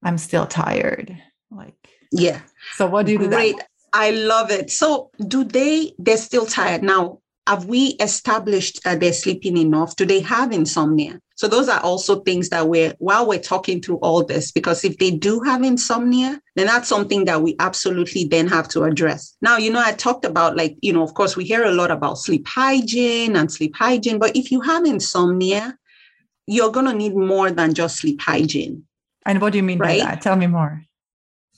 i'm 0.02 0.16
still 0.16 0.46
tired 0.46 1.14
like 1.50 1.76
yeah 2.10 2.40
so 2.76 2.86
what 2.86 3.04
do 3.04 3.12
you 3.12 3.18
do 3.18 3.28
Great. 3.28 3.56
I 3.92 4.10
love 4.10 4.50
it. 4.50 4.70
So, 4.70 5.10
do 5.26 5.44
they, 5.44 5.92
they're 5.98 6.16
still 6.16 6.46
tired. 6.46 6.82
Now, 6.82 7.18
have 7.46 7.66
we 7.66 7.88
established 8.00 8.84
that 8.84 9.00
they're 9.00 9.12
sleeping 9.12 9.56
enough? 9.56 9.96
Do 9.96 10.06
they 10.06 10.20
have 10.20 10.52
insomnia? 10.52 11.20
So, 11.34 11.48
those 11.48 11.68
are 11.68 11.80
also 11.80 12.20
things 12.20 12.48
that 12.50 12.68
we're, 12.68 12.94
while 12.98 13.26
we're 13.26 13.38
talking 13.38 13.82
through 13.82 13.96
all 13.96 14.24
this, 14.24 14.50
because 14.50 14.84
if 14.84 14.96
they 14.98 15.10
do 15.10 15.40
have 15.40 15.62
insomnia, 15.62 16.40
then 16.56 16.66
that's 16.66 16.88
something 16.88 17.24
that 17.26 17.42
we 17.42 17.56
absolutely 17.58 18.24
then 18.24 18.46
have 18.48 18.68
to 18.68 18.84
address. 18.84 19.36
Now, 19.42 19.56
you 19.58 19.70
know, 19.70 19.82
I 19.84 19.92
talked 19.92 20.24
about 20.24 20.56
like, 20.56 20.76
you 20.80 20.92
know, 20.92 21.02
of 21.02 21.14
course, 21.14 21.36
we 21.36 21.44
hear 21.44 21.64
a 21.64 21.72
lot 21.72 21.90
about 21.90 22.18
sleep 22.18 22.46
hygiene 22.48 23.36
and 23.36 23.52
sleep 23.52 23.76
hygiene, 23.76 24.18
but 24.18 24.36
if 24.36 24.50
you 24.50 24.60
have 24.62 24.84
insomnia, 24.84 25.76
you're 26.46 26.72
going 26.72 26.86
to 26.86 26.94
need 26.94 27.14
more 27.14 27.50
than 27.50 27.74
just 27.74 27.96
sleep 27.98 28.20
hygiene. 28.20 28.84
And 29.26 29.40
what 29.40 29.52
do 29.52 29.58
you 29.58 29.62
mean 29.62 29.78
right? 29.78 30.00
by 30.00 30.06
that? 30.06 30.22
Tell 30.22 30.36
me 30.36 30.46
more. 30.46 30.84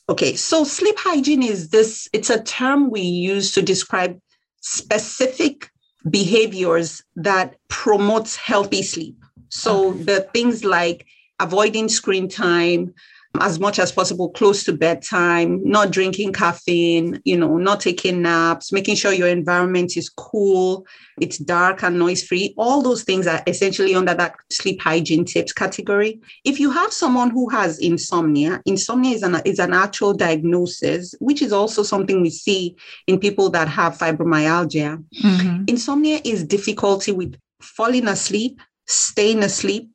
Okay, 0.08 0.34
so 0.34 0.64
sleep 0.64 0.96
hygiene 0.98 1.42
is 1.42 1.70
this, 1.70 2.08
it's 2.12 2.28
a 2.28 2.42
term 2.42 2.90
we 2.90 3.00
use 3.00 3.52
to 3.52 3.62
describe 3.62 4.20
specific 4.60 5.70
behaviors 6.10 7.02
that 7.16 7.56
promotes 7.68 8.36
healthy 8.36 8.82
sleep. 8.82 9.16
So 9.48 9.92
the 9.92 10.28
things 10.34 10.62
like 10.62 11.06
avoiding 11.40 11.88
screen 11.88 12.28
time, 12.28 12.92
as 13.40 13.58
much 13.58 13.78
as 13.78 13.90
possible 13.90 14.30
close 14.30 14.62
to 14.64 14.72
bedtime, 14.72 15.60
not 15.64 15.90
drinking 15.90 16.32
caffeine, 16.32 17.20
you 17.24 17.36
know, 17.36 17.56
not 17.56 17.80
taking 17.80 18.22
naps, 18.22 18.72
making 18.72 18.94
sure 18.94 19.12
your 19.12 19.28
environment 19.28 19.96
is 19.96 20.08
cool, 20.08 20.86
it's 21.20 21.38
dark 21.38 21.82
and 21.82 21.98
noise 21.98 22.22
free. 22.22 22.54
All 22.56 22.82
those 22.82 23.02
things 23.02 23.26
are 23.26 23.42
essentially 23.46 23.94
under 23.94 24.14
that 24.14 24.36
sleep 24.50 24.80
hygiene 24.80 25.24
tips 25.24 25.52
category. 25.52 26.20
If 26.44 26.60
you 26.60 26.70
have 26.70 26.92
someone 26.92 27.30
who 27.30 27.48
has 27.50 27.78
insomnia, 27.78 28.62
insomnia 28.66 29.16
is 29.16 29.22
an, 29.22 29.40
is 29.44 29.58
an 29.58 29.72
actual 29.72 30.14
diagnosis, 30.14 31.14
which 31.18 31.42
is 31.42 31.52
also 31.52 31.82
something 31.82 32.22
we 32.22 32.30
see 32.30 32.76
in 33.06 33.18
people 33.18 33.50
that 33.50 33.68
have 33.68 33.98
fibromyalgia. 33.98 35.02
Mm-hmm. 35.22 35.64
Insomnia 35.66 36.20
is 36.24 36.44
difficulty 36.44 37.12
with 37.12 37.36
falling 37.60 38.08
asleep, 38.08 38.60
staying 38.86 39.42
asleep, 39.42 39.93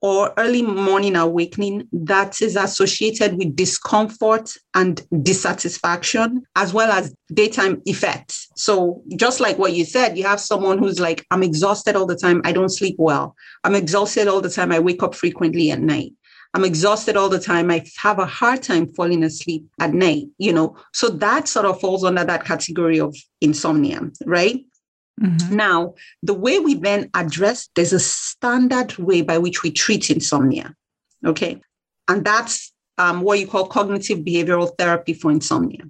or 0.00 0.32
early 0.36 0.62
morning 0.62 1.16
awakening 1.16 1.88
that 1.92 2.40
is 2.40 2.56
associated 2.56 3.36
with 3.36 3.56
discomfort 3.56 4.52
and 4.74 5.02
dissatisfaction, 5.22 6.42
as 6.56 6.72
well 6.72 6.90
as 6.92 7.14
daytime 7.34 7.82
effects. 7.86 8.48
So, 8.56 9.02
just 9.16 9.40
like 9.40 9.58
what 9.58 9.72
you 9.72 9.84
said, 9.84 10.16
you 10.16 10.24
have 10.24 10.40
someone 10.40 10.78
who's 10.78 11.00
like, 11.00 11.26
I'm 11.30 11.42
exhausted 11.42 11.96
all 11.96 12.06
the 12.06 12.16
time. 12.16 12.40
I 12.44 12.52
don't 12.52 12.68
sleep 12.68 12.96
well. 12.98 13.34
I'm 13.64 13.74
exhausted 13.74 14.28
all 14.28 14.40
the 14.40 14.50
time. 14.50 14.72
I 14.72 14.78
wake 14.78 15.02
up 15.02 15.14
frequently 15.14 15.70
at 15.70 15.80
night. 15.80 16.12
I'm 16.54 16.64
exhausted 16.64 17.16
all 17.16 17.28
the 17.28 17.38
time. 17.40 17.70
I 17.70 17.84
have 17.98 18.18
a 18.18 18.26
hard 18.26 18.62
time 18.62 18.92
falling 18.94 19.22
asleep 19.22 19.66
at 19.80 19.92
night, 19.92 20.28
you 20.38 20.52
know. 20.52 20.76
So 20.92 21.08
that 21.08 21.46
sort 21.46 21.66
of 21.66 21.80
falls 21.80 22.04
under 22.04 22.24
that 22.24 22.44
category 22.44 22.98
of 22.98 23.14
insomnia, 23.40 24.00
right? 24.24 24.64
Mm-hmm. 25.18 25.56
Now, 25.56 25.94
the 26.22 26.34
way 26.34 26.58
we 26.58 26.74
then 26.74 27.10
address, 27.14 27.68
there's 27.74 27.92
a 27.92 28.00
standard 28.00 28.96
way 28.98 29.22
by 29.22 29.38
which 29.38 29.62
we 29.62 29.70
treat 29.70 30.10
insomnia. 30.10 30.74
Okay. 31.24 31.60
And 32.08 32.24
that's 32.24 32.72
um, 32.96 33.22
what 33.22 33.38
you 33.38 33.46
call 33.46 33.66
cognitive 33.66 34.18
behavioral 34.18 34.70
therapy 34.78 35.14
for 35.14 35.30
insomnia. 35.30 35.84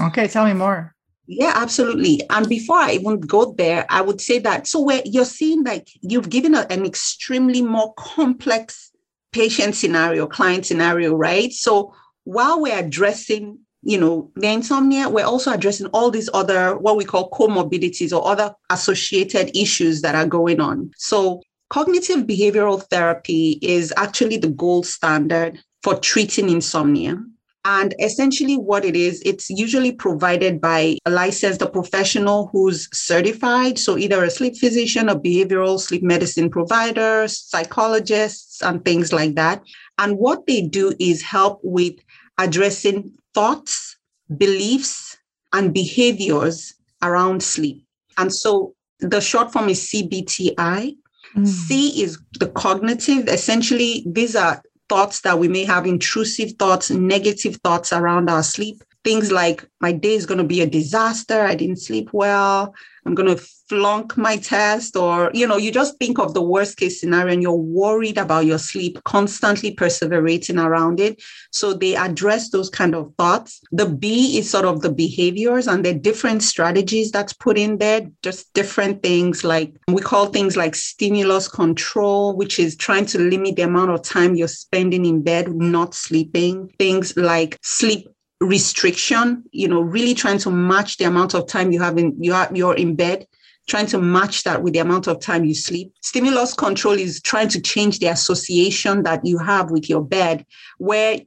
Okay. 0.00 0.26
Tell 0.28 0.44
me 0.44 0.54
more. 0.54 0.94
Yeah, 1.26 1.52
absolutely. 1.54 2.20
And 2.30 2.48
before 2.48 2.78
I 2.78 2.92
even 2.92 3.20
go 3.20 3.52
there, 3.52 3.86
I 3.88 4.00
would 4.00 4.20
say 4.20 4.38
that 4.40 4.66
so 4.66 4.80
where 4.80 5.02
you're 5.04 5.24
seeing 5.24 5.62
like 5.62 5.88
you've 6.00 6.28
given 6.28 6.54
a, 6.54 6.66
an 6.68 6.84
extremely 6.84 7.62
more 7.62 7.94
complex 7.94 8.90
patient 9.32 9.74
scenario, 9.74 10.26
client 10.26 10.66
scenario, 10.66 11.14
right? 11.14 11.52
So 11.52 11.94
while 12.24 12.60
we're 12.60 12.78
addressing 12.78 13.60
you 13.82 13.98
know, 13.98 14.30
the 14.36 14.48
insomnia, 14.48 15.08
we're 15.08 15.26
also 15.26 15.52
addressing 15.52 15.88
all 15.88 16.10
these 16.10 16.30
other, 16.32 16.76
what 16.78 16.96
we 16.96 17.04
call 17.04 17.30
comorbidities 17.30 18.16
or 18.16 18.26
other 18.26 18.54
associated 18.70 19.56
issues 19.56 20.02
that 20.02 20.14
are 20.14 20.26
going 20.26 20.60
on. 20.60 20.92
So, 20.96 21.42
cognitive 21.68 22.26
behavioral 22.26 22.82
therapy 22.90 23.58
is 23.62 23.92
actually 23.96 24.36
the 24.36 24.50
gold 24.50 24.86
standard 24.86 25.58
for 25.82 25.96
treating 25.96 26.48
insomnia. 26.48 27.18
And 27.64 27.94
essentially, 28.00 28.56
what 28.56 28.84
it 28.84 28.94
is, 28.94 29.20
it's 29.24 29.50
usually 29.50 29.92
provided 29.92 30.60
by 30.60 30.98
a 31.04 31.10
licensed 31.10 31.62
a 31.62 31.68
professional 31.68 32.50
who's 32.52 32.88
certified. 32.92 33.78
So, 33.78 33.98
either 33.98 34.22
a 34.22 34.30
sleep 34.30 34.56
physician, 34.56 35.08
a 35.08 35.18
behavioral 35.18 35.80
sleep 35.80 36.04
medicine 36.04 36.50
provider, 36.50 37.26
psychologists, 37.26 38.62
and 38.62 38.84
things 38.84 39.12
like 39.12 39.34
that. 39.34 39.62
And 39.98 40.18
what 40.18 40.46
they 40.46 40.62
do 40.62 40.94
is 41.00 41.22
help 41.22 41.60
with 41.64 41.94
addressing 42.38 43.12
thoughts, 43.34 43.96
beliefs, 44.36 45.16
and 45.52 45.72
behaviors 45.74 46.74
around 47.02 47.42
sleep. 47.42 47.84
And 48.18 48.34
so 48.34 48.74
the 49.00 49.20
short 49.20 49.52
form 49.52 49.68
is 49.68 49.90
CBTI. 49.90 50.96
Mm. 51.36 51.46
C 51.46 52.02
is 52.02 52.18
the 52.38 52.48
cognitive. 52.48 53.28
Essentially, 53.28 54.04
these 54.06 54.36
are 54.36 54.62
thoughts 54.88 55.20
that 55.22 55.38
we 55.38 55.48
may 55.48 55.64
have, 55.64 55.86
intrusive 55.86 56.52
thoughts, 56.58 56.90
negative 56.90 57.56
thoughts 57.64 57.92
around 57.92 58.28
our 58.28 58.42
sleep. 58.42 58.82
Things 59.04 59.32
like, 59.32 59.66
my 59.80 59.92
day 59.92 60.14
is 60.14 60.26
going 60.26 60.38
to 60.38 60.44
be 60.44 60.60
a 60.60 60.66
disaster. 60.66 61.40
I 61.42 61.54
didn't 61.54 61.80
sleep 61.80 62.10
well. 62.12 62.74
I'm 63.04 63.16
going 63.16 63.36
to 63.36 63.44
flunk 63.68 64.16
my 64.16 64.36
test. 64.36 64.96
Or, 64.96 65.30
you 65.34 65.46
know, 65.46 65.56
you 65.56 65.72
just 65.72 65.98
think 65.98 66.20
of 66.20 66.34
the 66.34 66.42
worst 66.42 66.76
case 66.76 67.00
scenario 67.00 67.32
and 67.32 67.42
you're 67.42 67.52
worried 67.52 68.16
about 68.16 68.46
your 68.46 68.58
sleep, 68.58 69.02
constantly 69.04 69.74
perseverating 69.74 70.62
around 70.62 71.00
it. 71.00 71.20
So 71.50 71.74
they 71.74 71.96
address 71.96 72.50
those 72.50 72.70
kind 72.70 72.94
of 72.94 73.12
thoughts. 73.18 73.60
The 73.72 73.86
B 73.86 74.38
is 74.38 74.48
sort 74.48 74.66
of 74.66 74.82
the 74.82 74.92
behaviors 74.92 75.66
and 75.66 75.84
the 75.84 75.94
different 75.94 76.42
strategies 76.42 77.10
that's 77.10 77.32
put 77.32 77.58
in 77.58 77.78
there, 77.78 78.02
just 78.22 78.52
different 78.54 79.02
things 79.02 79.42
like 79.42 79.74
we 79.88 80.00
call 80.00 80.26
things 80.26 80.56
like 80.56 80.74
stimulus 80.74 81.48
control, 81.48 82.36
which 82.36 82.60
is 82.60 82.76
trying 82.76 83.06
to 83.06 83.18
limit 83.18 83.56
the 83.56 83.62
amount 83.62 83.90
of 83.90 84.02
time 84.02 84.36
you're 84.36 84.48
spending 84.48 85.04
in 85.04 85.22
bed 85.22 85.52
not 85.52 85.94
sleeping. 85.94 86.72
Things 86.78 87.16
like 87.16 87.58
sleep 87.62 88.06
restriction, 88.42 89.44
you 89.52 89.68
know, 89.68 89.80
really 89.80 90.14
trying 90.14 90.38
to 90.38 90.50
match 90.50 90.96
the 90.96 91.04
amount 91.04 91.34
of 91.34 91.46
time 91.46 91.72
you 91.72 91.80
have 91.80 91.96
in 91.98 92.16
you 92.20 92.34
are 92.34 92.50
you're 92.52 92.74
in 92.74 92.96
bed, 92.96 93.26
trying 93.68 93.86
to 93.86 93.98
match 93.98 94.42
that 94.44 94.62
with 94.62 94.72
the 94.72 94.80
amount 94.80 95.06
of 95.06 95.20
time 95.20 95.44
you 95.44 95.54
sleep. 95.54 95.92
Stimulus 96.00 96.54
control 96.54 96.94
is 96.94 97.20
trying 97.22 97.48
to 97.48 97.60
change 97.60 97.98
the 97.98 98.06
association 98.06 99.02
that 99.04 99.24
you 99.24 99.38
have 99.38 99.70
with 99.70 99.88
your 99.88 100.02
bed, 100.02 100.44
where 100.78 101.20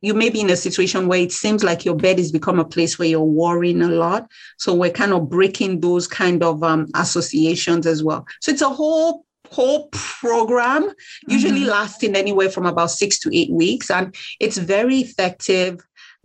you 0.00 0.14
may 0.14 0.30
be 0.30 0.40
in 0.40 0.50
a 0.50 0.56
situation 0.56 1.08
where 1.08 1.20
it 1.20 1.32
seems 1.32 1.64
like 1.64 1.84
your 1.84 1.96
bed 1.96 2.18
has 2.18 2.30
become 2.30 2.60
a 2.60 2.64
place 2.64 2.98
where 2.98 3.08
you're 3.08 3.20
worrying 3.20 3.82
a 3.82 3.88
lot. 3.88 4.30
So 4.56 4.72
we're 4.72 4.90
kind 4.90 5.12
of 5.12 5.28
breaking 5.28 5.80
those 5.80 6.06
kind 6.06 6.42
of 6.44 6.62
um, 6.62 6.86
associations 6.94 7.84
as 7.84 8.04
well. 8.04 8.24
So 8.40 8.52
it's 8.52 8.62
a 8.62 8.68
whole 8.68 9.24
whole 9.50 9.88
program, 9.92 10.92
usually 11.26 11.60
mm-hmm. 11.60 11.70
lasting 11.70 12.14
anywhere 12.14 12.50
from 12.50 12.66
about 12.66 12.90
six 12.90 13.18
to 13.20 13.34
eight 13.34 13.50
weeks. 13.50 13.90
And 13.90 14.14
it's 14.40 14.58
very 14.58 14.98
effective 14.98 15.80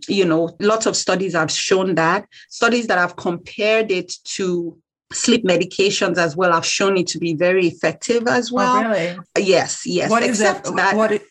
you 0.08 0.24
know, 0.24 0.56
lots 0.60 0.86
of 0.86 0.96
studies 0.96 1.34
have 1.34 1.50
shown 1.50 1.94
that. 1.94 2.26
Studies 2.48 2.86
that 2.88 2.98
have 2.98 3.16
compared 3.16 3.90
it 3.90 4.12
to 4.24 4.78
sleep 5.12 5.44
medications 5.44 6.16
as 6.16 6.36
well 6.36 6.52
have 6.52 6.66
shown 6.66 6.96
it 6.96 7.06
to 7.08 7.18
be 7.18 7.34
very 7.34 7.66
effective 7.66 8.26
as 8.26 8.50
oh, 8.52 8.56
well. 8.56 8.76
Oh, 8.76 8.88
really? 8.90 9.18
Yes, 9.38 9.86
yes. 9.86 10.10
What 10.10 10.22
except 10.22 10.66
is 10.66 10.74
that? 10.74 10.96
What, 10.96 11.22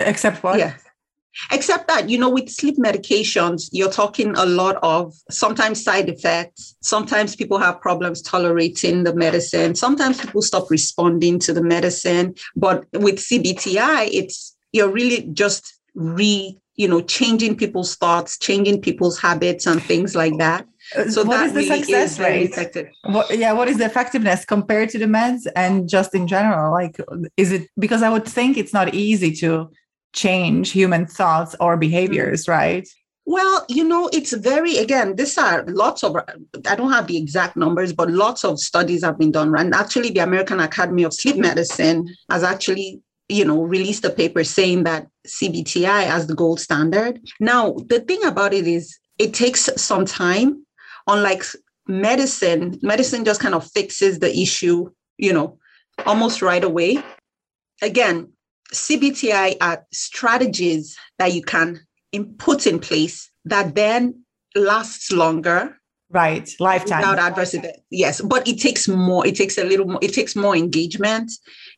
except 0.00 0.42
what? 0.42 0.58
Yeah. 0.58 0.74
Except 1.52 1.86
that, 1.86 2.08
you 2.08 2.18
know, 2.18 2.28
with 2.28 2.48
sleep 2.48 2.78
medications, 2.78 3.68
you're 3.70 3.92
talking 3.92 4.34
a 4.36 4.44
lot 4.44 4.76
of 4.82 5.14
sometimes 5.30 5.82
side 5.82 6.08
effects. 6.08 6.74
Sometimes 6.80 7.36
people 7.36 7.58
have 7.58 7.80
problems 7.80 8.22
tolerating 8.22 9.04
the 9.04 9.14
medicine. 9.14 9.76
Sometimes 9.76 10.20
people 10.20 10.42
stop 10.42 10.68
responding 10.68 11.38
to 11.40 11.52
the 11.52 11.62
medicine. 11.62 12.34
But 12.56 12.86
with 12.92 13.18
CBTI, 13.18 14.08
it's 14.12 14.56
you're 14.72 14.90
really 14.90 15.28
just 15.32 15.78
re 15.94 16.58
you 16.78 16.86
know, 16.88 17.02
changing 17.02 17.56
people's 17.56 17.96
thoughts, 17.96 18.38
changing 18.38 18.80
people's 18.80 19.18
habits 19.18 19.66
and 19.66 19.82
things 19.82 20.14
like 20.14 20.38
that. 20.38 20.64
Uh, 20.96 21.10
so 21.10 21.24
what 21.24 21.44
is 21.44 21.52
the 21.52 21.58
really 21.58 21.82
success 21.82 22.12
is 22.12 22.20
rate? 22.20 22.86
What, 23.02 23.36
yeah, 23.36 23.52
what 23.52 23.68
is 23.68 23.78
the 23.78 23.84
effectiveness 23.84 24.44
compared 24.44 24.88
to 24.90 24.98
the 24.98 25.06
meds 25.06 25.46
and 25.56 25.88
just 25.88 26.14
in 26.14 26.28
general? 26.28 26.72
Like, 26.72 26.96
is 27.36 27.50
it 27.50 27.68
because 27.78 28.02
I 28.02 28.08
would 28.08 28.24
think 28.24 28.56
it's 28.56 28.72
not 28.72 28.94
easy 28.94 29.32
to 29.42 29.70
change 30.14 30.70
human 30.70 31.06
thoughts 31.06 31.56
or 31.60 31.76
behaviors, 31.76 32.44
mm-hmm. 32.44 32.52
right? 32.52 32.88
Well, 33.26 33.66
you 33.68 33.84
know, 33.84 34.08
it's 34.12 34.32
very, 34.32 34.78
again, 34.78 35.16
these 35.16 35.36
are 35.36 35.64
lots 35.66 36.02
of, 36.02 36.16
I 36.16 36.74
don't 36.76 36.92
have 36.92 37.08
the 37.08 37.18
exact 37.18 37.56
numbers, 37.56 37.92
but 37.92 38.10
lots 38.10 38.42
of 38.42 38.58
studies 38.58 39.04
have 39.04 39.18
been 39.18 39.32
done. 39.32 39.54
And 39.58 39.74
actually, 39.74 40.10
the 40.10 40.20
American 40.20 40.60
Academy 40.60 41.02
of 41.02 41.12
Sleep 41.12 41.36
Medicine 41.36 42.08
has 42.30 42.42
actually 42.42 43.02
you 43.28 43.44
know, 43.44 43.62
released 43.62 44.04
a 44.04 44.10
paper 44.10 44.42
saying 44.42 44.84
that 44.84 45.06
CBTI 45.28 46.06
as 46.06 46.26
the 46.26 46.34
gold 46.34 46.60
standard. 46.60 47.20
Now, 47.38 47.74
the 47.86 48.00
thing 48.00 48.24
about 48.24 48.52
it 48.52 48.66
is 48.66 48.98
it 49.18 49.34
takes 49.34 49.68
some 49.76 50.04
time. 50.04 50.64
Unlike 51.06 51.44
medicine, 51.86 52.78
medicine 52.82 53.24
just 53.24 53.40
kind 53.40 53.54
of 53.54 53.70
fixes 53.70 54.18
the 54.18 54.36
issue, 54.36 54.90
you 55.16 55.32
know, 55.32 55.58
almost 56.06 56.42
right 56.42 56.64
away. 56.64 57.02
Again, 57.80 58.32
CBTI 58.72 59.56
are 59.60 59.86
strategies 59.92 60.98
that 61.18 61.32
you 61.32 61.42
can 61.42 61.80
put 62.38 62.66
in 62.66 62.78
place 62.78 63.30
that 63.44 63.74
then 63.74 64.24
lasts 64.54 65.12
longer 65.12 65.77
right. 66.10 66.50
Lifetime. 66.60 67.00
Without 67.00 67.18
adverse 67.18 67.54
event 67.54 67.76
yes. 67.90 68.20
But 68.20 68.46
it 68.48 68.60
takes 68.60 68.88
more 68.88 69.26
it 69.26 69.36
takes 69.36 69.58
a 69.58 69.64
little 69.64 69.86
more 69.86 69.98
it 70.02 70.12
takes 70.14 70.34
more 70.36 70.56
engagement. 70.56 71.30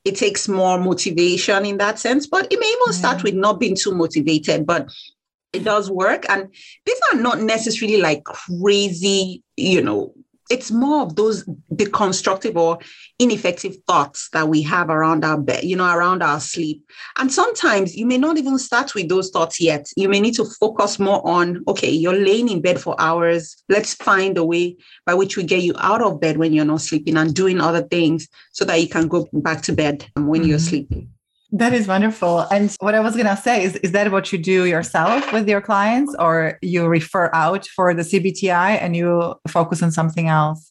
It 0.04 0.16
takes 0.16 0.48
more 0.48 0.78
motivation 0.78 1.66
in 1.66 1.78
that 1.78 1.98
sense. 1.98 2.26
But 2.26 2.52
it 2.52 2.58
may 2.58 2.66
even 2.66 2.92
start 2.92 3.22
with 3.22 3.34
not 3.34 3.60
being 3.60 3.76
too 3.76 3.94
motivated, 3.94 4.66
but 4.66 4.90
it 5.52 5.64
does 5.64 5.90
work. 5.90 6.26
And 6.28 6.48
these 6.86 7.00
are 7.12 7.18
not 7.18 7.40
necessarily 7.40 8.00
like 8.00 8.24
crazy, 8.24 9.42
you 9.56 9.82
know, 9.82 10.14
it's 10.50 10.70
more 10.70 11.02
of 11.02 11.14
those 11.14 11.44
deconstructive 11.72 12.56
or 12.56 12.78
ineffective 13.20 13.76
thoughts 13.86 14.28
that 14.32 14.48
we 14.48 14.60
have 14.62 14.90
around 14.90 15.24
our 15.24 15.38
bed, 15.38 15.62
you 15.62 15.76
know, 15.76 15.94
around 15.94 16.22
our 16.22 16.40
sleep. 16.40 16.84
And 17.16 17.32
sometimes 17.32 17.96
you 17.96 18.04
may 18.04 18.18
not 18.18 18.36
even 18.36 18.58
start 18.58 18.94
with 18.94 19.08
those 19.08 19.30
thoughts 19.30 19.60
yet. 19.60 19.88
You 19.96 20.08
may 20.08 20.20
need 20.20 20.34
to 20.34 20.44
focus 20.44 20.98
more 20.98 21.26
on, 21.26 21.62
okay, 21.68 21.90
you're 21.90 22.12
laying 22.12 22.48
in 22.48 22.60
bed 22.60 22.80
for 22.80 23.00
hours. 23.00 23.62
Let's 23.68 23.94
find 23.94 24.36
a 24.36 24.44
way 24.44 24.76
by 25.06 25.14
which 25.14 25.36
we 25.36 25.44
get 25.44 25.62
you 25.62 25.74
out 25.78 26.02
of 26.02 26.20
bed 26.20 26.36
when 26.36 26.52
you're 26.52 26.64
not 26.64 26.80
sleeping 26.80 27.16
and 27.16 27.32
doing 27.32 27.60
other 27.60 27.82
things 27.82 28.28
so 28.52 28.64
that 28.64 28.82
you 28.82 28.88
can 28.88 29.06
go 29.06 29.28
back 29.32 29.62
to 29.62 29.72
bed 29.72 30.04
when 30.16 30.40
mm-hmm. 30.40 30.50
you're 30.50 30.58
sleeping. 30.58 31.08
That 31.52 31.72
is 31.72 31.88
wonderful. 31.88 32.40
And 32.52 32.74
what 32.78 32.94
I 32.94 33.00
was 33.00 33.14
going 33.14 33.26
to 33.26 33.36
say 33.36 33.64
is, 33.64 33.74
is 33.76 33.92
that 33.92 34.12
what 34.12 34.32
you 34.32 34.38
do 34.38 34.66
yourself 34.66 35.32
with 35.32 35.48
your 35.48 35.60
clients, 35.60 36.14
or 36.18 36.58
you 36.62 36.86
refer 36.86 37.30
out 37.34 37.66
for 37.66 37.92
the 37.92 38.02
CBTI 38.02 38.80
and 38.80 38.94
you 38.94 39.34
focus 39.48 39.82
on 39.82 39.90
something 39.90 40.28
else? 40.28 40.70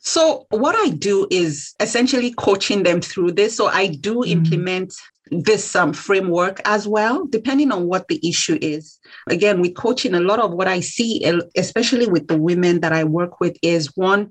So, 0.00 0.46
what 0.50 0.76
I 0.76 0.90
do 0.90 1.26
is 1.30 1.74
essentially 1.80 2.32
coaching 2.32 2.82
them 2.82 3.00
through 3.00 3.32
this. 3.32 3.56
So, 3.56 3.68
I 3.68 3.86
do 3.88 4.16
mm-hmm. 4.16 4.32
implement 4.32 4.94
this 5.30 5.74
um, 5.74 5.92
framework 5.92 6.60
as 6.64 6.86
well, 6.86 7.26
depending 7.26 7.72
on 7.72 7.86
what 7.86 8.08
the 8.08 8.20
issue 8.26 8.58
is. 8.60 8.98
Again, 9.28 9.60
with 9.60 9.76
coaching, 9.76 10.14
a 10.14 10.20
lot 10.20 10.38
of 10.38 10.52
what 10.52 10.68
I 10.68 10.80
see, 10.80 11.24
especially 11.56 12.06
with 12.06 12.28
the 12.28 12.38
women 12.38 12.80
that 12.80 12.92
I 12.92 13.04
work 13.04 13.40
with, 13.40 13.56
is 13.62 13.94
one, 13.96 14.30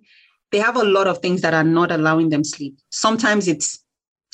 they 0.52 0.60
have 0.60 0.76
a 0.76 0.84
lot 0.84 1.08
of 1.08 1.20
things 1.20 1.42
that 1.42 1.54
are 1.54 1.64
not 1.64 1.92
allowing 1.92 2.30
them 2.30 2.44
sleep. 2.44 2.78
Sometimes 2.90 3.48
it's 3.48 3.84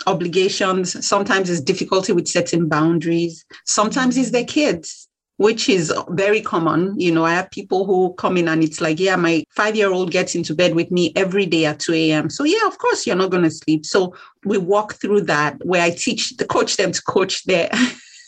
obligations. 0.08 1.06
Sometimes 1.06 1.50
it's 1.50 1.62
difficulty 1.62 2.14
with 2.14 2.28
setting 2.28 2.68
boundaries. 2.68 3.46
Sometimes 3.66 4.18
it's 4.18 4.32
their 4.32 4.46
kids, 4.46 5.08
which 5.38 5.70
is 5.70 5.94
very 6.10 6.42
common. 6.42 7.00
You 7.00 7.12
know, 7.12 7.26
I 7.26 7.34
have 7.34 7.52
people 7.52 7.86
who 7.86 8.14
come 8.16 8.38
in 8.38 8.48
and 8.48 8.64
it's 8.64 8.82
like, 8.82 9.00
yeah, 9.00 9.16
my 9.16 9.44
five 9.56 9.76
year 9.76 9.92
old 9.92 10.12
gets 10.12 10.36
into 10.36 10.56
bed 10.56 10.76
with 10.76 10.92
me 10.92 11.12
every 11.16 11.46
day 11.46 11.66
at 11.66 11.80
2 11.80 11.94
a.m. 11.94 12.30
So, 12.30 12.44
yeah, 12.44 12.68
of 12.68 12.78
course, 12.78 13.06
you're 13.06 13.16
not 13.16 13.32
going 13.32 13.44
to 13.44 13.52
sleep. 13.52 13.86
So, 13.86 14.16
we 14.46 14.58
walk 14.58 14.96
through 14.96 15.22
that 15.22 15.58
where 15.66 15.82
I 15.82 15.92
teach 15.92 16.36
the 16.38 16.46
coach 16.46 16.78
them 16.78 16.92
to 16.92 17.02
coach 17.04 17.44
their. 17.46 17.70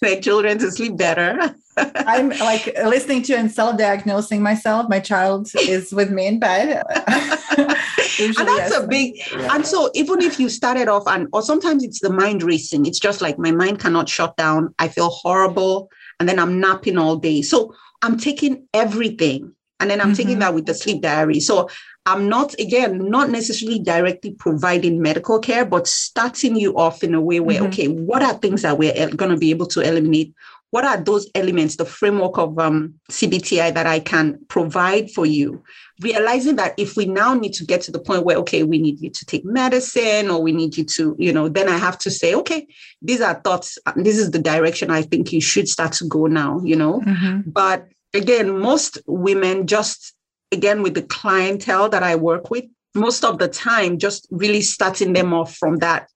their 0.01 0.19
children 0.21 0.57
to 0.59 0.71
sleep 0.71 0.97
better. 0.97 1.55
I'm 1.77 2.29
like 2.29 2.73
listening 2.85 3.23
to 3.23 3.35
and 3.35 3.51
self-diagnosing 3.51 4.41
myself. 4.41 4.89
My 4.89 4.99
child 4.99 5.49
is 5.59 5.93
with 5.93 6.11
me 6.11 6.27
in 6.27 6.39
bed. 6.39 6.83
and 8.19 8.35
that's 8.35 8.71
yes. 8.71 8.77
a 8.77 8.87
big 8.87 9.15
yeah. 9.31 9.53
and 9.53 9.65
so 9.65 9.89
even 9.93 10.21
if 10.21 10.39
you 10.39 10.49
started 10.49 10.87
off 10.87 11.03
and 11.07 11.27
or 11.33 11.41
sometimes 11.41 11.83
it's 11.83 11.99
the 11.99 12.09
mind 12.09 12.43
racing 12.43 12.85
it's 12.85 12.99
just 12.99 13.21
like 13.21 13.37
my 13.37 13.51
mind 13.51 13.79
cannot 13.79 14.07
shut 14.07 14.35
down 14.37 14.73
i 14.79 14.87
feel 14.87 15.09
horrible 15.09 15.89
and 16.19 16.29
then 16.29 16.39
i'm 16.39 16.59
napping 16.59 16.97
all 16.97 17.15
day 17.15 17.41
so 17.41 17.73
i'm 18.03 18.17
taking 18.17 18.65
everything 18.73 19.53
and 19.79 19.89
then 19.89 19.99
i'm 19.99 20.07
mm-hmm. 20.07 20.15
taking 20.15 20.39
that 20.39 20.53
with 20.53 20.65
the 20.65 20.73
sleep 20.73 21.01
diary 21.01 21.39
so 21.39 21.69
i'm 22.05 22.29
not 22.29 22.53
again 22.59 23.09
not 23.09 23.29
necessarily 23.29 23.79
directly 23.79 24.31
providing 24.31 25.01
medical 25.01 25.39
care 25.39 25.65
but 25.65 25.87
starting 25.87 26.55
you 26.55 26.75
off 26.77 27.03
in 27.03 27.13
a 27.13 27.21
way 27.21 27.39
where 27.39 27.57
mm-hmm. 27.57 27.67
okay 27.67 27.87
what 27.87 28.21
are 28.21 28.33
things 28.35 28.61
that 28.61 28.77
we're 28.77 28.93
going 29.15 29.31
to 29.31 29.37
be 29.37 29.51
able 29.51 29.65
to 29.65 29.81
eliminate 29.81 30.33
what 30.75 30.83
are 30.83 30.97
those 30.97 31.29
elements, 31.35 31.77
the 31.77 31.85
framework 31.85 32.37
of 32.37 32.59
um, 32.59 32.95
CBTI 33.09 33.73
that 33.73 33.87
I 33.87 34.01
can 34.01 34.37
provide 34.49 35.09
for 35.09 35.25
you? 35.25 35.63
Realizing 36.01 36.57
that 36.57 36.73
if 36.77 36.97
we 36.97 37.05
now 37.05 37.33
need 37.33 37.53
to 37.53 37.65
get 37.65 37.79
to 37.83 37.91
the 37.91 37.99
point 37.99 38.25
where, 38.25 38.35
okay, 38.39 38.63
we 38.63 38.77
need 38.77 38.99
you 38.99 39.09
to 39.09 39.25
take 39.25 39.45
medicine 39.45 40.29
or 40.29 40.41
we 40.41 40.51
need 40.51 40.75
you 40.75 40.83
to, 40.83 41.15
you 41.17 41.31
know, 41.31 41.47
then 41.47 41.69
I 41.69 41.77
have 41.77 41.97
to 41.99 42.11
say, 42.11 42.35
okay, 42.35 42.67
these 43.01 43.21
are 43.21 43.35
thoughts, 43.35 43.77
this 43.95 44.17
is 44.17 44.31
the 44.31 44.39
direction 44.39 44.91
I 44.91 45.03
think 45.03 45.31
you 45.31 45.39
should 45.39 45.69
start 45.69 45.93
to 45.93 46.05
go 46.07 46.25
now, 46.25 46.59
you 46.61 46.75
know. 46.75 46.99
Mm-hmm. 46.99 47.51
But 47.51 47.87
again, 48.13 48.59
most 48.59 48.97
women 49.07 49.67
just, 49.67 50.13
again, 50.51 50.81
with 50.81 50.93
the 50.93 51.03
clientele 51.03 51.89
that 51.89 52.03
I 52.03 52.15
work 52.15 52.49
with, 52.49 52.65
most 52.93 53.25
of 53.25 53.39
the 53.39 53.47
time, 53.47 53.97
just 53.97 54.27
really 54.31 54.61
starting 54.61 55.13
them 55.13 55.33
off 55.33 55.55
from 55.55 55.77
that 55.77 56.09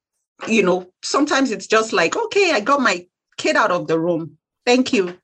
you 0.47 0.63
know, 0.63 0.91
sometimes 1.03 1.51
it's 1.51 1.67
just 1.67 1.93
like, 1.93 2.15
okay, 2.15 2.51
I 2.51 2.59
got 2.59 2.81
my 2.81 3.05
kid 3.37 3.55
out 3.55 3.71
of 3.71 3.87
the 3.87 3.99
room. 3.99 4.37
Thank 4.65 4.93
you. 4.93 5.17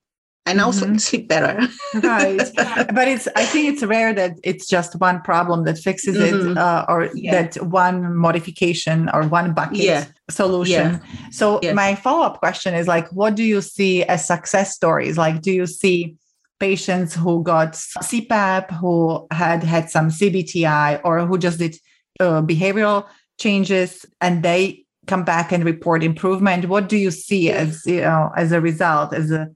and 0.47 0.61
also 0.61 0.85
mm-hmm. 0.85 0.97
sleep 0.97 1.27
better. 1.27 1.67
right. 1.95 2.37
But 2.93 3.07
it's, 3.07 3.27
I 3.35 3.45
think 3.45 3.73
it's 3.73 3.83
rare 3.83 4.13
that 4.13 4.33
it's 4.43 4.67
just 4.67 4.99
one 4.99 5.21
problem 5.21 5.65
that 5.65 5.79
fixes 5.79 6.15
mm-hmm. 6.15 6.51
it 6.51 6.57
uh, 6.57 6.85
or 6.87 7.09
yeah. 7.15 7.31
that 7.31 7.65
one 7.65 8.15
modification 8.15 9.09
or 9.11 9.23
one 9.23 9.55
bucket 9.55 9.77
yeah. 9.77 10.05
solution. 10.29 11.01
Yeah. 11.01 11.29
So 11.31 11.59
my 11.73 11.95
follow-up 11.95 12.37
question 12.39 12.75
is 12.75 12.87
like, 12.87 13.11
what 13.11 13.33
do 13.33 13.43
you 13.43 13.59
see 13.61 14.03
as 14.03 14.27
success 14.27 14.75
stories? 14.75 15.17
Like, 15.17 15.41
do 15.41 15.51
you 15.51 15.65
see 15.65 16.15
patients 16.59 17.13
who 17.13 17.43
got 17.43 17.73
CPAP, 17.73 18.71
who 18.79 19.27
had 19.31 19.63
had 19.63 19.89
some 19.89 20.09
CBTI 20.09 21.01
or 21.03 21.25
who 21.25 21.37
just 21.37 21.59
did 21.59 21.75
uh, 22.19 22.41
behavioral 22.41 23.07
changes 23.39 24.05
and 24.21 24.43
they 24.43 24.85
come 25.07 25.23
back 25.23 25.51
and 25.51 25.63
report 25.63 26.03
improvement? 26.03 26.67
What 26.67 26.89
do 26.89 26.97
you 26.97 27.11
see 27.11 27.51
as, 27.51 27.85
you 27.85 28.01
know, 28.01 28.31
as 28.35 28.51
a 28.51 28.61
result, 28.61 29.13
as 29.13 29.31
a 29.31 29.49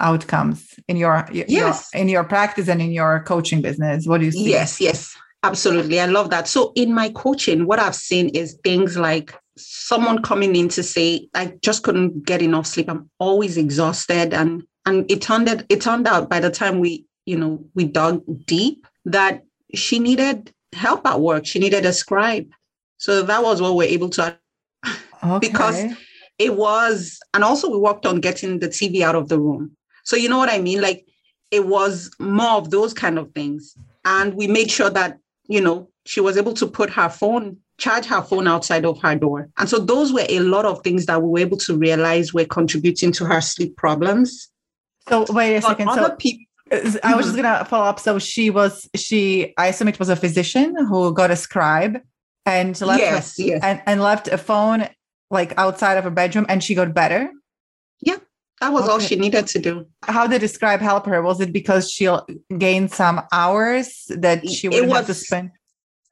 outcomes 0.00 0.78
in 0.88 0.96
your, 0.96 1.26
yes. 1.32 1.48
Your, 1.92 2.02
in 2.02 2.08
your 2.08 2.24
practice 2.24 2.68
and 2.68 2.82
in 2.82 2.90
your 2.90 3.22
coaching 3.26 3.62
business? 3.62 4.06
What 4.06 4.18
do 4.18 4.26
you 4.26 4.32
see? 4.32 4.50
Yes, 4.50 4.80
yes, 4.80 5.16
absolutely. 5.42 6.00
I 6.00 6.06
love 6.06 6.30
that. 6.30 6.48
So 6.48 6.72
in 6.74 6.94
my 6.94 7.10
coaching, 7.10 7.66
what 7.66 7.78
I've 7.78 7.94
seen 7.94 8.28
is 8.30 8.58
things 8.64 8.96
like 8.96 9.34
someone 9.56 10.22
coming 10.22 10.54
in 10.54 10.68
to 10.70 10.82
say, 10.82 11.28
I 11.34 11.54
just 11.62 11.82
couldn't 11.82 12.26
get 12.26 12.42
enough 12.42 12.66
sleep. 12.66 12.90
I'm 12.90 13.10
always 13.18 13.56
exhausted. 13.56 14.34
And 14.34 14.64
and 14.86 15.10
it 15.10 15.20
turned 15.20 15.48
out, 15.48 15.64
it 15.68 15.80
turned 15.80 16.06
out 16.06 16.30
by 16.30 16.40
the 16.40 16.50
time 16.50 16.78
we, 16.78 17.04
you 17.26 17.36
know, 17.36 17.62
we 17.74 17.84
dug 17.84 18.22
deep 18.46 18.86
that 19.04 19.44
she 19.74 19.98
needed 19.98 20.52
help 20.72 21.06
at 21.06 21.20
work. 21.20 21.44
She 21.44 21.58
needed 21.58 21.84
a 21.84 21.92
scribe. 21.92 22.48
So 22.98 23.22
that 23.22 23.42
was 23.42 23.60
what 23.60 23.74
we're 23.74 23.88
able 23.88 24.08
to 24.10 24.38
okay. 25.24 25.38
because 25.48 25.84
it 26.38 26.56
was, 26.56 27.18
and 27.34 27.42
also 27.42 27.68
we 27.68 27.78
worked 27.78 28.06
on 28.06 28.20
getting 28.20 28.60
the 28.60 28.68
TV 28.68 29.02
out 29.02 29.16
of 29.16 29.28
the 29.28 29.40
room. 29.40 29.76
So 30.04 30.16
you 30.16 30.28
know 30.28 30.38
what 30.38 30.50
I 30.50 30.60
mean? 30.60 30.80
Like 30.80 31.06
it 31.50 31.66
was 31.66 32.10
more 32.18 32.52
of 32.58 32.70
those 32.70 32.94
kind 32.94 33.18
of 33.18 33.32
things. 33.32 33.76
And 34.04 34.34
we 34.34 34.46
made 34.46 34.70
sure 34.70 34.90
that, 34.90 35.18
you 35.48 35.60
know, 35.60 35.90
she 36.04 36.20
was 36.20 36.36
able 36.36 36.54
to 36.54 36.66
put 36.66 36.90
her 36.90 37.08
phone, 37.08 37.56
charge 37.78 38.06
her 38.06 38.22
phone 38.22 38.46
outside 38.46 38.84
of 38.84 39.00
her 39.02 39.16
door. 39.16 39.48
And 39.58 39.68
so 39.68 39.78
those 39.78 40.12
were 40.12 40.26
a 40.28 40.40
lot 40.40 40.64
of 40.64 40.82
things 40.82 41.06
that 41.06 41.20
we 41.20 41.28
were 41.28 41.38
able 41.40 41.56
to 41.58 41.76
realize 41.76 42.32
were 42.32 42.44
contributing 42.44 43.10
to 43.12 43.24
her 43.24 43.40
sleep 43.40 43.76
problems. 43.76 44.48
So 45.08 45.26
wait 45.30 45.56
a 45.56 45.60
but 45.60 45.68
second. 45.68 45.92
So 45.92 46.10
people, 46.16 46.44
I 46.70 46.76
was 46.76 46.94
mm-hmm. 46.94 47.20
just 47.20 47.36
gonna 47.36 47.64
follow 47.64 47.86
up. 47.86 48.00
So 48.00 48.18
she 48.18 48.50
was 48.50 48.88
she 48.94 49.54
I 49.56 49.68
assume 49.68 49.88
it 49.88 49.98
was 49.98 50.08
a 50.08 50.16
physician 50.16 50.74
who 50.86 51.12
got 51.12 51.30
a 51.30 51.36
scribe 51.36 52.00
and 52.44 52.80
left 52.80 53.00
yes, 53.00 53.38
yes. 53.38 53.60
And, 53.62 53.82
and 53.86 54.00
left 54.00 54.28
a 54.28 54.38
phone 54.38 54.88
like 55.30 55.52
outside 55.58 55.98
of 55.98 56.04
her 56.04 56.10
bedroom 56.10 56.46
and 56.48 56.62
she 56.62 56.74
got 56.74 56.94
better? 56.94 57.30
Yeah, 58.00 58.16
that 58.60 58.72
was 58.72 58.84
okay. 58.84 58.92
all 58.92 58.98
she 59.00 59.16
needed 59.16 59.46
to 59.48 59.58
do. 59.58 59.86
How 60.02 60.26
did 60.26 60.42
the 60.42 60.48
scribe 60.48 60.80
help 60.80 61.06
her? 61.06 61.22
Was 61.22 61.40
it 61.40 61.52
because 61.52 61.90
she 61.90 62.08
gained 62.58 62.92
some 62.92 63.22
hours 63.32 64.04
that 64.10 64.48
she 64.48 64.68
would 64.68 64.88
have 64.88 65.06
to 65.06 65.14
spend? 65.14 65.50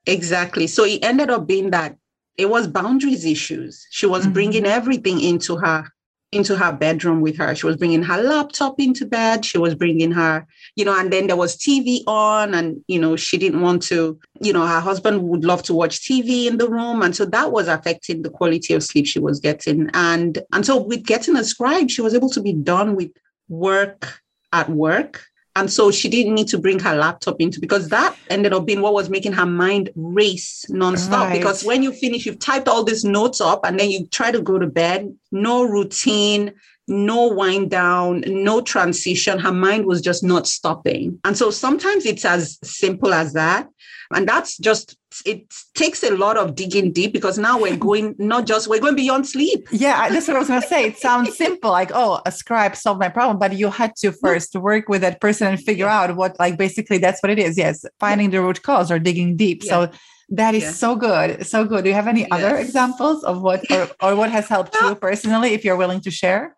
Exactly. 0.07 0.67
So 0.67 0.85
it 0.85 1.05
ended 1.05 1.31
up 1.31 1.47
being 1.47 1.71
that 1.71 1.97
it 2.37 2.51
was 2.51 2.67
boundaries 2.67 3.25
issues. 3.25 3.87
She 3.91 4.07
was 4.07 4.25
mm-hmm. 4.25 4.33
bringing 4.33 4.67
everything 4.67 5.21
into 5.21 5.57
her 5.57 5.89
into 6.35 6.57
her 6.57 6.73
bedroom 6.73 7.21
with 7.21 7.37
her. 7.39 7.55
She 7.55 7.67
was 7.67 7.77
bringing 7.77 8.03
her 8.03 8.23
laptop 8.23 8.81
into 8.81 9.07
bed. 9.07 9.45
She 9.45 9.59
was 9.59 9.75
bringing 9.75 10.11
her, 10.13 10.47
you 10.77 10.85
know, 10.85 10.99
and 10.99 11.13
then 11.13 11.27
there 11.27 11.37
was 11.37 11.57
TV 11.57 12.03
on, 12.07 12.55
and, 12.55 12.83
you 12.89 12.99
know, 12.99 13.17
she 13.17 13.39
didn't 13.39 13.61
want 13.61 13.83
to, 13.85 14.19
you 14.41 14.53
know, 14.53 14.67
her 14.67 14.81
husband 14.81 15.23
would 15.23 15.45
love 15.45 15.63
to 15.65 15.75
watch 15.75 16.01
TV 16.01 16.47
in 16.47 16.59
the 16.59 16.69
room. 16.69 17.03
And 17.03 17.15
so 17.15 17.25
that 17.27 17.53
was 17.53 17.69
affecting 17.69 18.23
the 18.23 18.31
quality 18.31 18.75
of 18.75 18.83
sleep 18.83 19.07
she 19.07 19.19
was 19.19 19.41
getting. 19.41 19.91
And, 19.95 20.39
and 20.53 20.67
so 20.67 20.83
with 20.83 21.05
getting 21.05 21.37
a 21.37 21.45
scribe, 21.45 21.91
she 21.91 22.03
was 22.03 22.15
able 22.15 22.31
to 22.31 22.41
be 22.41 22.53
done 22.53 22.97
with 22.97 23.11
work 23.49 24.21
at 24.53 24.69
work 24.69 25.25
and 25.57 25.73
so 25.73 25.91
she 25.91 26.09
didn't 26.09 26.35
need 26.35 26.49
to 26.49 26.59
bring 26.59 26.81
her 26.81 26.97
laptop 26.97 27.37
into 27.41 27.61
because 27.61 27.89
that 27.89 28.17
ended 28.29 28.53
up 28.53 28.67
being 28.67 28.81
what 28.81 28.93
was 28.93 29.09
making 29.09 29.33
her 29.33 29.47
mind 29.47 29.91
race 29.95 30.65
nonstop. 30.69 31.29
Right. 31.29 31.39
Because 31.39 31.65
when 31.65 31.83
you 31.83 31.93
finish, 31.93 32.27
you've 32.27 32.41
typed 32.41 32.67
all 32.67 32.83
these 32.83 33.05
notes 33.05 33.41
up 33.41 33.65
and 33.65 33.79
then 33.79 33.91
you 33.91 34.07
try 34.09 34.33
to 34.33 34.43
go 34.43 34.59
to 34.59 34.67
bed, 34.67 35.15
no 35.31 35.63
routine, 35.63 36.53
no 36.89 37.29
wind 37.29 37.71
down, 37.71 38.25
no 38.27 38.61
transition. 38.63 39.39
Her 39.39 39.53
mind 39.53 39.87
was 39.87 40.01
just 40.01 40.25
not 40.25 40.49
stopping. 40.49 41.21
And 41.25 41.39
so 41.39 41.51
sometimes 41.51 42.05
it's 42.05 42.25
as 42.25 42.59
simple 42.65 43.15
as 43.15 43.33
that. 43.35 43.69
And 44.13 44.29
that's 44.29 44.57
just, 44.59 44.97
it 45.25 45.53
takes 45.75 46.03
a 46.03 46.11
lot 46.17 46.37
of 46.37 46.55
digging 46.55 46.93
deep 46.93 47.13
because 47.13 47.39
now 47.39 47.59
we're 47.59 47.77
going, 47.89 48.15
not 48.19 48.47
just, 48.47 48.69
we're 48.69 48.81
going 48.81 48.97
beyond 48.97 49.27
sleep. 49.27 49.67
Yeah, 49.71 50.09
that's 50.09 50.29
what 50.29 50.37
I 50.37 50.41
was 50.41 50.49
going 50.49 50.63
to 50.63 50.69
say. 50.69 50.87
It 50.87 50.99
sounds 50.99 51.37
simple, 51.37 51.71
like, 51.71 51.91
oh, 51.95 52.21
a 52.27 52.33
scribe 52.33 52.77
solved 52.77 53.01
my 53.01 53.09
problem, 53.09 53.39
but 53.39 53.55
you 53.55 53.71
had 53.71 53.97
to 53.97 54.13
first 54.13 54.55
work 54.55 54.89
with 54.89 55.01
that 55.03 55.21
person 55.21 55.49
and 55.49 55.61
figure 55.61 55.89
out 55.89 56.17
what, 56.17 56.39
like, 56.39 56.59
basically 56.59 56.99
that's 56.99 57.23
what 57.23 57.31
it 57.31 57.39
is. 57.39 57.57
Yes, 57.57 57.85
finding 58.01 58.31
the 58.31 58.43
root 58.43 58.63
cause 58.63 58.91
or 58.91 58.99
digging 58.99 59.37
deep. 59.37 59.63
Yeah. 59.65 59.71
So 59.71 59.93
that 60.31 60.55
is 60.55 60.63
yeah. 60.63 60.71
so 60.71 60.97
good. 60.97 61.47
So 61.47 61.65
good. 61.65 61.85
Do 61.85 61.91
you 61.91 61.95
have 61.95 62.09
any 62.09 62.23
yes. 62.23 62.29
other 62.33 62.57
examples 62.57 63.25
of 63.25 63.43
what, 63.43 63.71
or, 63.71 63.89
or 64.03 64.17
what 64.17 64.31
has 64.31 64.49
helped 64.49 64.75
you 64.81 64.95
personally, 64.95 65.53
if 65.53 65.65
you're 65.65 65.77
willing 65.77 66.01
to 66.03 66.11
share? 66.11 66.57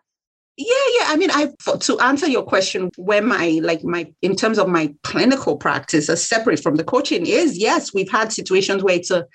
Yeah, 0.58 0.66
yeah. 0.98 1.04
I 1.08 1.16
mean, 1.16 1.30
I 1.30 1.52
to 1.80 2.00
answer 2.00 2.26
your 2.26 2.42
question, 2.42 2.90
where 2.96 3.22
my 3.22 3.60
like 3.62 3.84
my 3.84 4.10
in 4.22 4.36
terms 4.36 4.58
of 4.58 4.68
my 4.68 4.94
clinical 5.02 5.56
practice, 5.56 6.08
as 6.08 6.26
separate 6.26 6.62
from 6.62 6.76
the 6.76 6.84
coaching, 6.84 7.26
is 7.26 7.58
yes, 7.58 7.92
we've 7.92 8.10
had 8.10 8.32
situations 8.32 8.82
where 8.82 8.94
it's 8.94 9.10
a 9.10 9.26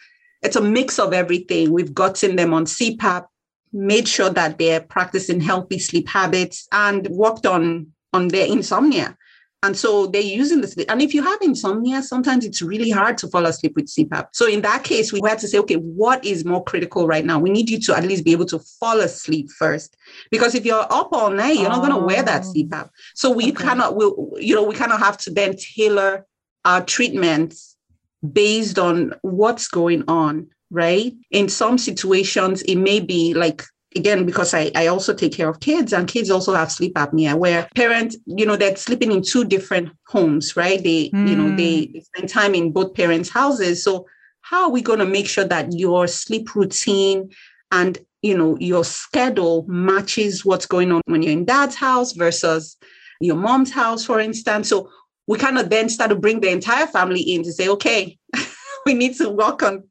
it's 0.41 0.55
a 0.55 0.61
mix 0.61 0.97
of 0.97 1.13
everything. 1.13 1.71
We've 1.71 1.93
gotten 1.93 2.37
them 2.37 2.53
on 2.55 2.65
CPAP, 2.65 3.25
made 3.71 4.07
sure 4.07 4.31
that 4.31 4.57
they're 4.57 4.81
practicing 4.81 5.39
healthy 5.41 5.77
sleep 5.77 6.07
habits, 6.07 6.67
and 6.71 7.07
worked 7.09 7.45
on 7.45 7.87
on 8.13 8.29
their 8.29 8.47
insomnia. 8.47 9.15
And 9.63 9.77
so 9.77 10.07
they're 10.07 10.21
using 10.21 10.61
this. 10.61 10.75
And 10.89 11.03
if 11.03 11.13
you 11.13 11.21
have 11.21 11.39
insomnia, 11.41 12.01
sometimes 12.01 12.45
it's 12.45 12.63
really 12.63 12.89
hard 12.89 13.17
to 13.19 13.27
fall 13.27 13.45
asleep 13.45 13.73
with 13.75 13.85
CPAP. 13.85 14.29
So 14.33 14.47
in 14.47 14.61
that 14.61 14.83
case, 14.83 15.13
we 15.13 15.21
had 15.23 15.37
to 15.39 15.47
say, 15.47 15.59
okay, 15.59 15.75
what 15.75 16.25
is 16.25 16.43
more 16.43 16.63
critical 16.63 17.05
right 17.05 17.23
now? 17.23 17.37
We 17.37 17.51
need 17.51 17.69
you 17.69 17.79
to 17.81 17.95
at 17.95 18.03
least 18.03 18.25
be 18.25 18.31
able 18.31 18.47
to 18.47 18.59
fall 18.79 18.99
asleep 19.01 19.51
first. 19.51 19.95
Because 20.31 20.55
if 20.55 20.65
you're 20.65 20.87
up 20.89 21.09
all 21.11 21.29
night, 21.29 21.57
you're 21.57 21.67
oh. 21.67 21.75
not 21.75 21.87
going 21.87 21.93
to 21.93 22.05
wear 22.05 22.23
that 22.23 22.43
oh. 22.43 22.53
CPAP. 22.53 22.89
So 23.13 23.29
we 23.29 23.51
okay. 23.51 23.63
cannot, 23.63 23.95
we, 23.95 24.05
you 24.39 24.55
know, 24.55 24.63
we 24.63 24.73
kind 24.73 24.91
of 24.91 24.99
have 24.99 25.17
to 25.19 25.31
then 25.31 25.55
tailor 25.55 26.25
our 26.65 26.83
treatments 26.83 27.75
based 28.33 28.79
on 28.79 29.13
what's 29.21 29.67
going 29.67 30.03
on, 30.07 30.47
right? 30.71 31.13
In 31.29 31.49
some 31.49 31.77
situations, 31.77 32.63
it 32.63 32.77
may 32.77 32.99
be 32.99 33.35
like 33.35 33.63
again 33.95 34.25
because 34.25 34.53
I, 34.53 34.71
I 34.75 34.87
also 34.87 35.13
take 35.13 35.33
care 35.33 35.49
of 35.49 35.59
kids 35.59 35.93
and 35.93 36.07
kids 36.07 36.29
also 36.29 36.53
have 36.53 36.71
sleep 36.71 36.93
apnea 36.95 37.35
where 37.35 37.67
parents 37.75 38.17
you 38.25 38.45
know 38.45 38.55
they're 38.55 38.75
sleeping 38.75 39.11
in 39.11 39.21
two 39.21 39.43
different 39.43 39.89
homes 40.07 40.55
right 40.55 40.81
they 40.81 41.09
mm. 41.09 41.27
you 41.27 41.35
know 41.35 41.55
they, 41.55 41.85
hmm. 41.85 41.93
they 41.93 41.99
spend 41.99 42.29
time 42.29 42.55
in 42.55 42.71
both 42.71 42.93
parents 42.93 43.29
houses 43.29 43.83
so 43.83 44.05
how 44.41 44.63
are 44.63 44.71
we 44.71 44.81
going 44.81 44.99
to 44.99 45.05
make 45.05 45.27
sure 45.27 45.43
that 45.43 45.71
your 45.73 46.07
sleep 46.07 46.55
routine 46.55 47.29
and 47.71 47.97
you 48.21 48.37
know 48.37 48.57
your 48.59 48.83
schedule 48.83 49.65
matches 49.67 50.45
what's 50.45 50.65
going 50.65 50.91
on 50.91 51.01
when 51.05 51.21
you're 51.21 51.33
in 51.33 51.45
dad's 51.45 51.75
house 51.75 52.13
versus 52.13 52.77
your 53.19 53.35
mom's 53.35 53.71
house 53.71 54.05
for 54.05 54.19
instance 54.19 54.69
so 54.69 54.89
we 55.27 55.37
kind 55.37 55.57
of 55.57 55.69
then 55.69 55.89
start 55.89 56.09
to 56.09 56.15
bring 56.15 56.39
the 56.39 56.49
entire 56.49 56.87
family 56.87 57.21
in 57.21 57.43
to 57.43 57.51
say 57.51 57.67
okay 57.67 58.17
we 58.85 58.93
need 58.93 59.15
to 59.15 59.29
work 59.29 59.61
on 59.63 59.83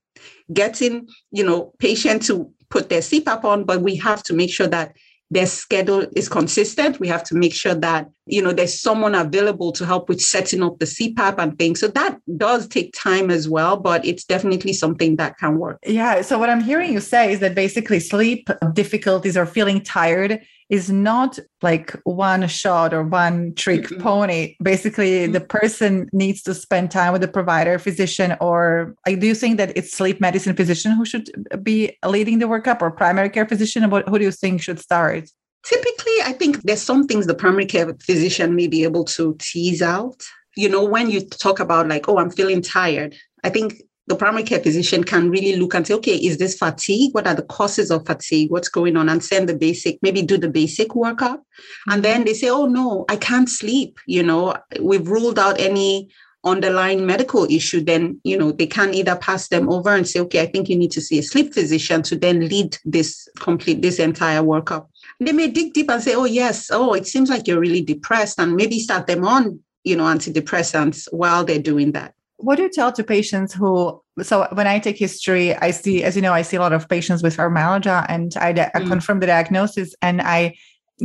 getting 0.53 1.07
you 1.31 1.45
know 1.45 1.73
patient 1.79 2.23
to 2.23 2.51
put 2.71 2.89
their 2.89 3.01
CPAP 3.01 3.45
on, 3.45 3.65
but 3.65 3.83
we 3.83 3.97
have 3.97 4.23
to 4.25 4.35
make 4.35 4.51
sure 4.51 4.69
that 4.69 4.97
their 5.33 5.47
schedule 5.47 6.07
is 6.17 6.29
consistent. 6.29 6.99
We 6.99 7.07
have 7.07 7.23
to 7.25 7.37
make 7.37 7.55
sure 7.55 7.75
that, 7.75 8.09
you 8.27 8.43
know, 8.43 8.53
there's 8.53 8.81
someone 8.81 9.15
available 9.15 9.71
to 9.73 9.87
help 9.87 10.09
with 10.09 10.21
setting 10.21 10.63
up 10.63 10.79
the 10.81 10.87
CPAP 10.87 11.37
and 11.39 11.57
things. 11.57 11.79
So 11.79 11.87
that 11.89 12.19
does 12.37 12.67
take 12.67 12.93
time 12.95 13.31
as 13.31 13.49
well, 13.49 13.77
but 13.77 14.05
it's 14.05 14.25
definitely 14.25 14.73
something 14.73 15.17
that 15.17 15.39
can 15.39 15.59
work. 15.59 15.79
Yeah. 15.87 16.23
So 16.23 16.37
what 16.37 16.51
I'm 16.51 16.61
hearing 16.61 16.93
you 16.93 17.01
say 17.01 17.33
is 17.33 17.39
that 17.41 17.55
basically 17.55 18.01
sleep 18.01 18.49
difficulties 18.73 19.37
or 19.37 19.47
feeling 19.47 19.83
tired 19.83 20.41
is 20.71 20.89
not 20.89 21.39
like 21.63 21.93
one 22.05 22.47
shot 22.47 22.95
or 22.95 23.03
one 23.03 23.53
trick 23.55 23.83
mm-hmm. 23.83 24.01
pony. 24.01 24.55
Basically, 24.63 25.25
mm-hmm. 25.25 25.33
the 25.33 25.41
person 25.41 26.09
needs 26.13 26.43
to 26.45 26.55
spend 26.55 26.93
time 26.93 27.13
with 27.13 27.21
the 27.21 27.29
provider, 27.29 27.79
physician, 27.79 28.37
or 28.41 28.95
I 29.07 29.15
do 29.15 29.27
you 29.27 29.35
think 29.35 29.59
that 29.59 29.77
it's 29.77 29.93
sleep 29.93 30.21
medicine 30.21 30.55
physician 30.55 30.93
who 30.93 31.05
should 31.05 31.29
be 31.63 31.99
leading 32.07 32.39
the 32.39 32.47
workup 32.47 32.81
or 32.81 32.91
primary 32.91 33.31
care 33.31 33.47
physician? 33.47 33.91
What, 33.91 34.09
who 34.09 34.19
do 34.19 34.25
you 34.25 34.31
think 34.31 34.63
should 34.63 34.79
start? 34.79 35.29
Typically, 35.67 36.17
I 36.25 36.33
think 36.33 36.63
there's 36.63 36.81
some 36.81 37.07
things 37.07 37.27
the 37.27 37.35
primary 37.35 37.67
care 37.67 37.93
physician 38.01 38.55
may 38.55 38.69
be 38.69 38.85
able 38.85 39.05
to 39.17 39.37
tease 39.39 39.83
out. 39.83 40.23
You 40.57 40.69
know, 40.69 40.85
when 40.85 41.11
you 41.11 41.21
talk 41.21 41.61
about 41.61 41.89
like, 41.89 42.09
oh, 42.09 42.19
I'm 42.19 42.31
feeling 42.31 42.63
tired, 42.63 43.15
I 43.45 43.51
think 43.51 43.83
the 44.07 44.17
primary 44.17 44.43
care 44.43 44.61
physician 44.61 45.05
can 45.05 45.31
really 45.31 45.57
look 45.57 45.75
and 45.75 45.87
say, 45.87 45.95
okay, 45.95 46.17
is 46.17 46.39
this 46.39 46.57
fatigue? 46.57 47.15
What 47.15 47.27
are 47.27 47.35
the 47.35 47.43
causes 47.43 47.91
of 47.91 48.07
fatigue? 48.07 48.51
What's 48.51 48.69
going 48.69 48.97
on? 48.97 49.09
And 49.09 49.23
send 49.23 49.49
the 49.49 49.57
basic, 49.57 49.99
maybe 50.03 50.23
do 50.23 50.37
the 50.37 50.49
basic 50.49 50.89
workup. 50.91 51.39
Mm-hmm. 51.39 51.93
And 51.93 52.05
then 52.05 52.25
they 52.25 52.35
say, 52.35 52.49
oh 52.49 52.67
no, 52.67 53.05
I 53.09 53.17
can't 53.17 53.49
sleep. 53.49 53.99
You 54.07 54.23
know, 54.23 54.57
we've 54.81 55.09
ruled 55.09 55.39
out 55.39 55.61
any 55.61 56.09
underlying 56.45 57.05
medical 57.05 57.45
issue, 57.51 57.83
then 57.83 58.21
you 58.25 58.37
know 58.37 58.53
they 58.53 58.67
can 58.67 58.95
either 58.95 59.17
pass 59.17 59.49
them 59.49 59.69
over 59.71 59.95
and 59.95 60.09
say, 60.09 60.21
okay, 60.21 60.41
I 60.41 60.47
think 60.47 60.69
you 60.69 60.77
need 60.77 60.91
to 60.93 61.01
see 61.01 61.19
a 61.19 61.23
sleep 61.23 61.53
physician 61.53 62.03
to 62.05 62.17
then 62.17 62.49
lead 62.49 62.79
this 62.85 63.29
complete 63.39 63.83
this 63.83 63.99
entire 63.99 64.41
workup. 64.41 64.87
they 65.21 65.33
may 65.33 65.49
dig 65.49 65.75
deep 65.75 65.91
and 65.91 66.03
say, 66.03 66.15
oh, 66.15 66.25
yes, 66.25 66.71
oh, 66.73 66.95
it 66.95 67.07
seems 67.07 67.29
like 67.29 67.47
you're 67.47 67.61
really 67.61 67.83
depressed, 67.83 68.39
and 68.41 68.57
maybe 68.57 68.79
start 68.79 69.07
them 69.07 69.25
on, 69.25 69.61
you 69.85 69.97
know, 69.97 70.05
antidepressants 70.05 71.07
while 71.13 71.45
they're 71.45 71.59
doing 71.59 71.93
that. 71.93 72.15
What 72.43 72.57
do 72.57 72.63
you 72.63 72.71
tell 72.71 72.93
to 72.93 73.05
patients 73.05 73.53
who? 73.53 74.01
So 74.23 74.47
when 74.53 74.67
I 74.67 74.79
take 74.79 74.99
history, 74.99 75.55
I 75.57 75.71
see, 75.71 76.03
as 76.03 76.17
you 76.17 76.23
know, 76.23 76.33
I 76.33 76.43
see 76.43 76.57
a 76.57 76.61
lot 76.61 76.73
of 76.73 76.89
patients 76.89 77.23
with 77.23 77.37
fibromyalgia, 77.37 78.07
and 78.09 78.33
I, 78.37 78.51
I 78.75 78.81
mm. 78.81 78.89
confirm 78.89 79.21
the 79.21 79.27
diagnosis, 79.27 79.95
and 80.03 80.21
I 80.21 80.57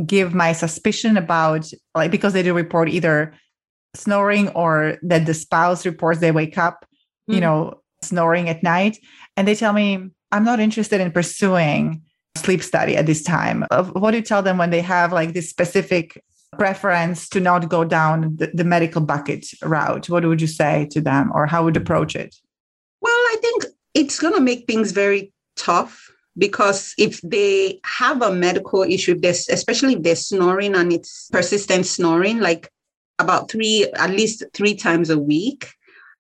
give 0.06 0.34
my 0.34 0.54
suspicion 0.54 1.18
about 1.18 1.70
like 1.94 2.12
because 2.12 2.34
they 2.34 2.44
do 2.44 2.54
report 2.54 2.90
either 2.90 3.34
snoring 3.94 4.50
or 4.50 4.98
that 5.04 5.26
the 5.26 5.34
spouse 5.34 5.86
reports 5.86 6.20
they 6.20 6.32
wake 6.32 6.58
up, 6.58 6.86
mm. 7.30 7.36
you 7.36 7.42
know, 7.42 7.82
snoring 8.02 8.50
at 8.50 8.64
night, 8.64 8.98
and 9.38 9.48
they 9.48 9.56
tell 9.56 9.74
me 9.74 10.10
I'm 10.32 10.44
not 10.44 10.60
interested 10.60 11.02
in 11.02 11.12
pursuing 11.12 12.02
sleep 12.36 12.62
study 12.62 12.98
at 12.98 13.06
this 13.06 13.24
time. 13.24 13.66
What 13.94 14.12
do 14.12 14.18
you 14.18 14.24
tell 14.24 14.42
them 14.42 14.58
when 14.58 14.70
they 14.70 14.82
have 14.82 15.14
like 15.14 15.34
this 15.34 15.50
specific 15.50 16.22
preference 16.58 17.30
to 17.30 17.40
not 17.40 17.70
go 17.70 17.84
down 17.84 18.36
the, 18.38 18.52
the 18.54 18.64
medical 18.64 19.02
bucket 19.02 19.48
route? 19.62 20.10
What 20.10 20.26
would 20.26 20.42
you 20.42 20.48
say 20.48 20.88
to 20.92 21.02
them 21.02 21.32
or 21.34 21.46
how 21.46 21.64
would 21.64 21.76
you 21.76 21.82
approach 21.82 22.16
it? 22.16 22.36
Well, 23.02 23.14
I 23.14 23.38
think 23.42 23.66
it's 23.94 24.20
going 24.20 24.34
to 24.34 24.42
make 24.42 24.68
things 24.68 24.92
very 24.92 25.32
tough 25.56 26.12
because 26.38 26.94
if 26.98 27.22
they 27.22 27.80
have 27.86 28.22
a 28.22 28.34
medical 28.34 28.84
issue, 28.84 29.20
this 29.20 29.48
especially 29.50 29.94
if 29.94 30.04
they're 30.04 30.16
snoring 30.16 30.76
and 30.76 30.92
it's 30.92 31.30
persistent 31.32 31.86
snoring, 31.86 32.40
like 32.40 32.70
about 33.20 33.50
three, 33.50 33.88
at 33.96 34.10
least 34.10 34.44
three 34.54 34.76
times 34.76 35.10
a 35.10 35.18
week, 35.18 35.70